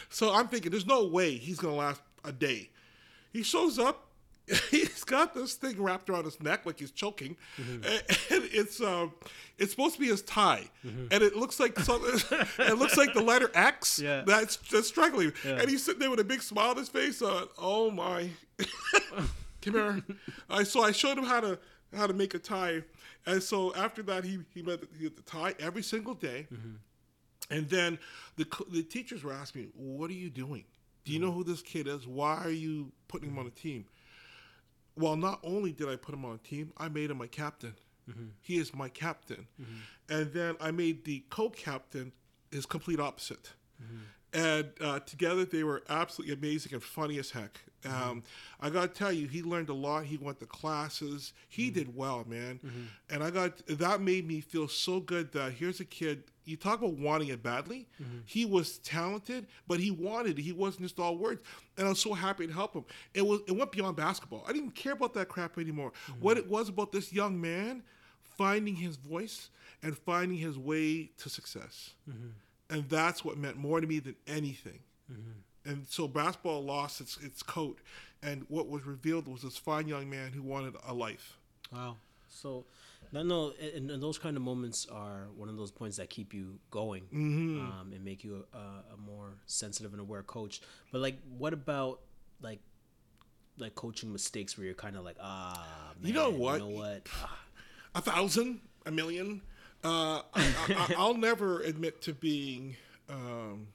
so 0.08 0.34
I'm 0.34 0.48
thinking, 0.48 0.70
there's 0.70 0.86
no 0.86 1.06
way 1.06 1.36
he's 1.36 1.58
gonna 1.58 1.74
last 1.74 2.00
a 2.24 2.32
day. 2.32 2.70
He 3.32 3.42
shows 3.42 3.78
up. 3.78 4.04
He's 4.70 5.04
got 5.04 5.34
this 5.34 5.52
thing 5.54 5.82
wrapped 5.82 6.08
around 6.08 6.24
his 6.24 6.40
neck 6.42 6.64
like 6.64 6.78
he's 6.78 6.90
choking, 6.90 7.36
and, 7.58 7.84
and 7.84 8.02
it's 8.30 8.80
um, 8.80 9.12
it's 9.58 9.72
supposed 9.72 9.96
to 9.96 10.00
be 10.00 10.06
his 10.06 10.22
tie, 10.22 10.64
and 10.82 11.12
it 11.12 11.36
looks 11.36 11.60
like 11.60 11.78
something. 11.78 12.38
it 12.58 12.78
looks 12.78 12.96
like 12.96 13.12
the 13.12 13.20
letter 13.20 13.50
X. 13.52 13.98
Yeah. 13.98 14.22
That's 14.26 14.56
that's 14.56 14.88
struggling, 14.88 15.34
and 15.44 15.68
he's 15.68 15.84
sitting 15.84 16.00
there 16.00 16.08
with 16.08 16.20
a 16.20 16.24
big 16.24 16.40
smile 16.40 16.70
on 16.70 16.78
his 16.78 16.88
face. 16.88 17.20
Uh, 17.20 17.44
oh 17.58 17.90
my, 17.90 18.30
come 19.60 19.74
here. 19.74 20.02
I 20.48 20.62
so 20.62 20.82
I 20.82 20.92
showed 20.92 21.18
him 21.18 21.24
how 21.24 21.40
to 21.40 21.58
how 21.94 22.06
to 22.06 22.14
make 22.14 22.32
a 22.32 22.38
tie, 22.38 22.82
and 23.26 23.42
so 23.42 23.74
after 23.74 24.02
that 24.02 24.24
he 24.24 24.38
he 24.54 24.62
the, 24.62 24.88
he 24.98 25.04
had 25.04 25.16
the 25.16 25.22
tie 25.22 25.54
every 25.58 25.82
single 25.82 26.14
day. 26.14 26.46
Mm-hmm. 26.52 26.74
And 27.50 27.68
then 27.68 27.98
the 28.36 28.46
the 28.70 28.82
teachers 28.82 29.24
were 29.24 29.32
asking 29.32 29.62
me, 29.62 29.68
"What 29.74 30.10
are 30.10 30.14
you 30.14 30.30
doing? 30.30 30.64
Do 31.04 31.12
you 31.12 31.18
know 31.18 31.28
mm-hmm. 31.28 31.38
who 31.38 31.44
this 31.44 31.62
kid 31.62 31.86
is? 31.86 32.06
Why 32.06 32.36
are 32.44 32.50
you 32.50 32.92
putting 33.08 33.30
him 33.30 33.38
on 33.38 33.46
a 33.46 33.48
mm-hmm. 33.48 33.68
team?" 33.68 33.84
Well, 34.96 35.16
not 35.16 35.38
only 35.44 35.70
did 35.72 35.88
I 35.88 35.94
put 35.94 36.12
him 36.14 36.24
on 36.24 36.34
a 36.34 36.38
team, 36.38 36.72
I 36.76 36.88
made 36.88 37.10
him 37.10 37.18
my 37.18 37.28
captain. 37.28 37.74
He 38.40 38.56
is 38.56 38.74
my 38.74 38.88
captain. 38.88 39.46
And 40.08 40.32
then 40.32 40.56
I 40.60 40.70
made 40.70 41.04
the 41.04 41.24
co-captain 41.30 42.12
his 42.50 42.66
complete 42.66 42.98
opposite. 43.00 43.52
And 44.32 44.72
uh, 44.80 45.00
together 45.00 45.44
they 45.44 45.62
were 45.62 45.82
absolutely 45.88 46.34
amazing 46.34 46.72
and 46.72 46.82
funny 46.82 47.18
as 47.18 47.30
heck. 47.30 47.60
Um, 47.84 48.22
I 48.60 48.70
got 48.70 48.92
to 48.92 48.98
tell 48.98 49.12
you, 49.12 49.28
he 49.28 49.42
learned 49.42 49.68
a 49.68 49.74
lot. 49.74 50.04
He 50.04 50.16
went 50.16 50.40
to 50.40 50.46
classes. 50.46 51.32
He 51.48 51.66
mm-hmm. 51.66 51.78
did 51.78 51.96
well, 51.96 52.24
man. 52.26 52.60
Mm-hmm. 52.64 52.82
And 53.10 53.22
I 53.22 53.30
got 53.30 53.64
that 53.66 54.00
made 54.00 54.26
me 54.26 54.40
feel 54.40 54.68
so 54.68 55.00
good 55.00 55.32
that 55.32 55.52
here's 55.52 55.80
a 55.80 55.84
kid. 55.84 56.24
You 56.44 56.56
talk 56.56 56.80
about 56.80 56.94
wanting 56.94 57.28
it 57.28 57.42
badly. 57.42 57.86
Mm-hmm. 58.02 58.18
He 58.24 58.44
was 58.46 58.78
talented, 58.78 59.46
but 59.66 59.80
he 59.80 59.90
wanted 59.90 60.38
it. 60.38 60.42
He 60.42 60.52
wasn't 60.52 60.84
just 60.84 60.98
all 60.98 61.16
words. 61.16 61.42
And 61.76 61.86
I 61.86 61.90
was 61.90 62.00
so 62.00 62.14
happy 62.14 62.46
to 62.46 62.52
help 62.52 62.74
him. 62.74 62.84
It 63.14 63.24
was 63.24 63.40
it 63.46 63.52
went 63.52 63.70
beyond 63.70 63.96
basketball. 63.96 64.44
I 64.48 64.52
didn't 64.52 64.72
care 64.72 64.94
about 64.94 65.14
that 65.14 65.28
crap 65.28 65.58
anymore. 65.58 65.92
What 66.20 66.36
it 66.36 66.48
was 66.48 66.68
about 66.68 66.90
this 66.90 67.12
young 67.12 67.40
man 67.40 67.82
finding 68.36 68.76
his 68.76 68.96
voice 68.96 69.50
and 69.82 69.96
finding 69.96 70.38
his 70.38 70.58
way 70.58 71.10
to 71.18 71.28
success. 71.28 71.90
And 72.70 72.88
that's 72.88 73.24
what 73.24 73.38
meant 73.38 73.56
more 73.56 73.80
to 73.80 73.86
me 73.86 73.98
than 73.98 74.16
anything. 74.26 74.80
And 75.68 75.86
so 75.86 76.08
basketball 76.08 76.64
lost 76.64 77.00
its 77.00 77.18
its 77.18 77.42
coat, 77.42 77.78
and 78.22 78.46
what 78.48 78.68
was 78.68 78.86
revealed 78.86 79.28
was 79.28 79.42
this 79.42 79.58
fine 79.58 79.86
young 79.86 80.08
man 80.08 80.32
who 80.32 80.42
wanted 80.42 80.74
a 80.86 80.94
life. 80.94 81.36
Wow. 81.70 81.96
So, 82.30 82.64
no, 83.12 83.22
no, 83.22 83.52
and, 83.74 83.90
and 83.90 84.02
those 84.02 84.18
kind 84.18 84.36
of 84.36 84.42
moments 84.42 84.86
are 84.90 85.28
one 85.36 85.48
of 85.48 85.56
those 85.56 85.70
points 85.70 85.96
that 85.96 86.08
keep 86.08 86.32
you 86.32 86.58
going 86.70 87.02
um, 87.12 87.90
and 87.94 88.04
make 88.04 88.24
you 88.24 88.44
a, 88.54 88.58
a 88.94 88.96
more 88.96 89.34
sensitive 89.46 89.92
and 89.92 90.00
aware 90.00 90.22
coach. 90.22 90.60
But 90.92 91.00
like, 91.00 91.18
what 91.36 91.52
about 91.52 92.00
like, 92.40 92.60
like 93.58 93.74
coaching 93.74 94.12
mistakes 94.12 94.56
where 94.56 94.66
you're 94.66 94.74
kind 94.74 94.96
of 94.96 95.04
like, 95.04 95.16
ah, 95.20 95.92
man, 96.00 96.08
You 96.08 96.14
know 96.14 96.30
what? 96.30 96.60
You 96.60 96.68
know 96.70 96.76
what? 96.76 97.08
A 97.94 98.00
thousand, 98.00 98.60
a 98.86 98.90
million. 98.90 99.42
Uh, 99.84 100.22
I, 100.34 100.54
I, 100.68 100.94
I'll 100.96 101.16
never 101.16 101.60
admit 101.60 102.02
to 102.02 102.12
being 102.12 102.76
um, 103.08 103.68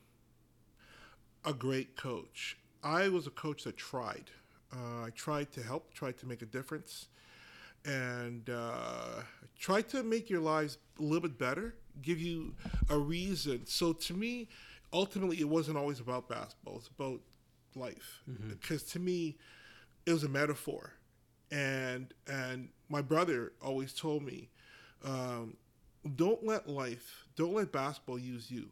a 1.46 1.54
great 1.54 1.96
coach. 1.96 2.58
I 2.84 3.10
was 3.10 3.28
a 3.28 3.32
coach 3.32 3.64
that 3.64 3.78
tried. 3.78 4.26
Uh, 4.72 5.06
I 5.06 5.10
tried 5.16 5.52
to 5.54 5.62
help, 5.62 5.94
tried 5.94 6.18
to 6.20 6.26
make 6.26 6.42
a 6.42 6.46
difference, 6.46 7.08
and 7.86 8.50
uh, 8.50 9.22
tried 9.60 9.88
to 9.90 10.04
make 10.04 10.30
your 10.30 10.42
lives 10.42 10.78
a 11.00 11.04
little 11.04 11.22
bit 11.22 11.38
better, 11.38 11.76
give 12.02 12.20
you 12.20 12.56
a 12.90 12.98
reason. 12.98 13.66
So 13.66 13.94
to 13.94 14.14
me, 14.14 14.48
ultimately, 14.92 15.40
it 15.40 15.48
wasn't 15.48 15.78
always 15.78 16.00
about 16.00 16.28
basketball. 16.28 16.78
It's 16.78 16.88
about 16.88 17.22
life. 17.76 18.22
Because 18.50 18.84
to 18.84 19.00
me, 19.00 19.38
it 20.06 20.14
was 20.14 20.24
a 20.24 20.30
metaphor, 20.30 20.94
and 21.52 22.14
and 22.28 22.70
my 22.90 23.02
brother 23.02 23.54
always 23.62 23.94
told 23.94 24.24
me, 24.24 24.50
um, 25.04 25.56
don't 26.16 26.46
let 26.46 26.68
life, 26.68 27.26
don't 27.36 27.54
let 27.54 27.72
basketball 27.72 28.20
use 28.20 28.52
you. 28.52 28.70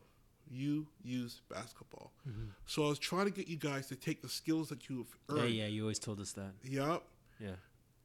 You 0.52 0.88
use 1.04 1.42
basketball. 1.50 2.12
Mm-hmm. 2.28 2.50
So 2.66 2.86
I 2.86 2.90
was 2.90 3.00
trying 3.00 3.26
to 3.26 3.32
get 3.32 3.48
you 3.48 3.58
guys 3.58 3.88
to 3.88 3.96
take 3.96 4.22
the 4.22 4.30
skills 4.30 4.70
that 4.70 4.90
you've 4.90 5.16
earned. 5.30 5.50
yeah. 5.50 5.64
Yeah, 5.64 5.68
you 5.68 5.84
always 5.84 6.00
told 6.00 6.20
us 6.20 6.34
that. 6.34 6.52
Yep. 6.64 7.04
Yeah. 7.40 7.50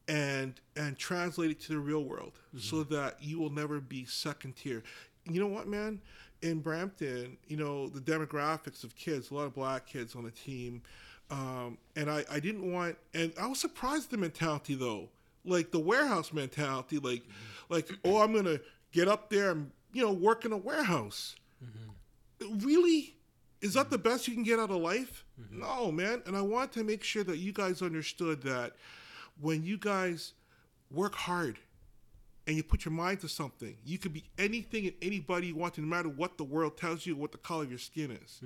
And 0.09 0.61
and 0.76 0.97
translate 0.97 1.51
it 1.51 1.61
to 1.62 1.72
the 1.72 1.78
real 1.80 2.05
world 2.05 2.38
so 2.57 2.76
mm-hmm. 2.76 2.94
that 2.94 3.16
you 3.20 3.40
will 3.40 3.51
never 3.51 3.80
be 3.80 4.05
second 4.05 4.55
tier. 4.55 4.84
You 5.24 5.40
know 5.40 5.49
what, 5.49 5.66
man? 5.66 6.01
In 6.42 6.61
Brampton, 6.61 7.38
you 7.49 7.57
know, 7.57 7.88
the 7.88 8.01
demographics 8.01 8.84
of 8.84 8.94
kids, 8.94 9.30
a 9.30 9.34
lot 9.34 9.47
of 9.47 9.55
black 9.55 9.86
kids 9.86 10.14
on 10.14 10.24
the 10.24 10.30
team. 10.30 10.82
Um, 11.30 11.78
and 11.97 12.09
I, 12.09 12.24
I 12.30 12.38
didn't 12.38 12.72
want 12.72 12.97
and 13.14 13.32
I 13.40 13.49
was 13.49 13.59
surprised 13.59 14.05
at 14.05 14.11
the 14.11 14.18
mentality 14.18 14.76
though. 14.76 15.09
Like 15.44 15.72
the 15.72 15.80
warehouse 15.80 16.32
mentality, 16.32 16.99
like 16.99 17.22
mm-hmm. 17.22 17.74
like, 17.74 17.90
oh 18.05 18.22
I'm 18.22 18.32
gonna 18.32 18.61
get 18.92 19.09
up 19.09 19.30
there 19.30 19.51
and 19.51 19.72
you 19.97 20.03
know, 20.03 20.12
work 20.12 20.44
in 20.44 20.53
a 20.53 20.57
warehouse. 20.57 21.36
Really? 22.41 23.16
Is 23.61 23.74
that 23.74 23.91
the 23.91 23.99
best 23.99 24.28
you 24.28 24.34
can 24.34 24.43
get 24.43 24.59
out 24.59 24.70
of 24.70 24.76
life? 24.76 25.24
No, 25.51 25.91
man. 25.91 26.22
And 26.26 26.37
I 26.37 26.43
want 26.43 26.72
to 26.72 26.84
make 26.84 27.03
sure 27.03 27.24
that 27.24 27.39
you 27.39 27.53
guys 27.53 27.82
understood 27.82 28.43
that 28.43 28.74
when 29.41 29.64
you 29.64 29.78
guys 29.78 30.32
work 30.91 31.14
hard 31.14 31.59
and 32.47 32.57
you 32.57 32.62
put 32.62 32.84
your 32.84 32.93
mind 32.93 33.20
to 33.20 33.28
something, 33.28 33.76
you 33.84 33.99
could 33.99 34.12
be 34.12 34.24
anything 34.39 34.87
and 34.87 34.95
anybody 35.03 35.49
you 35.49 35.57
want 35.57 35.74
to, 35.74 35.80
no 35.80 35.87
matter 35.89 36.09
what 36.09 36.39
the 36.39 36.45
world 36.45 36.76
tells 36.76 37.07
you, 37.07 37.16
what 37.16 37.32
the 37.32 37.39
color 37.39 37.64
of 37.64 37.70
your 37.70 37.78
skin 37.78 38.11
is. 38.11 38.41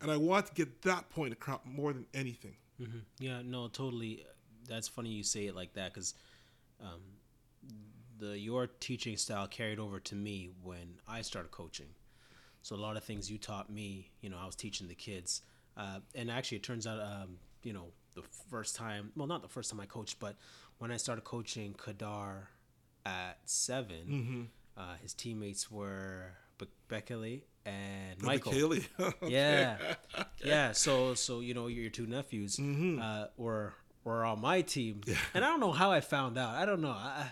And 0.00 0.10
I 0.10 0.16
want 0.16 0.46
to 0.46 0.54
get 0.54 0.82
that 0.82 1.08
point 1.10 1.32
across 1.32 1.60
more 1.64 1.92
than 1.92 2.06
anything. 2.12 2.56
hmm 2.78 2.98
Yeah, 3.18 3.40
no, 3.44 3.68
totally. 3.68 4.24
That's 4.68 4.88
funny 4.88 5.10
you 5.10 5.22
say 5.22 5.46
it 5.46 5.54
like 5.54 5.72
that 5.74 5.94
because 5.94 6.14
um, 6.80 7.00
the 8.18 8.38
your 8.38 8.66
teaching 8.66 9.16
style 9.16 9.46
carried 9.46 9.78
over 9.78 10.00
to 10.00 10.14
me 10.14 10.50
when 10.62 10.94
I 11.08 11.22
started 11.22 11.50
coaching. 11.50 11.86
So 12.66 12.74
a 12.74 12.76
lot 12.78 12.96
of 12.96 13.04
things 13.04 13.30
you 13.30 13.38
taught 13.38 13.70
me, 13.70 14.10
you 14.20 14.28
know, 14.28 14.38
I 14.42 14.44
was 14.44 14.56
teaching 14.56 14.88
the 14.88 14.96
kids. 14.96 15.42
Uh, 15.76 16.00
and 16.16 16.28
actually, 16.28 16.56
it 16.56 16.64
turns 16.64 16.84
out, 16.84 16.98
um, 16.98 17.36
you 17.62 17.72
know, 17.72 17.92
the 18.14 18.22
first 18.50 18.74
time, 18.74 19.12
well, 19.14 19.28
not 19.28 19.42
the 19.42 19.48
first 19.48 19.70
time 19.70 19.78
I 19.78 19.86
coached, 19.86 20.18
but 20.18 20.34
when 20.78 20.90
I 20.90 20.96
started 20.96 21.22
coaching 21.22 21.74
Kadar 21.74 22.48
at 23.04 23.38
7 23.44 24.48
uh, 24.76 24.80
his 25.00 25.14
teammates 25.14 25.70
were 25.70 26.32
Be- 26.58 26.66
Bekele 26.90 27.42
and 27.64 28.20
Michael. 28.20 28.50
Michaeli. 28.50 28.84
Yeah, 29.28 29.76
yeah. 30.44 30.72
So, 30.72 31.14
so 31.14 31.38
you 31.38 31.54
know, 31.54 31.68
your 31.68 31.88
two 31.88 32.08
nephews 32.08 32.58
uh, 32.58 33.28
were 33.36 33.74
were 34.02 34.24
on 34.24 34.40
my 34.40 34.62
team, 34.62 35.02
and 35.34 35.44
I 35.44 35.48
don't 35.48 35.60
know 35.60 35.70
how 35.72 35.92
I 35.92 36.00
found 36.00 36.36
out. 36.36 36.56
I 36.56 36.66
don't 36.66 36.80
know. 36.80 36.90
I 36.90 37.28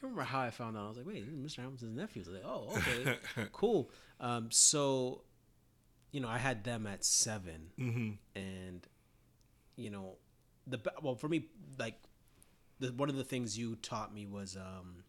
can't 0.00 0.12
remember 0.12 0.22
how 0.22 0.40
I 0.40 0.50
found 0.50 0.76
out. 0.76 0.84
I 0.84 0.88
was 0.88 0.96
like, 0.96 1.06
wait, 1.06 1.44
Mr. 1.44 1.56
Hamilton's 1.58 1.96
nephews. 1.96 2.28
I 2.28 2.32
was 2.32 2.40
like, 2.40 2.50
oh, 2.50 2.74
okay, 2.78 3.48
cool. 3.52 3.90
Um, 4.18 4.50
so, 4.50 5.22
you 6.12 6.20
know, 6.20 6.28
I 6.28 6.38
had 6.38 6.64
them 6.64 6.86
at 6.86 7.04
7 7.04 7.70
and 8.34 8.86
you 9.76 9.90
know, 9.90 10.16
the 10.66 10.78
well 11.02 11.14
for 11.14 11.28
me 11.28 11.46
like 11.78 11.94
the 12.80 12.88
one 12.92 13.08
of 13.08 13.16
the 13.16 13.24
things 13.24 13.56
you 13.58 13.76
taught 13.76 14.12
me 14.14 14.26
was 14.26 14.56
um 14.56 15.04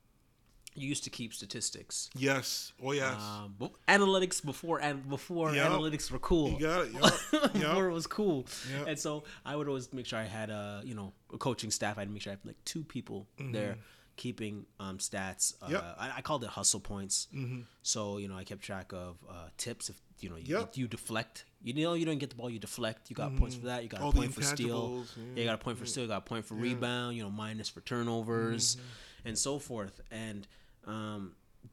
you 0.73 0.87
used 0.87 1.03
to 1.03 1.09
keep 1.09 1.33
statistics 1.33 2.09
Yes. 2.15 2.71
Oh 2.83 2.93
yes. 2.93 3.15
um 3.21 3.55
analytics 3.89 4.43
before 4.43 4.79
and 4.81 5.07
before 5.09 5.53
Yep. 5.53 5.71
analytics 5.71 6.09
were 6.09 6.19
cool 6.19 6.51
you 6.51 6.59
got 6.59 6.85
it. 6.85 6.93
Yep. 7.33 7.53
before 7.53 7.89
it 7.89 7.93
was 7.93 8.07
cool 8.07 8.47
Yep. 8.77 8.87
and 8.87 8.97
so 8.99 9.23
i 9.45 9.55
would 9.55 9.67
always 9.67 9.91
make 9.93 10.05
sure 10.05 10.17
i 10.19 10.23
had 10.23 10.49
a 10.49 10.81
you 10.85 10.95
know 10.95 11.11
a 11.33 11.37
coaching 11.37 11.69
staff 11.71 11.97
i'd 11.97 12.09
make 12.09 12.21
sure 12.21 12.31
i 12.31 12.35
had 12.35 12.45
like 12.45 12.63
two 12.63 12.83
people 12.85 13.27
there 13.51 13.77
keeping 14.23 14.55
um 14.85 14.97
stats 15.07 15.43
uh, 15.61 15.65
Mm-hmm. 15.65 15.73
Yep. 15.73 15.81
Mm-hmm. 15.83 16.03
I, 16.03 16.17
I 16.17 16.21
called 16.27 16.43
it 16.47 16.51
hustle 16.57 16.79
points 16.93 17.15
so 17.93 17.99
you 18.21 18.27
know 18.29 18.37
i 18.41 18.43
kept 18.49 18.61
track 18.71 18.87
of 19.03 19.11
uh 19.35 19.47
tips 19.65 19.83
if 19.91 19.97
you 20.21 20.29
know 20.31 20.39
you, 20.45 20.49
Yep. 20.57 20.77
you 20.79 20.85
deflect 20.97 21.35
you 21.67 21.73
know 21.73 21.93
you 21.99 22.05
don't 22.09 22.21
get 22.23 22.29
the 22.33 22.39
ball 22.39 22.49
you 22.55 22.59
deflect 22.69 23.01
you 23.09 23.15
got 23.23 23.29
points 23.41 23.55
for 23.59 23.65
that 23.71 23.79
you 23.83 23.89
got 23.89 23.97
Mm-hmm. 24.01 24.05
All 24.05 24.11
a 24.11 24.21
point 24.21 24.33
for 24.37 24.43
steal 24.55 24.81
intangibles, 24.89 25.09
yeah, 25.35 25.39
you 25.41 25.45
got 25.51 25.55
a 25.61 25.63
point 25.65 25.77
for 25.81 25.85
steal 25.91 26.03
you 26.05 26.09
got 26.15 26.23
a 26.27 26.29
point 26.33 26.45
for 26.49 26.55
rebound 26.67 27.09
you 27.17 27.23
know 27.25 27.31
minus 27.45 27.69
for 27.73 27.81
turnovers 27.91 28.65
Mm-hmm. 28.75 29.27
and 29.27 29.35
so 29.47 29.53
forth 29.69 29.95
and 30.25 30.41
um 30.95 31.21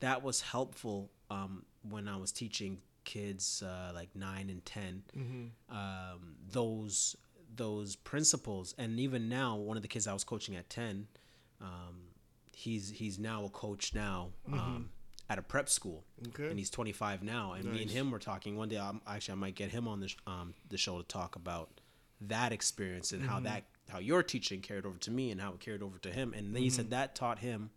that 0.06 0.18
was 0.22 0.36
helpful 0.54 0.98
um 1.36 1.52
when 1.92 2.04
i 2.14 2.16
was 2.24 2.30
teaching 2.42 2.72
kids 3.04 3.62
uh, 3.70 3.90
like 3.98 4.10
9 4.14 4.50
and 4.54 4.62
10 4.64 5.02
Mm-hmm. 5.16 5.76
um, 5.80 6.20
those 6.58 7.16
those 7.64 7.90
principles 8.10 8.66
and 8.80 9.00
even 9.06 9.28
now 9.40 9.50
one 9.70 9.76
of 9.78 9.82
the 9.86 9.92
kids 9.94 10.06
i 10.06 10.12
was 10.18 10.24
coaching 10.32 10.54
at 10.56 10.66
10 10.70 11.06
um, 11.60 11.96
he's 12.58 12.90
he's 12.90 13.18
now 13.18 13.44
a 13.44 13.48
coach 13.48 13.94
now 13.94 14.30
um, 14.52 14.90
at 15.30 15.38
a 15.38 15.42
prep 15.42 15.68
school 15.68 16.04
Mm-hmm. 16.20 16.30
Okay. 16.42 16.50
and 16.50 16.58
he's 16.58 16.70
25 16.70 17.22
now 17.22 17.52
and 17.52 17.64
me 17.72 17.82
and 17.82 17.90
him 17.90 18.10
were 18.10 18.18
talking 18.18 18.56
one 18.56 18.68
day 18.68 18.78
I'm, 18.78 19.00
actually 19.06 19.32
i 19.32 19.36
might 19.36 19.54
get 19.54 19.70
him 19.70 19.86
on 19.86 20.00
the, 20.00 20.08
sh- 20.08 20.16
um, 20.26 20.54
the 20.68 20.76
show 20.76 20.98
to 20.98 21.04
talk 21.06 21.36
about 21.36 21.80
that 22.22 22.50
experience 22.52 23.12
and 23.12 23.22
Mm-hmm. 23.22 23.30
how 23.30 23.40
that 23.40 23.64
how 23.88 24.00
your 24.00 24.22
teaching 24.24 24.60
carried 24.60 24.84
over 24.84 24.98
to 24.98 25.10
me 25.12 25.30
and 25.30 25.40
how 25.40 25.50
it 25.52 25.60
carried 25.60 25.82
over 25.82 25.98
to 25.98 26.10
him 26.10 26.34
and 26.36 26.54
then 26.54 26.62
he 26.62 26.68
Mm-hmm. 26.68 26.76
said 26.76 26.90
that 26.90 27.14
taught 27.14 27.38
him 27.38 27.70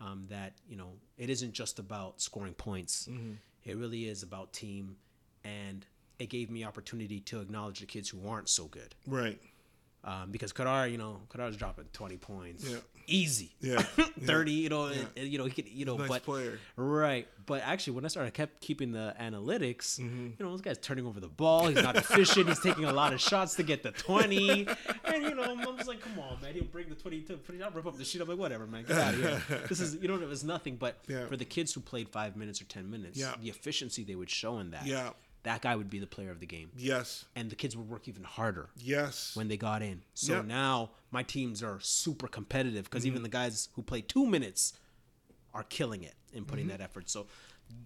um, 0.00 0.26
that 0.28 0.52
you 0.68 0.76
know 0.76 0.90
it 1.16 1.30
isn't 1.30 1.52
just 1.52 1.78
about 1.78 2.20
scoring 2.20 2.54
points. 2.54 3.08
Mm-hmm. 3.10 3.32
It 3.64 3.76
really 3.76 4.08
is 4.08 4.22
about 4.24 4.52
team, 4.52 4.96
and 5.44 5.86
it 6.18 6.28
gave 6.28 6.50
me 6.50 6.64
opportunity 6.64 7.20
to 7.20 7.40
acknowledge 7.40 7.78
the 7.80 7.86
kids 7.86 8.08
who 8.08 8.26
aren't 8.28 8.48
so 8.48 8.64
good. 8.66 8.94
Right. 9.06 9.40
Um, 10.04 10.30
because 10.32 10.52
Kadar, 10.52 10.90
you 10.90 10.98
know, 10.98 11.20
Kadar's 11.32 11.56
dropping 11.56 11.84
twenty 11.92 12.16
points, 12.16 12.68
Yeah. 12.68 12.78
easy, 13.06 13.54
Yeah. 13.60 13.82
thirty. 14.24 14.50
You 14.52 14.68
know, 14.68 14.86
and- 14.86 15.08
and, 15.16 15.28
you 15.28 15.38
know, 15.38 15.44
he 15.44 15.52
could, 15.52 15.68
you 15.68 15.84
know, 15.84 15.96
Nice 15.96 16.08
but 16.08 16.24
player. 16.24 16.58
right. 16.76 17.28
But 17.46 17.62
actually, 17.62 17.92
when 17.94 18.04
I 18.04 18.08
started 18.08 18.34
kept 18.34 18.60
keeping 18.60 18.90
the 18.90 19.14
analytics, 19.20 20.00
Mm-hmm. 20.00 20.26
you 20.38 20.44
know, 20.44 20.50
this 20.52 20.60
guy's 20.60 20.78
turning 20.78 21.06
over 21.06 21.20
the 21.20 21.28
ball. 21.28 21.68
He's 21.68 21.82
not 21.82 21.94
efficient. 21.96 22.48
he's 22.48 22.58
taking 22.60 22.84
a 22.84 22.92
lot 22.92 23.12
of 23.12 23.20
shots 23.20 23.54
to 23.56 23.62
get 23.62 23.84
the 23.84 23.92
twenty, 23.92 24.66
and 25.04 25.22
you 25.22 25.34
know, 25.36 25.44
I'm, 25.44 25.62
just 25.76 25.86
like, 25.88 26.00
come 26.00 26.18
on, 26.18 26.40
man. 26.42 26.54
He'll 26.54 26.64
bring 26.64 26.88
the 26.88 26.96
twenty 26.96 27.20
to 27.22 27.34
put 27.36 27.54
it. 27.54 27.62
I'll 27.62 27.70
rip 27.70 27.86
up 27.86 27.96
the 27.96 28.04
sheet. 28.04 28.20
I'm 28.22 28.28
like, 28.28 28.38
whatever, 28.38 28.66
man. 28.66 28.84
Get 28.84 28.98
out 28.98 29.14
of 29.14 29.20
here. 29.48 29.60
this 29.68 29.78
is, 29.80 29.94
you 29.96 30.08
know, 30.08 30.14
it 30.16 30.28
was 30.28 30.42
nothing. 30.42 30.76
But 30.76 30.98
Yeah. 31.08 31.26
for 31.26 31.36
the 31.36 31.44
kids 31.44 31.72
who 31.72 31.80
played 31.80 32.08
five 32.08 32.34
minutes 32.36 32.60
or 32.60 32.64
ten 32.64 32.90
minutes, 32.90 33.18
Yeah. 33.18 33.34
the 33.40 33.50
efficiency 33.50 34.02
they 34.02 34.16
would 34.16 34.30
show 34.30 34.58
in 34.58 34.70
that, 34.72 34.84
Yeah. 34.86 35.10
That 35.44 35.62
guy 35.62 35.74
would 35.76 35.90
be 35.90 35.98
the 35.98 36.06
player 36.06 36.30
of 36.30 36.40
the 36.40 36.46
game, 36.46 36.70
Yes. 36.76 37.24
and 37.34 37.50
the 37.50 37.56
kids 37.56 37.76
would 37.76 37.88
work 37.88 38.06
even 38.08 38.24
harder 38.24 38.70
Yes. 38.76 39.34
when 39.34 39.48
they 39.48 39.56
got 39.56 39.82
in. 39.82 40.02
So 40.14 40.34
Yep. 40.36 40.44
now 40.46 40.90
my 41.10 41.22
teams 41.22 41.62
are 41.62 41.80
super 41.80 42.28
competitive 42.28 42.84
because 42.84 43.02
Mm-hmm. 43.02 43.10
even 43.12 43.22
the 43.22 43.28
guys 43.28 43.68
who 43.74 43.82
play 43.82 44.00
two 44.02 44.26
minutes 44.26 44.74
are 45.54 45.64
killing 45.64 46.02
it 46.02 46.14
in 46.32 46.44
putting 46.44 46.66
Mm-hmm. 46.66 46.78
that 46.78 46.80
effort. 46.84 47.10
So, 47.10 47.26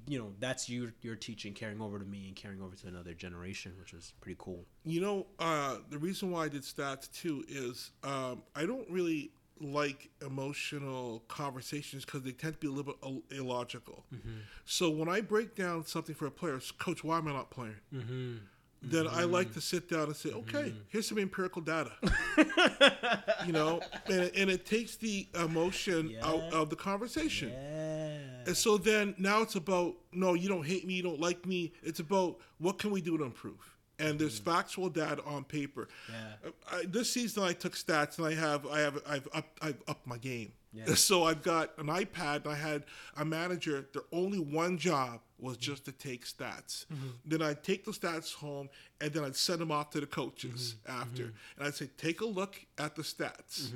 you 0.07 0.19
know, 0.19 0.33
that's 0.39 0.69
your 0.69 0.93
your 1.03 1.17
teaching 1.17 1.53
carrying 1.55 1.81
over 1.81 1.99
to 1.99 2.05
me 2.05 2.27
and 2.29 2.37
carrying 2.37 2.61
over 2.63 2.77
to 2.77 2.87
another 2.89 3.15
generation, 3.15 3.73
which 3.79 3.93
is 3.95 4.13
pretty 4.21 4.37
cool. 4.39 4.65
You 4.85 5.01
know, 5.01 5.27
uh, 5.39 5.79
the 5.91 5.99
reason 5.99 6.31
why 6.31 6.45
I 6.45 6.49
did 6.49 6.63
stats 6.63 7.11
too 7.13 7.45
is 7.49 7.91
um, 8.05 8.43
I 8.55 8.67
don't 8.67 8.89
really 8.91 9.31
like 9.61 10.11
emotional 10.25 11.23
conversations 11.29 12.05
because 12.05 12.23
they 12.23 12.33
tend 12.33 12.55
to 12.55 12.59
be 12.59 12.67
a 12.67 12.71
little 12.71 12.93
bit 12.93 12.97
il- 13.03 13.39
illogical. 13.39 14.05
Mm-hmm. 14.15 14.39
So 14.65 14.91
when 14.91 15.09
I 15.09 15.21
break 15.21 15.55
down 15.55 15.85
something 15.87 16.15
for 16.15 16.27
a 16.27 16.31
player, 16.31 16.61
coach, 16.79 17.03
why 17.03 17.19
am 17.19 17.29
I 17.29 17.33
not 17.33 17.51
playing? 17.51 17.77
Mm-hmm. 17.95 18.37
Then 18.83 19.09
I 19.09 19.25
like 19.25 19.49
mm-hmm. 19.49 19.55
to 19.55 19.61
sit 19.61 19.89
down 19.89 20.05
and 20.05 20.17
say, 20.17 20.31
okay, 20.31 20.73
here's 20.89 21.09
some 21.09 21.19
empirical 21.19 21.61
data. 21.63 21.91
you 23.47 23.53
know, 23.53 23.81
and, 24.07 24.31
and 24.37 24.51
it 24.51 24.65
takes 24.65 24.97
the 24.97 25.27
emotion 25.35 26.17
out 26.23 26.53
of 26.53 26.71
the 26.71 26.77
conversation. 26.77 27.49
Yeah. 27.49 28.19
And 28.47 28.57
so 28.57 28.79
then 28.79 29.15
now 29.19 29.43
it's 29.43 29.57
about 29.57 29.95
no, 30.13 30.35
you 30.35 30.49
don't 30.49 30.65
hate 30.65 30.87
me, 30.87 30.95
you 30.95 31.03
don't 31.03 31.21
like 31.21 31.47
me. 31.47 31.73
It's 31.83 31.99
about 31.99 32.39
what 32.59 32.79
can 32.79 32.91
we 32.91 33.01
do 33.01 33.19
to 33.19 33.25
improve. 33.25 33.76
And 33.99 34.19
there's 34.19 34.39
mm. 34.41 34.45
factual 34.45 34.89
data 34.91 35.23
on 35.25 35.45
paper. 35.45 35.89
Yeah. 36.11 36.49
Uh, 36.49 36.77
I, 36.77 36.85
this 36.85 37.11
season 37.11 37.43
I 37.43 37.53
took 37.53 37.75
stats 37.75 38.19
and 38.19 38.27
I 38.27 38.35
have 38.35 38.67
I 38.67 38.81
have 38.81 38.99
I've 39.07 39.29
up 39.33 39.47
I've 39.63 39.83
upped 39.89 40.07
my 40.07 40.19
game. 40.19 40.53
Yeah. 40.73 40.85
So 40.97 41.25
I've 41.25 41.43
got 41.43 41.71
an 41.79 41.87
iPad 41.87 42.45
and 42.45 42.49
I 42.49 42.57
had 42.57 42.85
a 43.17 43.25
manager. 43.25 43.87
Their 43.93 44.03
only 44.13 44.39
one 44.39 44.77
job 44.77 45.21
was 45.39 45.57
just 45.57 45.85
to 45.87 45.93
take 45.93 46.27
stats. 46.27 46.85
Mm-hmm. 46.87 46.95
Mm-hmm. 46.95 47.09
Then 47.27 47.43
I'd 47.43 47.63
take 47.63 47.85
the 47.85 47.93
stats 47.93 48.35
home 48.35 48.69
and 49.01 49.13
then 49.13 49.25
I'd 49.25 49.37
send 49.37 49.61
them 49.61 49.71
off 49.71 49.91
to 49.91 50.01
the 50.01 50.07
coaches 50.07 50.77
mm-hmm. 50.87 51.01
after. 51.01 51.23
And 51.57 51.67
I'd 51.67 51.75
say, 51.75 51.89
take 51.97 52.21
a 52.21 52.27
look 52.27 52.57
at 52.79 52.97
the 52.97 53.03
stats. 53.03 53.73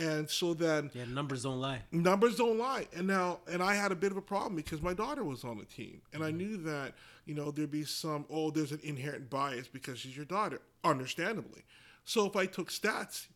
And 0.00 0.28
so 0.28 0.54
then 0.54 0.90
Yeah, 0.94 1.04
numbers 1.04 1.42
don't 1.42 1.60
lie. 1.60 1.82
numbers 1.92 2.36
don't 2.36 2.58
lie. 2.58 2.88
And 2.96 3.06
now 3.06 3.40
and 3.50 3.62
i 3.62 3.74
had 3.74 3.92
a 3.92 3.94
bit 3.94 4.10
of 4.10 4.16
a 4.16 4.22
problem 4.22 4.56
because 4.56 4.80
my 4.80 4.94
daughter 4.94 5.22
was 5.22 5.44
on 5.44 5.58
the 5.58 5.64
team. 5.64 6.00
And 6.12 6.24
i 6.24 6.28
mm-hmm. 6.28 6.38
knew 6.38 6.56
that 6.58 6.94
you 7.26 7.34
know 7.34 7.50
there'd 7.50 7.70
be 7.70 7.84
some 7.84 8.24
oh 8.30 8.50
there's 8.50 8.72
an 8.72 8.80
inherent 8.82 9.28
bias 9.30 9.68
because 9.68 9.98
she's 9.98 10.16
your 10.16 10.24
daughter 10.24 10.60
understandably. 10.84 11.62
So 12.04 12.26
if 12.26 12.34
i 12.34 12.46
took 12.46 12.70
stats 12.70 13.26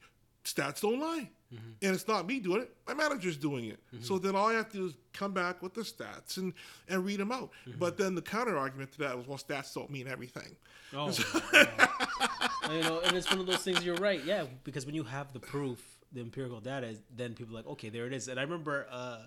stats 0.45 0.81
don't 0.81 1.01
lie. 1.01 1.31
Mm-hmm. 1.53 1.87
And 1.87 1.95
it's 1.95 2.09
not 2.09 2.27
me 2.27 2.41
doing 2.41 2.63
it. 2.63 2.75
My 2.87 2.95
manager's 2.95 3.37
doing 3.37 3.67
it. 3.67 3.79
So 4.01 4.15
mm-hmm. 4.15 4.27
then 4.27 4.37
all 4.37 4.49
i 4.49 4.55
have 4.55 4.71
to 4.71 4.79
do 4.79 4.87
is 4.87 4.95
come 5.13 5.33
back 5.33 5.63
with 5.63 5.75
the 5.75 5.83
stats 5.83 6.39
and 6.39 6.55
and 6.89 7.05
read 7.05 7.21
them 7.21 7.31
out. 7.31 7.51
But 7.79 7.99
then 7.99 8.15
the 8.15 8.23
counter 8.23 8.57
argument 8.57 8.93
to 8.93 8.99
that 9.01 9.17
was 9.17 9.27
well 9.29 9.39
stats 9.39 9.75
don't 9.75 9.91
mean 9.91 10.09
everything. 10.09 10.57
Oh, 10.97 11.13
yeah. 11.53 11.89
you 12.71 12.81
know, 12.83 13.01
and 13.01 13.17
it's 13.17 13.31
one 13.31 13.41
of 13.41 13.47
those 13.47 13.63
things. 13.63 13.85
You're 13.85 13.97
right, 13.97 14.23
yeah, 14.25 14.45
because 14.65 14.87
when 14.87 14.95
you 14.95 15.03
have 15.05 15.33
the 15.33 15.41
proof, 15.41 15.94
the 16.15 16.21
empirical 16.21 16.61
data, 16.61 16.97
then 17.15 17.35
people 17.35 17.55
are 17.55 17.59
like, 17.59 17.67
okay, 17.69 17.89
there 17.91 18.07
it 18.07 18.13
is. 18.13 18.29
And 18.29 18.39
I 18.39 18.45
remember, 18.45 18.87
uh, 18.91 19.19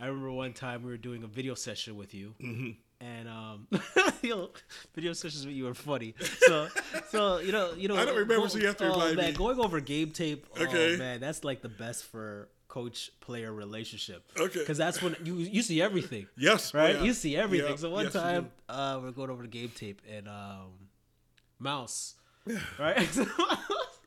I 0.00 0.06
remember 0.06 0.30
one 0.32 0.52
time 0.52 0.82
we 0.82 0.90
were 0.90 0.96
doing 0.96 1.22
a 1.22 1.26
video 1.26 1.54
session 1.54 1.96
with 1.96 2.12
you, 2.14 2.34
Mm-hmm. 2.42 2.70
and 3.00 3.28
um, 3.28 3.66
you 4.22 4.30
know, 4.30 4.50
video 4.94 5.12
sessions 5.12 5.46
with 5.46 5.54
you 5.54 5.66
are 5.68 5.74
funny. 5.74 6.14
So, 6.20 6.68
so 7.10 7.38
you 7.38 7.52
know, 7.52 7.72
you 7.74 7.88
know, 7.88 7.96
I 7.96 8.04
don't 8.04 8.16
remember, 8.16 8.48
so 8.48 8.58
you 8.58 8.66
have 8.66 8.76
to 8.78 8.92
oh, 8.92 9.14
man, 9.14 9.16
me. 9.16 9.32
Going 9.32 9.58
over 9.60 9.80
game 9.80 10.10
tape, 10.10 10.46
Okay. 10.60 10.94
oh 10.94 10.98
man, 10.98 11.20
that's 11.20 11.44
like 11.44 11.62
the 11.62 11.68
best 11.70 12.04
for 12.04 12.48
coach 12.68 13.10
player 13.20 13.52
relationship. 13.54 14.22
Okay. 14.38 14.58
because 14.58 14.76
that's 14.76 15.00
when 15.00 15.16
you 15.24 15.36
you 15.36 15.62
see 15.62 15.80
everything. 15.80 16.26
yes 16.36 16.72
oh, 16.74 16.78
Right, 16.78 16.96
yeah. 16.96 17.02
you 17.04 17.12
see 17.14 17.36
everything. 17.36 17.70
Yeah, 17.70 17.76
So 17.76 17.88
one 17.90 18.04
yes, 18.04 18.12
time, 18.12 18.50
uh, 18.68 18.98
we're 19.02 19.12
going 19.12 19.30
over 19.30 19.42
the 19.42 19.48
game 19.48 19.70
tape, 19.74 20.02
and 20.10 20.28
um, 20.28 20.72
Mouse, 21.58 22.16
right? 22.78 23.08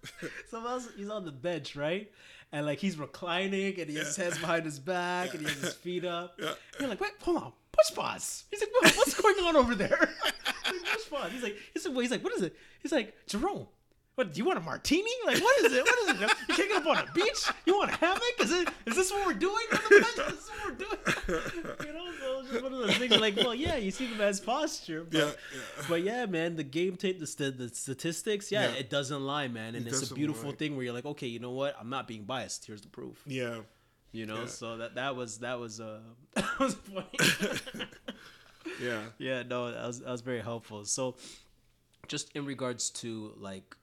so, 0.49 0.81
he's 0.95 1.09
on 1.09 1.25
the 1.25 1.31
bench, 1.31 1.75
right? 1.75 2.11
And 2.51 2.65
like 2.65 2.79
he's 2.79 2.97
reclining, 2.97 3.79
and 3.79 3.89
he 3.89 3.95
has 3.97 4.07
his 4.07 4.17
hands 4.17 4.37
behind 4.39 4.65
his 4.65 4.79
back, 4.79 5.33
and 5.33 5.41
he 5.41 5.47
has 5.47 5.61
his 5.61 5.73
feet 5.75 6.05
up. 6.05 6.35
Yeah. 6.39 6.53
You're 6.79 6.89
like, 6.89 6.99
wait, 6.99 7.11
hold 7.21 7.37
on, 7.37 7.51
push 7.71 7.95
pause. 7.95 8.45
He's 8.49 8.61
like, 8.61 8.69
what, 8.73 8.95
what's 8.95 9.13
going 9.13 9.35
on 9.45 9.55
over 9.55 9.75
there? 9.75 10.09
Like, 10.65 10.83
push 10.83 11.09
pause. 11.09 11.31
He's 11.31 11.41
like, 11.41 11.55
he's 11.73 11.85
like, 11.85 11.95
he's 11.95 12.11
like, 12.11 12.23
what 12.23 12.33
is 12.33 12.43
it? 12.43 12.55
He's 12.81 12.91
like, 12.91 13.15
Jerome. 13.27 13.67
What 14.19 14.33
do 14.33 14.37
you 14.37 14.43
want 14.43 14.57
a 14.57 14.61
martini? 14.61 15.09
Like 15.25 15.41
what 15.41 15.63
is 15.63 15.71
it? 15.71 15.81
What 15.81 15.99
is 15.99 16.21
it? 16.21 16.29
You 16.49 16.53
can't 16.53 16.69
get 16.69 16.81
up 16.81 16.87
on 16.87 16.97
a 16.97 17.11
beach? 17.13 17.49
You 17.65 17.77
want 17.77 17.91
a 17.91 17.95
hammock? 17.95 18.21
Is 18.41 18.51
it? 18.51 18.67
Is 18.85 18.97
this 18.97 19.09
what 19.11 19.25
we're 19.25 19.33
doing 19.33 19.65
on 19.71 19.79
the 19.89 20.05
bench? 20.17 20.29
Is 20.29 20.35
this 20.35 20.49
what 20.49 20.65
we're 20.65 20.75
doing? 20.75 20.97
You 21.87 21.93
know, 21.93 22.11
just 22.51 22.63
one 22.63 22.73
of 22.73 22.79
those 22.79 22.97
things. 22.97 23.17
Like, 23.19 23.35
well, 23.37 23.53
yeah, 23.55 23.75
you 23.77 23.91
see 23.91 24.07
the 24.07 24.15
man's 24.15 24.39
posture, 24.39 25.03
but 25.03 25.13
Yeah, 25.17 25.25
yeah. 25.53 25.83
but 25.87 26.03
yeah, 26.03 26.25
man, 26.25 26.55
the 26.55 26.63
game 26.63 26.95
tape, 26.97 27.19
the, 27.19 27.27
st- 27.27 27.57
the 27.57 27.69
statistics, 27.69 28.51
yeah, 28.51 28.69
Yeah. 28.69 28.75
it 28.79 28.89
doesn't 28.89 29.21
lie, 29.23 29.47
man, 29.47 29.75
and 29.75 29.85
It 29.87 29.89
it's 29.93 30.09
a 30.11 30.13
beautiful 30.13 30.49
lie. 30.49 30.55
thing 30.55 30.75
where 30.75 30.83
you're 30.85 30.93
like, 30.93 31.05
okay, 31.05 31.27
you 31.27 31.39
know 31.39 31.51
what? 31.51 31.75
I'm 31.79 31.89
not 31.89 32.07
being 32.07 32.23
biased. 32.23 32.65
Here's 32.65 32.81
the 32.81 32.89
proof. 32.89 33.21
yeah 33.25 33.61
You 34.11 34.25
know, 34.25 34.41
Yeah. 34.41 34.45
so 34.47 34.77
that 34.77 34.95
that 34.95 35.15
was 35.15 35.37
that 35.39 35.59
was 35.59 35.79
uh 35.79 35.99
that 36.35 36.59
was 36.59 36.73
funny. 36.75 37.85
yeah 38.81 39.01
yeah, 39.17 39.43
no, 39.43 39.71
that 39.71 39.85
was 39.87 39.99
that 40.01 40.09
was 40.11 40.21
very 40.21 40.41
helpful. 40.41 40.85
So, 40.85 41.15
just 42.07 42.31
in 42.35 42.45
regards 42.45 42.89
to 43.01 43.33
like, 43.37 43.75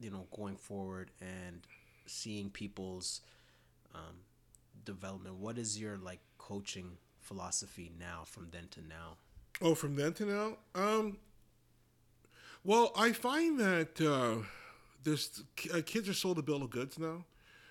you 0.00 0.10
know, 0.10 0.26
going 0.34 0.56
forward 0.56 1.10
and 1.20 1.60
seeing 2.06 2.50
people's 2.50 3.20
um, 3.94 4.16
development, 4.84 5.36
what 5.36 5.56
is 5.58 5.78
your 5.80 5.96
like 5.98 6.20
coaching 6.38 6.96
philosophy 7.24 7.90
now 7.98 8.22
from 8.24 8.48
then 8.52 8.68
to 8.72 8.80
now? 8.86 9.16
Oh, 9.60 9.74
from 9.74 9.96
then 9.96 10.12
to 10.14 10.26
now? 10.26 10.56
Um, 10.74 11.18
well, 12.62 12.92
I 12.96 13.12
find 13.12 13.58
that 13.58 14.00
uh, 14.00 14.44
there's 15.02 15.42
uh, 15.72 15.80
kids 15.84 16.08
are 16.08 16.14
sold 16.14 16.38
a 16.38 16.42
bill 16.42 16.62
of 16.62 16.70
goods 16.70 16.98
now, 16.98 17.24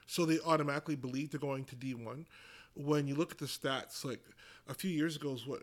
so 0.05 0.25
they 0.25 0.39
automatically 0.45 0.95
believe 0.95 1.31
they're 1.31 1.39
going 1.39 1.65
to 1.65 1.75
D 1.75 1.93
one. 1.93 2.25
When 2.75 3.07
you 3.07 3.15
look 3.15 3.31
at 3.31 3.37
the 3.37 3.45
stats, 3.45 4.03
like 4.03 4.21
a 4.67 4.73
few 4.73 4.89
years 4.89 5.15
ago, 5.15 5.31
was 5.31 5.45
what 5.45 5.61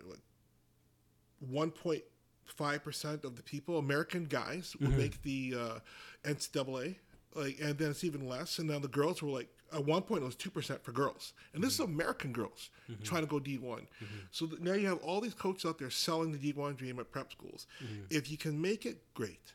one 1.41 1.70
point 1.70 2.03
five 2.45 2.84
percent 2.84 3.24
of 3.24 3.36
the 3.36 3.43
people, 3.43 3.78
American 3.78 4.24
guys, 4.24 4.76
would 4.80 4.97
make 4.97 5.22
the 5.22 5.55
uh, 5.59 5.78
NCAA 6.24 6.97
like, 7.34 7.59
and 7.61 7.78
then 7.78 7.91
it's 7.91 8.05
even 8.05 8.28
less. 8.28 8.59
And 8.59 8.68
now 8.68 8.78
the 8.78 8.88
girls 8.88 9.22
were 9.22 9.30
like, 9.30 9.49
at 9.73 9.85
one 9.85 10.03
point 10.03 10.23
it 10.23 10.27
was 10.27 10.35
two 10.35 10.51
percent 10.51 10.83
for 10.83 10.93
girls, 10.93 11.33
and 11.55 11.62
this 11.62 11.75
is 11.75 11.81
mm-hmm. 11.81 11.95
American 11.95 12.33
girls 12.33 12.71
mm-hmm. 12.91 13.03
trying 13.03 13.23
to 13.23 13.29
go 13.29 13.39
D 13.39 13.59
one. 13.59 13.87
Mm-hmm. 14.03 14.18
So 14.31 14.49
now 14.61 14.73
you 14.75 14.89
have 14.89 14.99
all 14.99 15.21
these 15.21 15.35
coaches 15.35 15.64
out 15.64 15.79
there 15.79 15.91
selling 15.91 16.33
the 16.33 16.39
D 16.39 16.53
one 16.53 16.75
dream 16.75 16.99
at 16.99 17.11
prep 17.11 17.33
schools. 17.33 17.66
If 18.11 18.31
you 18.31 18.37
can 18.37 18.61
make 18.61 18.87
it, 18.87 19.03
great. 19.14 19.55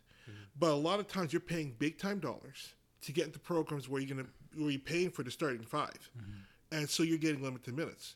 But 0.57 0.71
a 0.71 0.75
lot 0.75 0.99
of 0.99 1.07
times 1.07 1.33
you're 1.33 1.41
paying 1.41 1.75
big 1.77 1.97
time 1.97 2.19
dollars 2.19 2.73
to 3.01 3.11
get 3.11 3.25
into 3.25 3.39
programs 3.39 3.89
where 3.89 4.01
you're 4.01 4.15
gonna 4.15 4.27
where 4.57 4.71
you're 4.71 4.79
paying 4.79 5.11
for 5.11 5.21
the 5.21 5.29
starting 5.29 5.63
5 5.63 5.91
and 6.71 6.89
so 6.89 7.03
you're 7.03 7.17
getting 7.17 7.43
limited 7.43 7.75
minutes. 7.75 8.15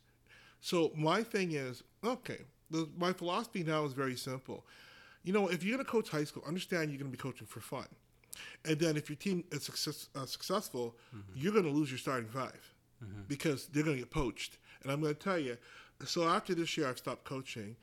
So 0.61 0.91
my 0.95 1.23
thing 1.23 1.53
is 1.53 1.83
okay. 2.03 2.39
The, 2.71 2.87
my 2.97 3.13
philosophy 3.13 3.63
now 3.63 3.85
is 3.85 3.93
very 3.93 4.15
simple. 4.15 4.65
You 5.23 5.33
know, 5.33 5.47
if 5.47 5.63
you're 5.63 5.75
going 5.75 5.85
to 5.85 5.91
coach 5.91 6.09
high 6.09 6.23
school, 6.23 6.43
understand 6.47 6.91
you're 6.91 6.99
going 6.99 7.11
to 7.11 7.17
be 7.17 7.21
coaching 7.21 7.47
for 7.47 7.59
fun. 7.59 7.87
And 8.65 8.79
then 8.79 8.97
if 8.97 9.09
your 9.09 9.15
team 9.17 9.43
is 9.51 9.63
success, 9.63 10.09
uh, 10.15 10.25
successful, 10.25 10.95
you're 11.35 11.53
going 11.53 11.65
to 11.65 11.71
lose 11.71 11.89
your 11.91 11.97
starting 11.99 12.29
5 12.29 12.51
because 13.27 13.67
they're 13.67 13.83
going 13.83 13.95
to 13.97 14.01
get 14.01 14.11
poached. 14.11 14.57
And 14.83 14.91
I'm 14.91 15.01
going 15.01 15.13
to 15.15 15.19
tell 15.19 15.37
you. 15.39 15.57
So 16.05 16.23
after 16.27 16.53
this 16.55 16.75
year, 16.77 16.87
I've 16.87 16.97
stopped 16.97 17.23
coaching. 17.25 17.75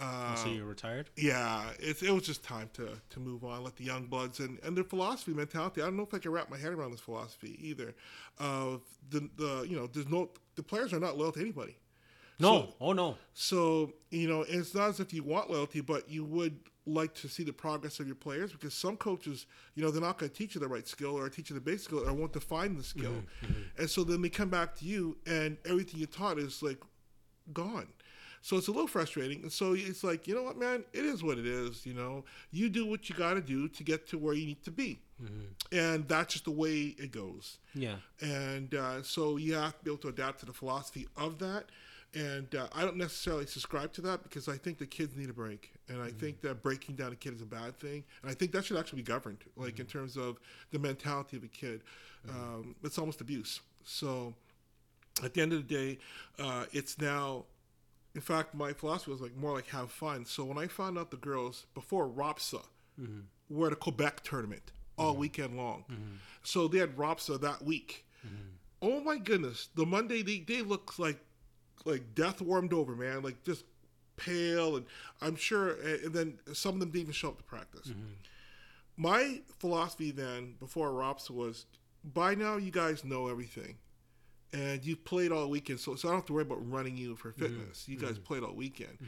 Uh, 0.00 0.34
so 0.36 0.48
you're 0.48 0.64
retired? 0.64 1.10
yeah, 1.16 1.68
it, 1.78 2.02
it 2.02 2.10
was 2.10 2.22
just 2.22 2.42
time 2.42 2.70
to, 2.72 2.88
to 3.10 3.20
move 3.20 3.44
on, 3.44 3.62
let 3.62 3.76
the 3.76 3.84
young 3.84 4.06
bloods 4.06 4.40
and, 4.40 4.58
and 4.62 4.74
their 4.74 4.84
philosophy, 4.84 5.32
mentality. 5.34 5.82
I 5.82 5.84
don't 5.84 5.98
know 5.98 6.02
if 6.02 6.14
I 6.14 6.18
can 6.18 6.32
wrap 6.32 6.48
my 6.50 6.56
head 6.56 6.72
around 6.72 6.92
this 6.92 7.00
philosophy 7.00 7.58
either. 7.60 7.94
Of 8.38 8.80
the, 9.10 9.28
the 9.36 9.66
you 9.68 9.76
know, 9.76 9.86
there's 9.86 10.08
no 10.08 10.30
the 10.54 10.62
players 10.62 10.94
are 10.94 10.98
not 11.00 11.18
loyal 11.18 11.32
to 11.32 11.40
anybody. 11.40 11.76
No. 12.40 12.48
So- 12.70 12.74
oh 12.80 12.92
no. 12.94 13.16
So, 13.34 13.92
you 14.10 14.28
know, 14.28 14.46
it's 14.48 14.74
not 14.74 14.88
as 14.88 15.00
if 15.00 15.12
you 15.12 15.22
want 15.24 15.50
loyalty, 15.50 15.82
but 15.82 16.08
you 16.08 16.24
would 16.24 16.58
like 16.86 17.14
to 17.14 17.28
see 17.28 17.44
the 17.44 17.52
progress 17.52 18.00
of 18.00 18.06
your 18.06 18.16
players 18.16 18.52
because 18.52 18.74
some 18.74 18.96
coaches, 18.96 19.46
you 19.74 19.82
know, 19.82 19.90
they're 19.90 20.02
not 20.02 20.18
going 20.18 20.30
to 20.30 20.36
teach 20.36 20.54
you 20.54 20.60
the 20.60 20.68
right 20.68 20.86
skill 20.88 21.16
or 21.16 21.28
teach 21.28 21.50
you 21.50 21.54
the 21.54 21.60
basic 21.60 21.84
skill 21.84 22.08
or 22.08 22.12
won't 22.12 22.32
define 22.32 22.76
the 22.76 22.82
skill. 22.82 23.12
Mm-hmm, 23.12 23.46
mm-hmm. 23.46 23.80
And 23.80 23.90
so 23.90 24.02
then 24.04 24.20
they 24.20 24.28
come 24.28 24.48
back 24.48 24.74
to 24.76 24.84
you 24.84 25.16
and 25.26 25.56
everything 25.64 26.00
you 26.00 26.06
taught 26.06 26.38
is 26.38 26.62
like 26.62 26.82
gone. 27.52 27.86
So 28.44 28.56
it's 28.56 28.66
a 28.66 28.72
little 28.72 28.88
frustrating. 28.88 29.42
And 29.42 29.52
so 29.52 29.74
it's 29.74 30.02
like, 30.02 30.26
you 30.26 30.34
know 30.34 30.42
what, 30.42 30.58
man, 30.58 30.82
it 30.92 31.04
is 31.04 31.22
what 31.22 31.38
it 31.38 31.46
is. 31.46 31.86
You 31.86 31.94
know, 31.94 32.24
you 32.50 32.68
do 32.68 32.84
what 32.84 33.08
you 33.08 33.14
got 33.14 33.34
to 33.34 33.40
do 33.40 33.68
to 33.68 33.84
get 33.84 34.08
to 34.08 34.18
where 34.18 34.34
you 34.34 34.46
need 34.46 34.64
to 34.64 34.72
be. 34.72 34.98
Mm-hmm. 35.22 35.78
And 35.78 36.08
that's 36.08 36.32
just 36.34 36.46
the 36.46 36.50
way 36.50 36.96
it 36.98 37.12
goes. 37.12 37.58
Yeah. 37.72 37.96
And 38.20 38.74
uh, 38.74 39.04
so 39.04 39.36
you 39.36 39.54
have 39.54 39.78
to 39.78 39.84
be 39.84 39.90
able 39.92 40.02
to 40.02 40.08
adapt 40.08 40.40
to 40.40 40.46
the 40.46 40.52
philosophy 40.52 41.06
of 41.16 41.38
that. 41.38 41.66
And 42.14 42.54
uh, 42.54 42.66
I 42.74 42.82
don't 42.82 42.98
necessarily 42.98 43.46
subscribe 43.46 43.92
to 43.94 44.02
that 44.02 44.22
because 44.22 44.46
I 44.46 44.58
think 44.58 44.78
the 44.78 44.86
kids 44.86 45.16
need 45.16 45.30
a 45.30 45.32
break. 45.32 45.72
And 45.88 46.02
I 46.02 46.10
think 46.10 46.38
mm-hmm. 46.38 46.48
that 46.48 46.62
breaking 46.62 46.96
down 46.96 47.12
a 47.12 47.16
kid 47.16 47.34
is 47.34 47.40
a 47.40 47.46
bad 47.46 47.78
thing. 47.78 48.04
And 48.20 48.30
I 48.30 48.34
think 48.34 48.52
that 48.52 48.66
should 48.66 48.76
actually 48.76 48.98
be 48.98 49.04
governed, 49.04 49.38
like 49.56 49.78
in 49.78 49.86
mm-hmm. 49.86 49.98
terms 49.98 50.16
of 50.16 50.38
the 50.72 50.78
mentality 50.78 51.38
of 51.38 51.44
a 51.44 51.48
kid. 51.48 51.82
Mm-hmm. 52.26 52.38
Um, 52.38 52.74
it's 52.84 52.98
almost 52.98 53.22
abuse. 53.22 53.60
So 53.84 54.34
at 55.24 55.32
the 55.32 55.40
end 55.40 55.54
of 55.54 55.66
the 55.66 55.74
day, 55.74 55.98
uh, 56.38 56.66
it's 56.72 56.98
now. 56.98 57.44
In 58.14 58.20
fact, 58.20 58.54
my 58.54 58.74
philosophy 58.74 59.10
was 59.10 59.22
like 59.22 59.34
more 59.38 59.54
like 59.54 59.68
have 59.68 59.90
fun. 59.90 60.26
So 60.26 60.44
when 60.44 60.58
I 60.58 60.66
found 60.66 60.98
out 60.98 61.10
the 61.10 61.16
girls 61.16 61.64
before 61.72 62.06
ROPSA 62.06 62.60
were 63.48 63.68
at 63.68 63.72
a 63.72 63.76
Quebec 63.76 64.22
tournament 64.22 64.70
all 64.98 65.16
weekend 65.16 65.56
long, 65.56 65.84
so 66.42 66.68
they 66.68 66.76
had 66.76 66.94
ROPSA 66.98 67.40
that 67.40 67.64
week. 67.64 68.04
Oh 68.82 69.00
my 69.00 69.16
goodness, 69.16 69.70
the 69.74 69.86
Monday 69.86 70.20
they 70.20 70.40
they 70.40 70.60
looked 70.60 70.98
like 70.98 71.24
like 71.84 72.14
death 72.14 72.40
warmed 72.40 72.72
over, 72.72 72.94
man. 72.94 73.22
Like 73.22 73.42
just 73.44 73.64
pale, 74.16 74.76
and 74.76 74.86
I'm 75.20 75.36
sure. 75.36 75.76
And 75.82 76.12
then 76.12 76.38
some 76.52 76.74
of 76.74 76.80
them 76.80 76.90
didn't 76.90 77.02
even 77.02 77.12
show 77.12 77.28
up 77.28 77.38
to 77.38 77.44
practice. 77.44 77.88
Mm-hmm. 77.88 78.12
My 78.96 79.40
philosophy 79.58 80.10
then 80.10 80.54
before 80.58 80.92
ROPS 80.92 81.30
was, 81.30 81.66
by 82.04 82.34
now 82.34 82.56
you 82.56 82.70
guys 82.70 83.04
know 83.04 83.28
everything, 83.28 83.76
and 84.52 84.84
you 84.84 84.96
played 84.96 85.32
all 85.32 85.48
weekend, 85.48 85.80
so 85.80 85.94
so 85.94 86.08
I 86.08 86.12
don't 86.12 86.20
have 86.20 86.26
to 86.26 86.32
worry 86.34 86.42
about 86.42 86.70
running 86.70 86.96
you 86.96 87.16
for 87.16 87.30
mm-hmm. 87.30 87.42
fitness. 87.42 87.88
You 87.88 87.96
guys 87.96 88.12
mm-hmm. 88.12 88.22
played 88.22 88.42
all 88.42 88.54
weekend. 88.54 88.98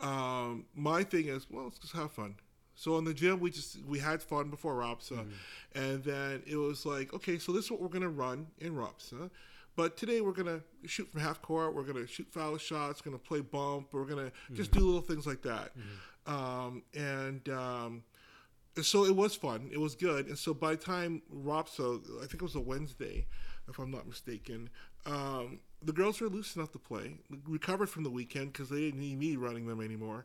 Um, 0.00 0.66
my 0.74 1.02
thing 1.02 1.28
is, 1.28 1.46
well, 1.50 1.64
let's 1.64 1.78
just 1.78 1.94
have 1.94 2.12
fun. 2.12 2.36
So 2.76 2.98
in 2.98 3.04
the 3.04 3.14
gym, 3.14 3.40
we 3.40 3.50
just 3.50 3.82
we 3.84 3.98
had 3.98 4.22
fun 4.22 4.50
before 4.50 4.74
ROPSA, 4.74 5.26
and 5.74 6.02
then 6.04 6.42
it 6.46 6.56
was 6.56 6.84
like, 6.84 7.12
okay, 7.14 7.38
so 7.38 7.52
this 7.52 7.66
is 7.66 7.70
what 7.70 7.80
we're 7.80 7.88
gonna 7.88 8.08
run 8.08 8.46
in 8.58 8.74
ROPSA. 8.74 9.30
But 9.76 9.96
today 9.96 10.20
we're 10.20 10.32
gonna 10.32 10.60
shoot 10.86 11.10
from 11.10 11.20
half 11.20 11.40
court. 11.42 11.74
We're 11.74 11.82
gonna 11.84 12.06
shoot 12.06 12.26
foul 12.30 12.58
shots. 12.58 13.00
Gonna 13.00 13.18
play 13.18 13.40
bump. 13.40 13.88
We're 13.92 14.04
gonna 14.04 14.32
just 14.52 14.70
do 14.72 14.80
little 14.80 15.00
things 15.00 15.26
like 15.26 15.42
that. 15.42 15.72
Um, 16.26 16.82
and 16.94 17.48
um, 17.48 18.02
so 18.82 19.04
it 19.04 19.14
was 19.14 19.34
fun. 19.34 19.70
It 19.72 19.78
was 19.78 19.94
good. 19.94 20.26
And 20.26 20.38
so 20.38 20.52
by 20.54 20.72
the 20.72 20.76
time 20.76 21.22
ROPSA, 21.32 22.00
I 22.18 22.26
think 22.26 22.34
it 22.34 22.42
was 22.42 22.54
a 22.56 22.60
Wednesday, 22.60 23.26
if 23.68 23.78
I'm 23.78 23.90
not 23.90 24.06
mistaken, 24.06 24.68
um, 25.06 25.60
the 25.84 25.92
girls 25.92 26.20
were 26.20 26.28
loose 26.28 26.56
enough 26.56 26.72
to 26.72 26.78
play. 26.78 27.18
Recovered 27.46 27.88
from 27.90 28.02
the 28.04 28.10
weekend 28.10 28.52
because 28.52 28.68
they 28.68 28.80
didn't 28.80 29.00
need 29.00 29.18
me 29.18 29.36
running 29.36 29.66
them 29.66 29.80
anymore. 29.80 30.24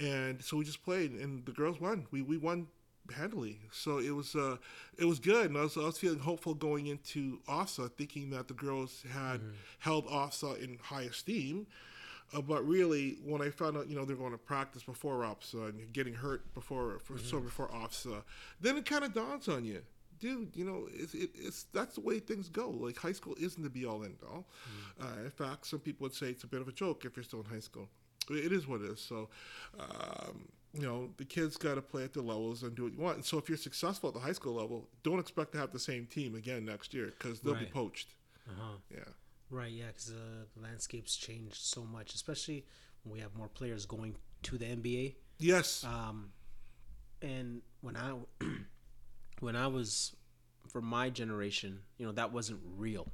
And 0.00 0.42
so 0.42 0.56
we 0.56 0.64
just 0.64 0.82
played, 0.84 1.12
and 1.12 1.44
the 1.46 1.52
girls 1.52 1.80
won. 1.80 2.06
We 2.10 2.22
we 2.22 2.36
won 2.36 2.68
handily. 3.14 3.60
So 3.70 3.98
it 3.98 4.10
was 4.10 4.34
uh, 4.34 4.56
it 4.98 5.04
was 5.04 5.18
good, 5.18 5.46
and 5.46 5.56
I 5.58 5.62
was, 5.62 5.76
I 5.76 5.80
was 5.80 5.98
feeling 5.98 6.18
hopeful 6.18 6.54
going 6.54 6.86
into 6.88 7.38
OFSA, 7.48 7.92
thinking 7.92 8.30
that 8.30 8.48
the 8.48 8.54
girls 8.54 9.04
had 9.12 9.40
held 9.78 10.06
OFSA 10.08 10.62
in 10.62 10.78
high 10.82 11.02
esteem. 11.02 11.66
Uh, 12.34 12.40
but 12.40 12.66
really, 12.66 13.18
when 13.24 13.40
I 13.40 13.50
found 13.50 13.76
out, 13.76 13.88
you 13.88 13.94
know, 13.94 14.04
they're 14.04 14.16
going 14.16 14.32
to 14.32 14.38
practice 14.38 14.82
before 14.82 15.20
OFSA 15.20 15.68
and 15.68 15.92
getting 15.92 16.14
hurt 16.14 16.52
before, 16.54 16.98
for, 17.04 17.16
so 17.18 17.38
before 17.38 17.68
OFSA, 17.68 18.22
then 18.60 18.76
it 18.76 18.84
kind 18.84 19.04
of 19.04 19.14
dawns 19.14 19.46
on 19.48 19.64
you, 19.64 19.82
dude. 20.18 20.54
You 20.54 20.64
know, 20.64 20.88
it's, 20.92 21.14
it, 21.14 21.30
it's 21.34 21.64
that's 21.72 21.94
the 21.94 22.00
way 22.00 22.18
things 22.18 22.48
go. 22.48 22.70
Like 22.70 22.96
high 22.96 23.12
school 23.12 23.36
isn't 23.40 23.62
the 23.62 23.70
be 23.70 23.84
all 23.84 24.04
end 24.04 24.16
all. 24.28 24.46
Uh, 25.00 25.24
in 25.24 25.30
fact, 25.30 25.66
some 25.66 25.80
people 25.80 26.04
would 26.04 26.14
say 26.14 26.28
it's 26.28 26.44
a 26.44 26.46
bit 26.46 26.60
of 26.60 26.68
a 26.68 26.72
joke 26.72 27.04
if 27.04 27.16
you're 27.16 27.24
still 27.24 27.40
in 27.40 27.46
high 27.46 27.60
school. 27.60 27.88
It 28.30 28.52
is 28.52 28.66
what 28.66 28.80
it 28.80 28.90
is. 28.90 29.00
So, 29.00 29.28
um, 29.78 30.48
you 30.74 30.82
know, 30.82 31.10
the 31.16 31.24
kids 31.24 31.56
got 31.56 31.76
to 31.76 31.82
play 31.82 32.04
at 32.04 32.12
the 32.12 32.22
levels 32.22 32.62
and 32.62 32.74
do 32.74 32.84
what 32.84 32.92
you 32.92 32.98
want. 32.98 33.16
And 33.16 33.24
so, 33.24 33.38
if 33.38 33.48
you're 33.48 33.58
successful 33.58 34.08
at 34.08 34.14
the 34.14 34.20
high 34.20 34.32
school 34.32 34.54
level, 34.54 34.88
don't 35.02 35.20
expect 35.20 35.52
to 35.52 35.58
have 35.58 35.72
the 35.72 35.78
same 35.78 36.06
team 36.06 36.34
again 36.34 36.64
next 36.64 36.92
year 36.92 37.12
because 37.18 37.40
they'll 37.40 37.54
be 37.54 37.66
poached. 37.66 38.08
Uh-huh. 38.48 38.78
Yeah. 38.90 39.00
Right, 39.48 39.70
yeah, 39.70 39.86
because 39.88 40.10
uh, 40.10 40.44
the 40.56 40.62
landscape's 40.62 41.16
changed 41.16 41.56
so 41.56 41.84
much, 41.84 42.14
especially 42.14 42.64
when 43.04 43.12
we 43.12 43.20
have 43.20 43.36
more 43.36 43.48
players 43.48 43.86
going 43.86 44.16
to 44.42 44.58
the 44.58 44.64
NBA. 44.64 45.14
Yes. 45.38 45.84
Um, 45.84 46.32
and 47.22 47.62
when 47.80 47.96
I 47.96 48.14
when 49.40 49.56
I 49.56 49.66
was 49.66 50.14
for 50.68 50.80
my 50.82 51.10
generation, 51.10 51.80
you 51.98 52.06
know, 52.06 52.12
that 52.12 52.32
wasn't 52.32 52.60
real. 52.76 53.08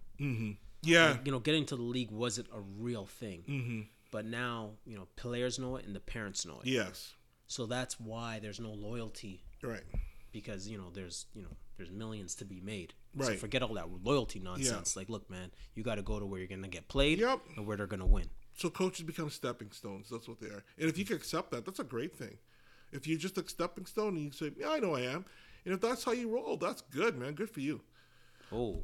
yeah. 0.83 1.11
Like, 1.13 1.27
you 1.27 1.33
know, 1.33 1.39
getting 1.41 1.67
to 1.67 1.77
the 1.77 1.83
league 1.83 2.11
wasn't 2.11 2.49
a 2.55 2.61
real 2.61 3.07
thing. 3.07 3.45
Mm-hmm. 3.49 3.81
But 4.11 4.27
now, 4.27 4.73
you 4.85 4.97
know, 4.97 5.09
players 5.17 5.59
know 5.59 5.77
it 5.77 5.87
and 5.87 5.95
the 5.97 6.01
parents 6.01 6.45
know 6.47 6.61
it. 6.65 6.67
yes. 6.69 7.13
So 7.47 7.67
that's 7.67 8.01
why 8.01 8.39
there's 8.41 8.61
no 8.61 8.71
loyalty 8.71 9.45
Right. 9.63 9.83
because 10.33 10.67
you 10.67 10.79
know 10.79 10.89
there's 10.95 11.27
you 11.35 11.43
know 11.43 11.55
there's 11.77 11.91
millions 11.91 12.35
to 12.37 12.47
be 12.47 12.61
made. 12.61 12.95
So 13.21 13.29
Right. 13.29 13.39
forget 13.39 13.63
all 13.63 13.75
that 13.75 13.89
loyalty 14.03 14.39
nonsense. 14.39 14.97
Like, 14.97 15.11
look, 15.11 15.29
man, 15.31 15.51
you 15.75 15.83
got 15.83 15.97
to 15.97 16.03
go 16.03 16.19
to 16.19 16.25
where 16.25 16.39
you're 16.39 16.49
gonna 16.49 16.69
get 16.69 16.89
played 16.89 17.19
Yep. 17.19 17.41
and 17.57 17.67
where 17.67 17.77
they're 17.77 17.87
gonna 17.87 18.07
win. 18.07 18.31
So 18.55 18.71
coaches 18.71 19.05
become 19.05 19.29
stepping 19.29 19.71
stones. 19.71 20.09
That's 20.11 20.29
what 20.29 20.41
they 20.41 20.47
are. 20.49 20.65
And 20.79 20.89
if 20.89 20.97
you 20.97 21.05
can 21.05 21.17
accept 21.17 21.51
that, 21.51 21.67
that's 21.67 21.79
a 21.81 21.85
great 21.85 22.17
thing. 22.17 22.39
If 22.91 23.07
you're 23.07 23.19
just 23.19 23.37
a 23.39 23.47
stepping 23.49 23.85
stone 23.87 24.17
and 24.17 24.25
you 24.25 24.31
say, 24.33 24.53
"Yeah, 24.57 24.71
I 24.71 24.79
know 24.79 24.95
I 24.95 25.01
am," 25.03 25.25
and 25.65 25.75
if 25.75 25.81
that's 25.81 26.05
how 26.05 26.13
you 26.13 26.35
roll, 26.35 26.57
that's 26.57 26.83
good, 26.83 27.17
man. 27.17 27.35
Good 27.35 27.51
for 27.51 27.61
you. 27.61 27.81
Oh, 28.53 28.83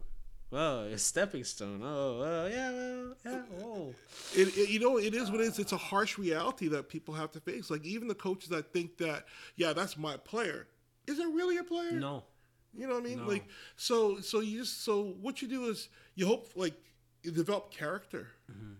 well, 0.51 0.81
a 0.81 0.97
stepping 0.97 1.45
stone. 1.45 1.83
Oh, 1.85 2.21
well, 2.21 2.49
yeah, 2.49 2.73
well, 2.73 3.15
yeah. 3.25 3.43
Oh, 3.63 3.95
It, 4.35 4.57
it, 4.57 4.71
you 4.71 4.81
know, 4.81 4.99
it 4.99 5.15
is 5.15 5.31
what 5.31 5.41
it 5.41 5.45
is. 5.45 5.59
It's 5.59 5.73
a 5.73 5.77
harsh 5.77 6.17
reality 6.17 6.69
that 6.69 6.89
people 6.89 7.13
have 7.15 7.31
to 7.33 7.41
face. 7.41 7.71
Like 7.71 7.85
even 7.85 8.09
the 8.09 8.15
coaches 8.15 8.49
that 8.49 8.73
think 8.73 8.97
that, 8.99 9.27
yeah, 9.57 9.75
that's 9.75 9.99
my 9.99 10.17
player. 10.17 10.67
Is 11.07 11.19
it 11.19 11.27
really 11.29 11.59
a 11.59 11.65
player? 11.65 11.93
no. 11.93 12.25
You 12.77 12.87
know 12.87 12.95
what 12.95 13.05
I 13.05 13.07
mean? 13.07 13.19
No. 13.21 13.27
Like 13.27 13.49
so 13.77 14.21
so 14.21 14.41
you 14.41 14.59
just 14.61 14.85
so 14.85 15.15
what 15.21 15.41
you 15.41 15.49
do 15.49 15.69
is 15.69 15.89
you 16.15 16.27
hope 16.27 16.51
like 16.55 16.75
you 17.23 17.31
develop 17.31 17.71
character. 17.73 18.29
Mm-hmm. 18.51 18.75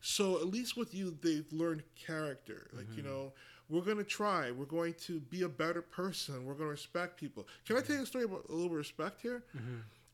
So 0.00 0.38
at 0.38 0.46
least 0.46 0.76
with 0.76 0.94
you 0.94 1.16
they've 1.22 1.50
learned 1.52 1.82
character. 1.94 2.68
Like, 2.72 2.86
you 2.96 3.02
mm-hmm. 3.02 3.12
know, 3.12 3.32
we're 3.68 3.80
gonna 3.82 4.04
try, 4.04 4.50
we're 4.50 4.64
going 4.64 4.94
to 5.06 5.20
be 5.20 5.42
a 5.42 5.48
better 5.48 5.82
person, 5.82 6.44
we're 6.44 6.54
gonna 6.54 6.70
respect 6.70 7.18
people. 7.18 7.46
Can 7.66 7.76
I 7.76 7.80
tell 7.80 7.96
you 7.96 8.02
a 8.02 8.06
story 8.06 8.24
about 8.24 8.44
a 8.48 8.52
little 8.52 8.76
respect 8.76 9.20
here? 9.20 9.42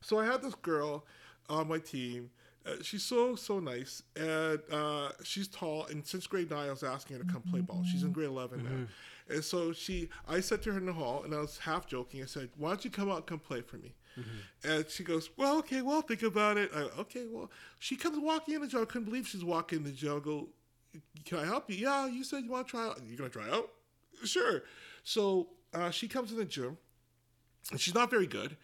So 0.01 0.19
I 0.19 0.25
had 0.25 0.41
this 0.41 0.55
girl 0.55 1.05
on 1.49 1.67
my 1.67 1.79
team. 1.79 2.29
Uh, 2.65 2.75
she's 2.81 3.03
so 3.03 3.35
so 3.35 3.59
nice, 3.59 4.03
and 4.15 4.59
uh, 4.71 5.09
she's 5.23 5.47
tall. 5.49 5.85
And 5.87 6.05
since 6.07 6.25
grade 6.27 6.49
nine, 6.49 6.67
I 6.67 6.71
was 6.71 6.83
asking 6.83 7.17
her 7.17 7.23
to 7.23 7.29
come 7.29 7.41
play 7.41 7.59
ball. 7.59 7.83
She's 7.91 8.03
in 8.03 8.11
grade 8.13 8.29
11 8.29 8.63
now, 8.63 9.33
and 9.35 9.43
so 9.43 9.73
she. 9.73 10.07
I 10.27 10.39
said 10.39 10.61
to 10.63 10.71
her 10.71 10.77
in 10.77 10.85
the 10.85 10.93
hall, 10.93 11.23
and 11.23 11.33
I 11.35 11.39
was 11.39 11.57
half 11.57 11.87
joking. 11.87 12.21
I 12.23 12.25
said, 12.25 12.49
"Why 12.57 12.69
don't 12.69 12.85
you 12.85 12.91
come 12.91 13.09
out 13.09 13.17
and 13.17 13.25
come 13.25 13.39
play 13.39 13.59
for 13.61 13.77
me?" 13.77 13.93
And 14.63 14.89
she 14.89 15.03
goes, 15.03 15.29
"Well, 15.35 15.57
okay, 15.59 15.81
well, 15.81 16.01
think 16.03 16.23
about 16.23 16.55
it." 16.57 16.71
I, 16.73 16.83
okay, 17.01 17.25
well, 17.29 17.51
she 17.79 17.97
comes 17.97 18.17
walking 18.17 18.55
in 18.55 18.61
the 18.61 18.67
jungle. 18.67 18.87
I 18.87 18.91
couldn't 18.91 19.05
believe 19.09 19.27
she's 19.27 19.43
walking 19.43 19.79
in 19.79 19.83
the 19.83 19.91
gym. 19.91 20.47
"Can 21.25 21.39
I 21.39 21.45
help 21.45 21.69
you?" 21.69 21.75
Yeah, 21.77 22.07
you 22.07 22.23
said 22.23 22.43
you 22.43 22.51
want 22.51 22.67
to 22.67 22.71
try 22.71 22.85
out. 22.85 22.99
You're 23.05 23.17
gonna 23.17 23.29
try 23.29 23.49
out? 23.49 23.69
Sure. 24.25 24.63
So 25.03 25.49
uh, 25.73 25.89
she 25.91 26.07
comes 26.07 26.31
in 26.31 26.37
the 26.37 26.45
gym 26.45 26.77
and 27.71 27.79
she's 27.79 27.93
not 27.95 28.09
very 28.09 28.27
good. 28.27 28.57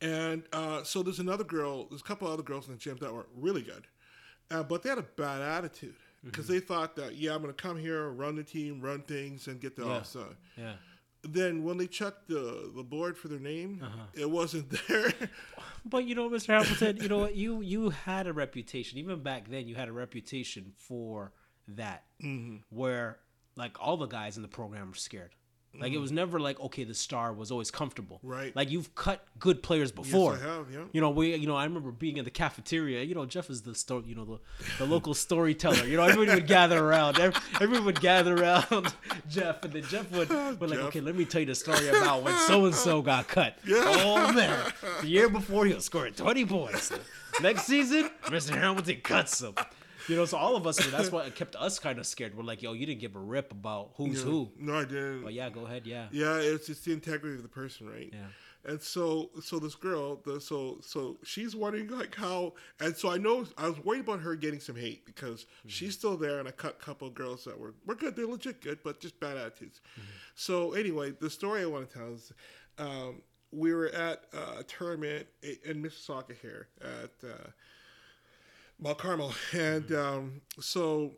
And 0.00 0.42
uh, 0.52 0.82
so 0.82 1.02
there's 1.02 1.20
another 1.20 1.44
girl, 1.44 1.86
there's 1.88 2.00
a 2.00 2.04
couple 2.04 2.26
other 2.28 2.42
girls 2.42 2.66
in 2.66 2.72
the 2.74 2.78
gym 2.78 2.96
that 3.00 3.12
were 3.12 3.26
really 3.36 3.62
good, 3.62 3.86
uh, 4.50 4.62
but 4.62 4.82
they 4.82 4.88
had 4.88 4.98
a 4.98 5.02
bad 5.02 5.40
attitude 5.40 5.94
because 6.24 6.48
they 6.48 6.58
thought 6.60 6.96
that 6.96 7.14
yeah, 7.16 7.34
I'm 7.34 7.40
gonna 7.42 7.52
come 7.52 7.78
here, 7.78 8.08
run 8.10 8.34
the 8.36 8.42
team, 8.42 8.80
run 8.80 9.02
things, 9.02 9.46
and 9.46 9.60
get 9.60 9.76
the 9.76 9.84
Yeah. 9.84 9.90
offs. 9.98 10.16
Yeah. 10.58 10.74
Then 11.26 11.64
when 11.64 11.78
they 11.78 11.86
checked 11.86 12.28
the 12.28 12.70
the 12.76 12.82
board 12.82 13.16
for 13.16 13.28
their 13.28 13.38
name, 13.38 13.80
Uh-huh. 13.82 14.06
it 14.14 14.28
wasn't 14.30 14.68
there. 14.88 15.12
But 15.86 16.04
you 16.04 16.14
know, 16.14 16.28
Mr. 16.28 16.48
Hamilton, 16.48 16.96
you 16.98 17.08
know 17.08 17.18
what? 17.18 17.34
You 17.36 17.60
you 17.60 17.90
had 17.90 18.26
a 18.26 18.32
reputation. 18.32 18.98
Even 18.98 19.22
back 19.22 19.48
then, 19.48 19.66
you 19.68 19.74
had 19.74 19.88
a 19.88 19.92
reputation 19.92 20.72
for 20.76 21.32
that, 21.68 22.04
Mm-hmm. 22.22 22.56
where 22.70 23.18
like 23.56 23.76
all 23.80 23.96
the 23.96 24.06
guys 24.06 24.36
in 24.36 24.42
the 24.42 24.48
program 24.48 24.88
were 24.88 24.94
scared. 24.94 25.30
Like 25.76 25.92
it 25.92 25.98
was 25.98 26.12
never 26.12 26.38
like 26.38 26.60
okay, 26.60 26.84
the 26.84 26.94
star 26.94 27.32
was 27.32 27.50
always 27.50 27.72
comfortable. 27.72 28.18
Mm-hmm. 28.18 28.28
Right. 28.28 28.54
Like 28.54 28.70
you've 28.70 28.94
cut 28.94 29.26
good 29.40 29.60
players 29.60 29.90
before. 29.90 30.34
Yes, 30.34 30.42
I 30.42 30.46
have, 30.46 30.70
yeah. 30.72 30.84
You 30.92 31.00
know, 31.00 31.10
we 31.10 31.34
you 31.34 31.48
know 31.48 31.56
I 31.56 31.64
remember 31.64 31.90
being 31.90 32.16
in 32.16 32.24
the 32.24 32.30
cafeteria. 32.30 33.02
You 33.02 33.16
know, 33.16 33.26
Jeff 33.26 33.50
is 33.50 33.62
the 33.62 33.74
story. 33.74 34.04
You 34.06 34.14
know, 34.14 34.24
the, 34.24 34.38
the 34.78 34.86
local 34.86 35.14
storyteller. 35.14 35.84
You 35.84 35.96
know, 35.96 36.04
everybody 36.04 36.38
would 36.40 36.46
gather 36.46 36.78
around. 36.82 37.18
Ev- 37.18 37.36
Everyone 37.60 37.86
would 37.86 38.00
gather 38.00 38.36
around 38.36 38.94
Jeff, 39.28 39.64
and 39.64 39.72
then 39.72 39.82
Jeff 39.82 40.08
would, 40.12 40.28
would 40.30 40.60
like, 40.70 40.78
Jeff. 40.78 40.86
okay, 40.90 41.00
let 41.00 41.16
me 41.16 41.24
tell 41.24 41.40
you 41.40 41.46
the 41.48 41.56
story 41.56 41.88
about 41.88 42.22
when 42.22 42.36
so 42.46 42.66
and 42.66 42.74
so 42.74 43.02
got 43.02 43.26
cut. 43.26 43.58
Yeah. 43.66 43.82
Oh 43.84 44.32
man, 44.32 44.72
the 45.00 45.08
year 45.08 45.28
before 45.28 45.66
he 45.66 45.74
was 45.74 45.84
scoring 45.84 46.14
twenty 46.14 46.46
points. 46.46 46.92
Next 47.42 47.64
season, 47.64 48.10
Mr. 48.26 48.50
Hamilton 48.56 49.00
cuts 49.02 49.40
him. 49.42 49.54
You 50.08 50.16
know, 50.16 50.24
so 50.26 50.36
all 50.36 50.54
of 50.54 50.66
us, 50.66 50.76
that's 50.90 51.10
what 51.10 51.34
kept 51.34 51.56
us 51.56 51.78
kind 51.78 51.98
of 51.98 52.06
scared. 52.06 52.36
We're 52.36 52.44
like, 52.44 52.62
yo, 52.62 52.74
you 52.74 52.84
didn't 52.84 53.00
give 53.00 53.16
a 53.16 53.20
rip 53.20 53.52
about 53.52 53.92
who's 53.96 54.22
who. 54.22 54.50
No, 54.58 54.78
I 54.78 54.84
didn't. 54.84 55.22
But 55.22 55.32
yeah, 55.32 55.48
go 55.48 55.64
ahead. 55.64 55.86
Yeah. 55.86 56.08
Yeah, 56.12 56.36
it's 56.36 56.66
just 56.66 56.84
the 56.84 56.92
integrity 56.92 57.36
of 57.36 57.42
the 57.42 57.48
person, 57.48 57.88
right? 57.88 58.10
Yeah. 58.12 58.26
And 58.66 58.80
so, 58.80 59.30
so 59.42 59.58
this 59.58 59.74
girl, 59.74 60.20
the 60.24 60.40
so 60.40 60.78
so 60.80 61.18
she's 61.22 61.54
wondering 61.54 61.88
like 61.88 62.14
how, 62.14 62.54
and 62.80 62.96
so 62.96 63.10
I 63.10 63.18
know 63.18 63.44
I 63.58 63.68
was 63.68 63.78
worried 63.84 64.00
about 64.00 64.20
her 64.20 64.36
getting 64.36 64.60
some 64.60 64.76
hate 64.76 65.04
because 65.04 65.44
she's 65.66 65.92
still 65.94 66.16
there, 66.16 66.38
and 66.38 66.48
I 66.48 66.50
cut 66.50 66.78
a 66.80 66.84
couple 66.84 67.06
of 67.06 67.14
girls 67.14 67.44
that 67.44 67.58
were 67.58 67.74
were 67.84 67.94
good, 67.94 68.16
they're 68.16 68.26
legit 68.26 68.62
good, 68.62 68.78
but 68.82 69.00
just 69.00 69.20
bad 69.20 69.36
attitudes. 69.36 69.82
So 70.34 70.72
anyway, 70.72 71.12
the 71.20 71.28
story 71.28 71.60
I 71.62 71.66
want 71.66 71.90
to 71.90 71.98
tell 71.98 72.12
is, 72.14 72.32
um, 72.78 73.20
we 73.52 73.74
were 73.74 73.88
at 73.88 74.24
uh, 74.34 74.60
a 74.60 74.64
tournament 74.64 75.26
in 75.42 75.82
Mississauga 75.82 76.34
here 76.40 76.68
at 76.80 77.28
uh, 77.28 77.48
Mount 78.84 78.98
Carmel, 78.98 79.32
and 79.54 79.90
um, 79.94 80.42
so 80.60 81.12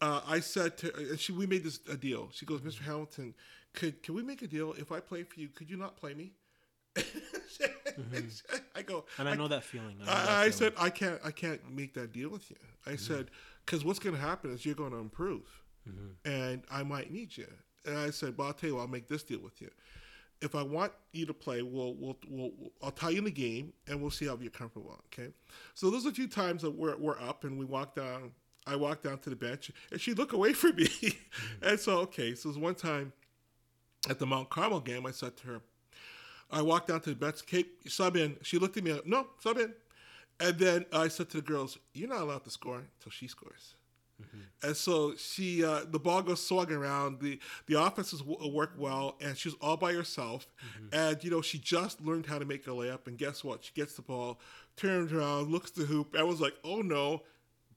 uh, 0.00 0.22
I 0.26 0.40
said 0.40 0.76
to 0.78 0.92
and 0.96 1.20
she, 1.20 1.30
we 1.30 1.46
made 1.46 1.62
this 1.62 1.78
a 1.88 1.96
deal. 1.96 2.28
She 2.32 2.44
goes, 2.44 2.60
Mr. 2.62 2.80
Hamilton, 2.80 3.32
could 3.74 4.02
can 4.02 4.16
we 4.16 4.24
make 4.24 4.42
a 4.42 4.48
deal? 4.48 4.74
If 4.76 4.90
I 4.90 4.98
play 4.98 5.22
for 5.22 5.38
you, 5.38 5.48
could 5.48 5.70
you 5.70 5.76
not 5.76 5.96
play 5.96 6.14
me? 6.14 6.32
I 8.74 8.82
go, 8.82 9.04
And 9.18 9.28
I 9.28 9.36
know 9.36 9.46
that 9.48 9.62
feeling. 9.62 9.96
I, 10.02 10.04
know 10.04 10.04
that 10.06 10.28
I, 10.28 10.42
I 10.46 10.50
feeling. 10.50 10.52
said 10.52 10.72
I 10.78 10.90
can't 10.90 11.20
I 11.24 11.30
can't 11.30 11.60
make 11.70 11.94
that 11.94 12.12
deal 12.12 12.28
with 12.28 12.50
you. 12.50 12.56
I 12.84 12.96
said 12.96 13.30
because 13.64 13.84
what's 13.84 14.00
going 14.00 14.16
to 14.16 14.20
happen 14.20 14.52
is 14.52 14.66
you're 14.66 14.74
going 14.74 14.92
to 14.92 14.98
improve, 14.98 15.62
and 16.24 16.62
I 16.70 16.82
might 16.82 17.12
need 17.12 17.36
you. 17.36 17.46
And 17.84 17.96
I 17.96 18.10
said, 18.10 18.36
well, 18.36 18.48
I'll 18.48 18.52
tell 18.52 18.68
you, 18.70 18.74
what, 18.74 18.82
I'll 18.82 18.88
make 18.88 19.06
this 19.06 19.22
deal 19.22 19.38
with 19.38 19.60
you. 19.62 19.70
If 20.42 20.54
I 20.54 20.62
want 20.62 20.92
you 21.12 21.24
to 21.26 21.34
play, 21.34 21.62
we'll, 21.62 21.94
we'll, 21.94 22.16
we'll, 22.28 22.50
I'll 22.82 22.90
tie 22.90 23.10
you 23.10 23.18
in 23.18 23.24
the 23.24 23.30
game, 23.30 23.72
and 23.86 24.00
we'll 24.00 24.10
see 24.10 24.26
how 24.26 24.36
you're 24.40 24.50
comfortable. 24.50 25.00
Okay. 25.06 25.32
So 25.74 25.90
there's 25.90 26.06
a 26.06 26.12
few 26.12 26.28
times 26.28 26.62
that 26.62 26.72
we're, 26.72 26.96
we're 26.96 27.20
up, 27.20 27.44
and 27.44 27.58
we 27.58 27.64
walk 27.64 27.94
down. 27.94 28.32
I 28.66 28.76
walk 28.76 29.02
down 29.02 29.18
to 29.18 29.30
the 29.30 29.36
bench, 29.36 29.70
and 29.90 30.00
she 30.00 30.12
look 30.12 30.32
away 30.32 30.52
from 30.52 30.76
me, 30.76 30.88
and 31.62 31.78
so 31.78 31.98
okay. 31.98 32.34
So 32.34 32.48
there's 32.48 32.58
one 32.58 32.74
time 32.74 33.12
at 34.08 34.18
the 34.18 34.26
Mount 34.26 34.50
Carmel 34.50 34.80
game, 34.80 35.06
I 35.06 35.10
said 35.10 35.36
to 35.38 35.46
her, 35.46 35.60
I 36.50 36.62
walked 36.62 36.88
down 36.88 37.00
to 37.00 37.10
the 37.10 37.16
bench, 37.16 37.44
Kate, 37.46 37.68
sub 37.88 38.16
in. 38.16 38.36
She 38.42 38.58
looked 38.58 38.76
at 38.76 38.84
me, 38.84 39.00
no, 39.04 39.26
sub 39.40 39.58
in. 39.58 39.72
And 40.38 40.58
then 40.58 40.84
I 40.92 41.08
said 41.08 41.28
to 41.30 41.38
the 41.38 41.42
girls, 41.42 41.78
you're 41.92 42.08
not 42.08 42.20
allowed 42.20 42.44
to 42.44 42.50
score 42.50 42.76
until 42.76 43.10
she 43.10 43.26
scores. 43.26 43.74
Mm-hmm. 44.22 44.66
And 44.66 44.76
so 44.76 45.14
she, 45.16 45.64
uh, 45.64 45.80
the 45.90 45.98
ball 45.98 46.22
goes 46.22 46.44
swung 46.44 46.72
around. 46.72 47.20
The 47.20 47.38
the 47.66 47.80
offenses 47.80 48.20
w- 48.20 48.52
work 48.52 48.72
well, 48.78 49.16
and 49.20 49.36
she's 49.36 49.54
all 49.60 49.76
by 49.76 49.92
herself. 49.92 50.46
Mm-hmm. 50.64 50.94
And 50.94 51.24
you 51.24 51.30
know, 51.30 51.42
she 51.42 51.58
just 51.58 52.00
learned 52.00 52.26
how 52.26 52.38
to 52.38 52.44
make 52.44 52.66
a 52.66 52.70
layup. 52.70 53.06
And 53.06 53.18
guess 53.18 53.44
what? 53.44 53.64
She 53.64 53.72
gets 53.74 53.94
the 53.94 54.02
ball, 54.02 54.40
turns 54.76 55.12
around, 55.12 55.50
looks 55.50 55.70
to 55.72 55.82
hoop. 55.82 56.16
I 56.18 56.22
was 56.22 56.40
like, 56.40 56.54
oh 56.64 56.80
no, 56.80 57.22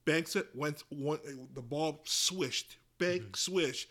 banks 0.04 0.36
it. 0.36 0.48
Went 0.54 0.82
one, 0.88 1.18
the 1.54 1.62
ball 1.62 2.00
swished, 2.04 2.78
bank 2.98 3.22
mm-hmm. 3.22 3.34
swish. 3.34 3.86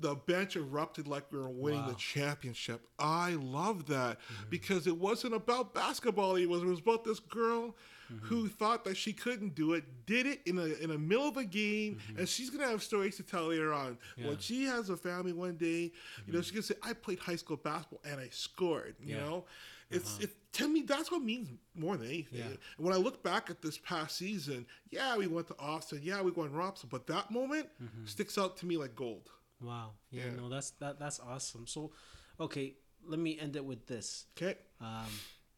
The 0.00 0.14
bench 0.14 0.56
erupted 0.56 1.06
like 1.06 1.30
we 1.30 1.38
were 1.38 1.48
winning 1.50 1.86
the 1.86 1.94
championship. 1.94 2.80
I 2.98 3.32
love 3.32 3.86
that 3.86 4.18
mm-hmm. 4.18 4.50
because 4.50 4.86
it 4.86 4.96
wasn't 4.96 5.34
about 5.34 5.74
basketball. 5.74 6.36
It 6.36 6.48
was 6.48 6.62
it 6.62 6.66
was 6.66 6.78
about 6.78 7.04
this 7.04 7.20
girl 7.20 7.76
mm-hmm. 8.12 8.26
who 8.26 8.48
thought 8.48 8.84
that 8.84 8.96
she 8.96 9.12
couldn't 9.12 9.54
do 9.54 9.74
it, 9.74 9.84
did 10.06 10.26
it 10.26 10.40
in 10.46 10.58
a 10.58 10.64
in 10.64 10.90
the 10.90 10.98
middle 10.98 11.28
of 11.28 11.36
a 11.36 11.44
game, 11.44 11.96
mm-hmm. 11.96 12.18
and 12.20 12.28
she's 12.28 12.50
gonna 12.50 12.68
have 12.68 12.82
stories 12.82 13.16
to 13.16 13.22
tell 13.22 13.48
later 13.48 13.72
on. 13.72 13.98
When 14.16 14.38
she 14.38 14.64
has 14.64 14.90
a 14.90 14.96
family 14.96 15.32
one 15.32 15.56
day, 15.56 15.92
you 16.26 16.32
know, 16.32 16.40
she 16.40 16.52
can 16.52 16.62
say, 16.62 16.74
"I 16.82 16.92
played 16.92 17.18
high 17.18 17.36
school 17.36 17.56
basketball 17.56 18.00
and 18.04 18.20
I 18.20 18.28
scored." 18.30 18.96
You 19.00 19.16
Yeah. 19.16 19.20
know, 19.20 19.36
uh-huh. 19.36 19.96
it's 19.96 20.18
it 20.20 20.30
to 20.52 20.68
me 20.68 20.82
that's 20.82 21.10
what 21.10 21.22
means 21.22 21.48
more 21.74 21.96
than 21.96 22.08
anything. 22.08 22.40
Yeah. 22.40 22.46
And 22.46 22.86
when 22.86 22.92
I 22.92 22.96
look 22.96 23.22
back 23.22 23.50
at 23.50 23.62
this 23.62 23.78
past 23.78 24.16
season, 24.16 24.66
yeah, 24.90 25.16
we 25.16 25.26
went 25.26 25.46
to 25.48 25.54
OFSA, 25.54 26.00
yeah, 26.02 26.20
we 26.22 26.32
went 26.32 26.52
ROPSA, 26.52 26.88
but 26.90 27.06
that 27.06 27.30
moment 27.30 27.68
sticks 28.04 28.36
out 28.36 28.56
to 28.58 28.66
me 28.66 28.76
like 28.76 28.96
gold. 28.96 29.30
Wow. 29.60 29.92
Yeah, 30.10 30.24
Yeah. 30.26 30.30
No, 30.36 30.48
that's 30.48 30.70
that. 30.80 30.98
That's 30.98 31.20
awesome. 31.20 31.66
So, 31.66 31.92
okay, 32.38 32.74
let 33.06 33.18
me 33.18 33.38
end 33.38 33.56
it 33.56 33.64
with 33.64 33.86
this. 33.86 34.26
Okay. 34.40 34.56
Um, 34.80 35.06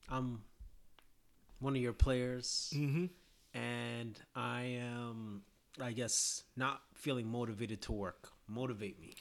I'm 0.08 0.42
one 1.60 1.76
of 1.76 1.82
your 1.82 1.92
players, 1.92 2.72
Mm-hmm. 2.74 3.06
and 3.54 4.18
I 4.34 4.62
am, 4.82 5.42
I 5.80 5.92
guess, 5.92 6.42
not 6.56 6.82
feeling 6.94 7.28
motivated 7.28 7.82
to 7.82 7.92
work. 7.92 8.28
Motivate 8.48 9.00
me. 9.00 9.14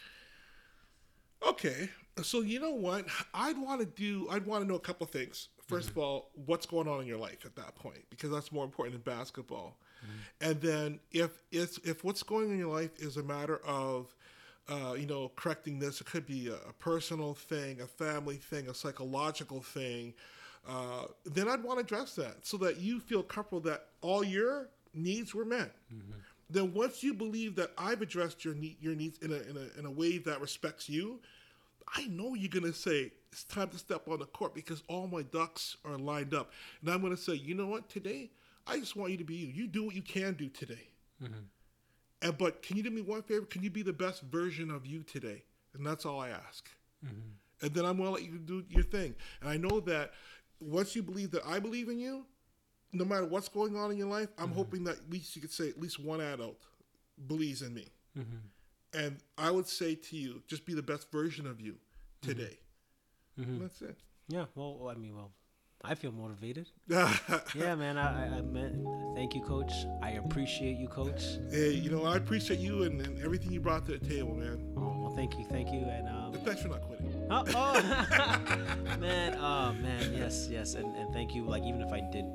Okay. 1.48 1.90
So 2.24 2.42
you 2.42 2.60
know 2.60 2.72
what? 2.72 3.06
I'd 3.34 3.58
want 3.58 3.80
to 3.82 3.86
do. 3.86 4.28
I'd 4.30 4.46
want 4.46 4.64
to 4.64 4.68
know 4.68 4.76
a 4.76 4.80
couple 4.80 5.06
things. 5.08 5.50
1st 5.70 5.90
of 5.92 5.98
all, 6.00 6.32
what's 6.46 6.66
going 6.66 6.88
on 6.90 7.00
in 7.02 7.08
your 7.08 7.18
life 7.18 7.46
at 7.46 7.56
that 7.56 7.76
point, 7.76 8.04
because 8.10 8.30
that's 8.30 8.52
more 8.52 8.66
important 8.66 8.94
than 9.06 9.16
basketball. 9.18 9.78
And 10.42 10.60
then 10.60 11.00
if 11.12 11.30
it's 11.52 11.78
if 11.86 12.04
what's 12.04 12.24
going 12.24 12.48
on 12.48 12.54
in 12.54 12.58
your 12.60 12.74
life 12.74 12.90
is 12.98 13.18
a 13.18 13.24
matter 13.24 13.58
of, 13.66 14.14
uh, 14.70 14.94
you 14.94 15.06
know, 15.06 15.32
correcting 15.36 15.80
this, 15.80 16.02
it 16.02 16.08
could 16.08 16.26
be 16.26 16.48
a, 16.48 16.56
a 16.70 16.74
personal 16.80 17.34
thing, 17.34 17.82
a 17.82 17.88
family 17.88 18.36
thing, 18.38 18.70
a 18.70 18.74
psychological 18.74 19.62
thing. 19.62 20.14
Uh, 20.68 21.06
then 21.26 21.48
I'd 21.48 21.64
want 21.64 21.80
to 21.80 21.86
address 21.86 22.16
that 22.16 22.46
so 22.46 22.58
that 22.58 22.78
you 22.78 23.00
feel 23.00 23.24
comfortable 23.24 23.62
that 23.62 23.88
all 24.02 24.24
your 24.24 24.70
needs 24.94 25.34
were 25.34 25.46
met. 25.46 25.74
Then 26.50 26.74
once 26.74 27.02
you 27.02 27.14
believe 27.14 27.56
that 27.56 27.72
I've 27.78 28.02
addressed 28.02 28.44
your 28.46 28.54
need, 28.54 28.78
your 28.82 28.94
needs 28.94 29.18
in 29.20 29.32
a, 29.32 29.38
in 29.38 29.58
a 29.58 29.80
in 29.80 29.86
a 29.86 29.92
way 29.92 30.18
that 30.20 30.42
respects 30.42 30.90
you, 30.90 31.20
I 31.96 32.08
know 32.08 32.36
you're 32.36 32.50
gonna 32.50 32.74
say 32.74 33.12
it's 33.32 33.46
time 33.46 33.70
to 33.70 33.78
step 33.78 34.08
on 34.10 34.20
the 34.20 34.26
court 34.26 34.54
because 34.54 34.84
all 34.88 35.08
my 35.08 35.22
ducks 35.24 35.78
are 35.86 35.98
lined 35.98 36.34
up, 36.34 36.52
and 36.82 36.92
I'm 36.92 37.02
gonna 37.02 37.18
say, 37.18 37.34
you 37.34 37.56
know 37.56 37.68
what, 37.68 37.90
today 37.90 38.32
I 38.68 38.80
just 38.80 38.96
want 38.96 39.12
you 39.12 39.18
to 39.18 39.24
be 39.24 39.36
you. 39.36 39.48
You 39.48 39.68
do 39.68 39.86
what 39.86 39.96
you 39.96 40.02
can 40.02 40.34
do 40.34 40.50
today. 40.50 40.90
And 42.22 42.38
but 42.38 42.62
can 42.62 42.78
you 42.78 42.84
do 42.84 42.90
me 42.90 43.02
one 43.02 43.24
favor? 43.24 43.46
Can 43.46 43.64
you 43.64 43.70
be 43.70 43.82
the 43.82 43.94
best 43.94 44.22
version 44.24 44.70
of 44.70 44.86
you 44.86 45.04
today? 45.04 45.44
And 45.74 45.86
that's 45.86 46.06
all 46.06 46.20
I 46.20 46.30
ask. 46.30 46.70
Mm-hmm. 47.06 47.66
And 47.66 47.74
then 47.74 47.86
I'm 47.86 47.98
gonna 47.98 48.12
let 48.12 48.24
you 48.24 48.38
do 48.38 48.64
your 48.70 48.84
thing. 48.84 49.16
And 49.42 49.50
I 49.50 49.58
know 49.58 49.80
that 49.82 50.12
once 50.60 50.96
you 50.96 51.04
believe 51.04 51.32
that 51.32 51.46
I 51.46 51.60
believe 51.60 51.90
in 51.90 52.00
you, 52.00 52.26
no 52.94 53.06
matter 53.06 53.26
what's 53.26 53.50
going 53.50 53.76
on 53.76 53.92
in 53.92 53.98
your 53.98 54.08
life, 54.08 54.30
I'm 54.38 54.48
mm-hmm. 54.48 54.56
hoping 54.56 54.84
that 54.86 54.98
at 54.98 55.10
least 55.10 55.36
you 55.36 55.42
could 55.42 55.52
say 55.52 55.70
at 55.70 55.80
least 55.80 56.00
one 56.00 56.22
adult 56.22 56.62
believes 57.28 57.62
in 57.62 57.74
me. 57.74 57.88
Mm-hmm. 58.18 59.00
And 59.00 59.18
I 59.38 59.52
would 59.52 59.68
say 59.68 59.96
to 59.96 60.18
you, 60.18 60.44
just 60.48 60.66
be 60.66 60.74
the 60.74 60.84
best 60.84 61.12
version 61.12 61.48
of 61.48 61.62
you 61.62 61.76
today. 62.22 62.58
And 63.38 63.62
That's 63.62 63.82
it. 63.82 63.98
Yeah. 64.28 64.46
Well, 64.56 64.92
I 64.94 65.00
mean, 65.00 65.16
well, 65.16 65.32
I 65.84 65.96
feel 65.96 66.12
motivated. 66.12 66.70
Yeah, 67.56 67.76
man. 67.76 67.98
I, 67.98 68.28
I, 68.28 68.38
I 68.38 68.42
meant, 68.42 68.76
thank 69.16 69.36
you, 69.36 69.42
coach. 69.42 69.72
I 70.02 70.12
appreciate 70.12 70.78
you, 70.78 70.88
coach. 70.88 71.24
hey, 71.52 71.72
you 71.72 71.90
know, 71.90 72.06
I 72.06 72.18
appreciate 72.18 72.60
you 72.60 72.84
and, 72.84 73.02
and 73.02 73.22
everything 73.24 73.52
you 73.52 73.60
brought 73.60 73.86
to 73.88 73.98
the 73.98 74.00
table, 74.06 74.36
man. 74.36 74.74
Oh, 74.78 74.96
well, 75.02 75.14
thank 75.16 75.38
you, 75.38 75.46
thank 75.50 75.72
you, 75.72 75.80
and 75.82 76.08
um, 76.08 76.34
And 76.34 76.44
thanks 76.46 76.62
for 76.62 76.70
not 76.70 76.82
quitting. 76.82 77.28
Oh, 77.30 77.44
oh. 77.56 78.96
man, 79.00 79.38
oh 79.40 79.74
man, 79.74 80.14
yes, 80.16 80.48
yes, 80.50 80.76
and, 80.76 80.96
and 80.96 81.14
thank 81.14 81.34
you. 81.36 81.44
Like 81.46 81.64
even 81.64 81.82
if 81.82 81.92
I 81.92 82.02
did 82.12 82.26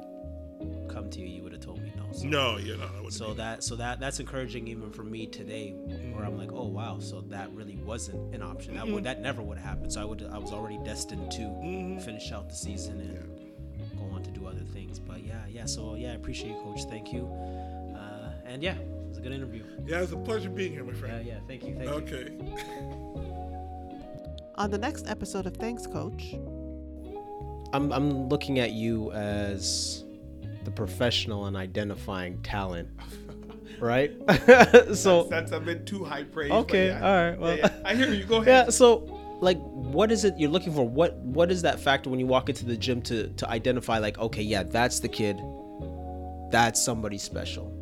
come 0.88 1.10
to 1.10 1.20
you, 1.20 1.26
you 1.26 1.42
would 1.42 1.52
have 1.52 1.60
told 1.60 1.82
me 1.82 1.92
no. 1.96 2.04
So, 2.12 2.26
No, 2.26 2.56
you 2.56 2.76
know, 2.76 3.08
so 3.10 3.34
that 3.34 3.62
so 3.62 3.76
that 3.76 4.00
that's 4.00 4.20
encouraging 4.20 4.68
even 4.68 4.90
for 4.90 5.02
me 5.04 5.26
today, 5.26 5.70
where 6.12 6.24
I'm 6.24 6.36
like, 6.38 6.50
oh 6.52 6.66
wow, 6.66 6.98
so 6.98 7.20
that 7.28 7.50
really 7.52 7.76
wasn't 7.76 8.34
an 8.34 8.42
option. 8.42 8.74
That 8.74 8.88
would 8.88 9.04
that 9.04 9.20
never 9.20 9.42
would 9.42 9.58
have 9.58 9.66
happened. 9.66 9.92
So 9.92 10.00
I 10.00 10.04
would 10.04 10.22
I 10.32 10.38
was 10.38 10.52
already 10.52 10.78
destined 10.78 11.30
to 11.32 12.00
finish 12.04 12.32
out 12.32 12.48
the 12.48 12.56
season 12.56 13.00
and 13.00 13.10
yeah, 15.66 15.72
yeah. 15.72 15.76
So 15.90 15.94
yeah, 15.94 16.12
I 16.12 16.14
appreciate 16.14 16.50
you, 16.50 16.60
coach. 16.62 16.84
Thank 16.84 17.12
you. 17.12 17.26
Uh, 17.94 18.30
and 18.44 18.62
yeah, 18.62 18.74
it 18.74 19.08
was 19.08 19.18
a 19.18 19.20
good 19.20 19.32
interview. 19.32 19.62
Yeah, 19.84 20.02
it's 20.02 20.12
a 20.12 20.16
pleasure 20.16 20.50
being 20.50 20.72
here, 20.72 20.84
my 20.84 20.92
friend. 20.92 21.26
yeah. 21.26 21.38
Thank 21.48 21.64
you. 21.64 21.74
Thank 21.74 22.10
you. 22.10 22.16
Okay. 22.16 22.32
On 24.58 24.70
the 24.70 24.78
next 24.78 25.06
episode 25.06 25.46
of 25.46 25.54
Thanks 25.56 25.86
Coach, 25.86 26.34
I'm 27.74 27.92
I'm 27.92 28.28
looking 28.28 28.58
at 28.58 28.72
you 28.72 29.12
as 29.12 30.04
the 30.64 30.70
professional 30.70 31.44
and 31.46 31.56
identifying 31.56 32.40
talent, 32.42 32.88
right? 33.80 34.12
so 34.94 35.24
that's 35.24 35.52
a 35.52 35.60
bit 35.60 35.84
too 35.86 36.04
high 36.04 36.22
praise. 36.24 36.50
Okay, 36.50 36.86
yeah. 36.88 37.06
all 37.06 37.30
right, 37.30 37.38
well- 37.38 37.56
yeah, 37.56 37.68
yeah. 37.70 37.82
I 37.88 37.94
hear 37.94 38.10
you. 38.14 38.24
Go 38.24 38.36
ahead. 38.36 38.46
yeah. 38.66 38.70
So 38.70 39.15
like, 39.40 39.58
what 39.60 40.10
is 40.10 40.24
it 40.24 40.38
you're 40.38 40.50
looking 40.50 40.72
for? 40.72 40.88
What 40.88 41.16
what 41.16 41.50
is 41.50 41.62
that 41.62 41.78
factor 41.80 42.10
when 42.10 42.18
you 42.18 42.26
walk 42.26 42.48
into 42.48 42.64
the 42.64 42.76
gym 42.76 43.02
to 43.02 43.28
to 43.28 43.48
identify 43.48 43.98
like, 43.98 44.18
okay, 44.18 44.42
yeah, 44.42 44.62
that's 44.62 45.00
the 45.00 45.08
kid. 45.08 45.40
That's 46.50 46.82
somebody 46.82 47.18
special. 47.18 47.72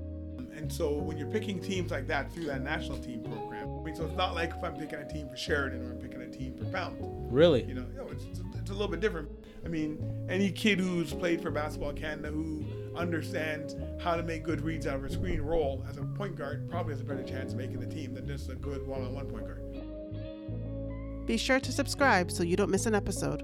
And 0.57 0.73
so 0.73 0.95
when 0.95 1.19
you're 1.19 1.29
picking 1.29 1.61
teams 1.61 1.91
like 1.91 2.07
that 2.07 2.33
through 2.33 2.47
that 2.47 2.63
national 2.63 2.97
team 2.99 3.23
program, 3.23 3.69
I 3.79 3.83
mean, 3.83 3.95
so 3.95 4.07
it's 4.07 4.17
not 4.17 4.35
like 4.35 4.51
if 4.51 4.65
I'm 4.65 4.75
picking 4.75 4.99
a 4.99 5.07
team 5.07 5.29
for 5.29 5.37
Sheridan 5.37 5.83
or 5.83 5.93
I'm 5.93 5.99
picking 5.99 6.23
a 6.23 6.31
team 6.31 6.57
for 6.57 6.65
Pound. 6.67 6.97
Really? 7.31 7.65
You 7.65 7.75
know, 7.75 7.87
you 7.93 7.99
know 7.99 8.09
it's, 8.11 8.25
it's, 8.25 8.71
a 8.71 8.73
little 8.73 8.89
bit 8.89 9.01
different. 9.01 9.29
I 9.63 9.69
mean, 9.69 10.27
any 10.31 10.51
kid 10.51 10.81
who's 10.81 11.13
played 11.13 11.43
for 11.43 11.51
Basketball 11.51 11.93
Canada 11.93 12.31
who 12.31 12.65
understands 12.97 13.77
how 14.01 14.17
to 14.17 14.23
make 14.23 14.43
good 14.43 14.63
reads 14.63 14.87
out 14.87 14.97
of 14.97 15.05
a 15.05 15.13
screen 15.13 15.43
roll 15.43 15.85
as 15.89 15.99
a 15.99 16.03
point 16.03 16.35
guard 16.35 16.71
probably 16.71 16.95
has 16.95 17.03
a 17.03 17.05
better 17.05 17.25
chance 17.25 17.53
of 17.53 17.59
making 17.59 17.81
the 17.81 17.87
team 17.87 18.15
than 18.15 18.27
just 18.27 18.49
a 18.49 18.55
good 18.55 18.87
one-on-one 18.87 19.27
point 19.27 19.45
guard. 19.45 19.64
Be 21.27 21.37
sure 21.37 21.61
to 21.61 21.73
subscribe 21.73 22.31
so 22.31 22.43
you 22.43 22.57
don't 22.57 22.71
miss 22.71 22.87
an 22.87 22.95
episode. 22.95 23.43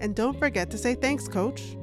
And 0.00 0.14
don't 0.16 0.38
forget 0.38 0.70
to 0.70 0.78
say 0.78 0.94
thanks, 0.94 1.28
coach. 1.28 1.76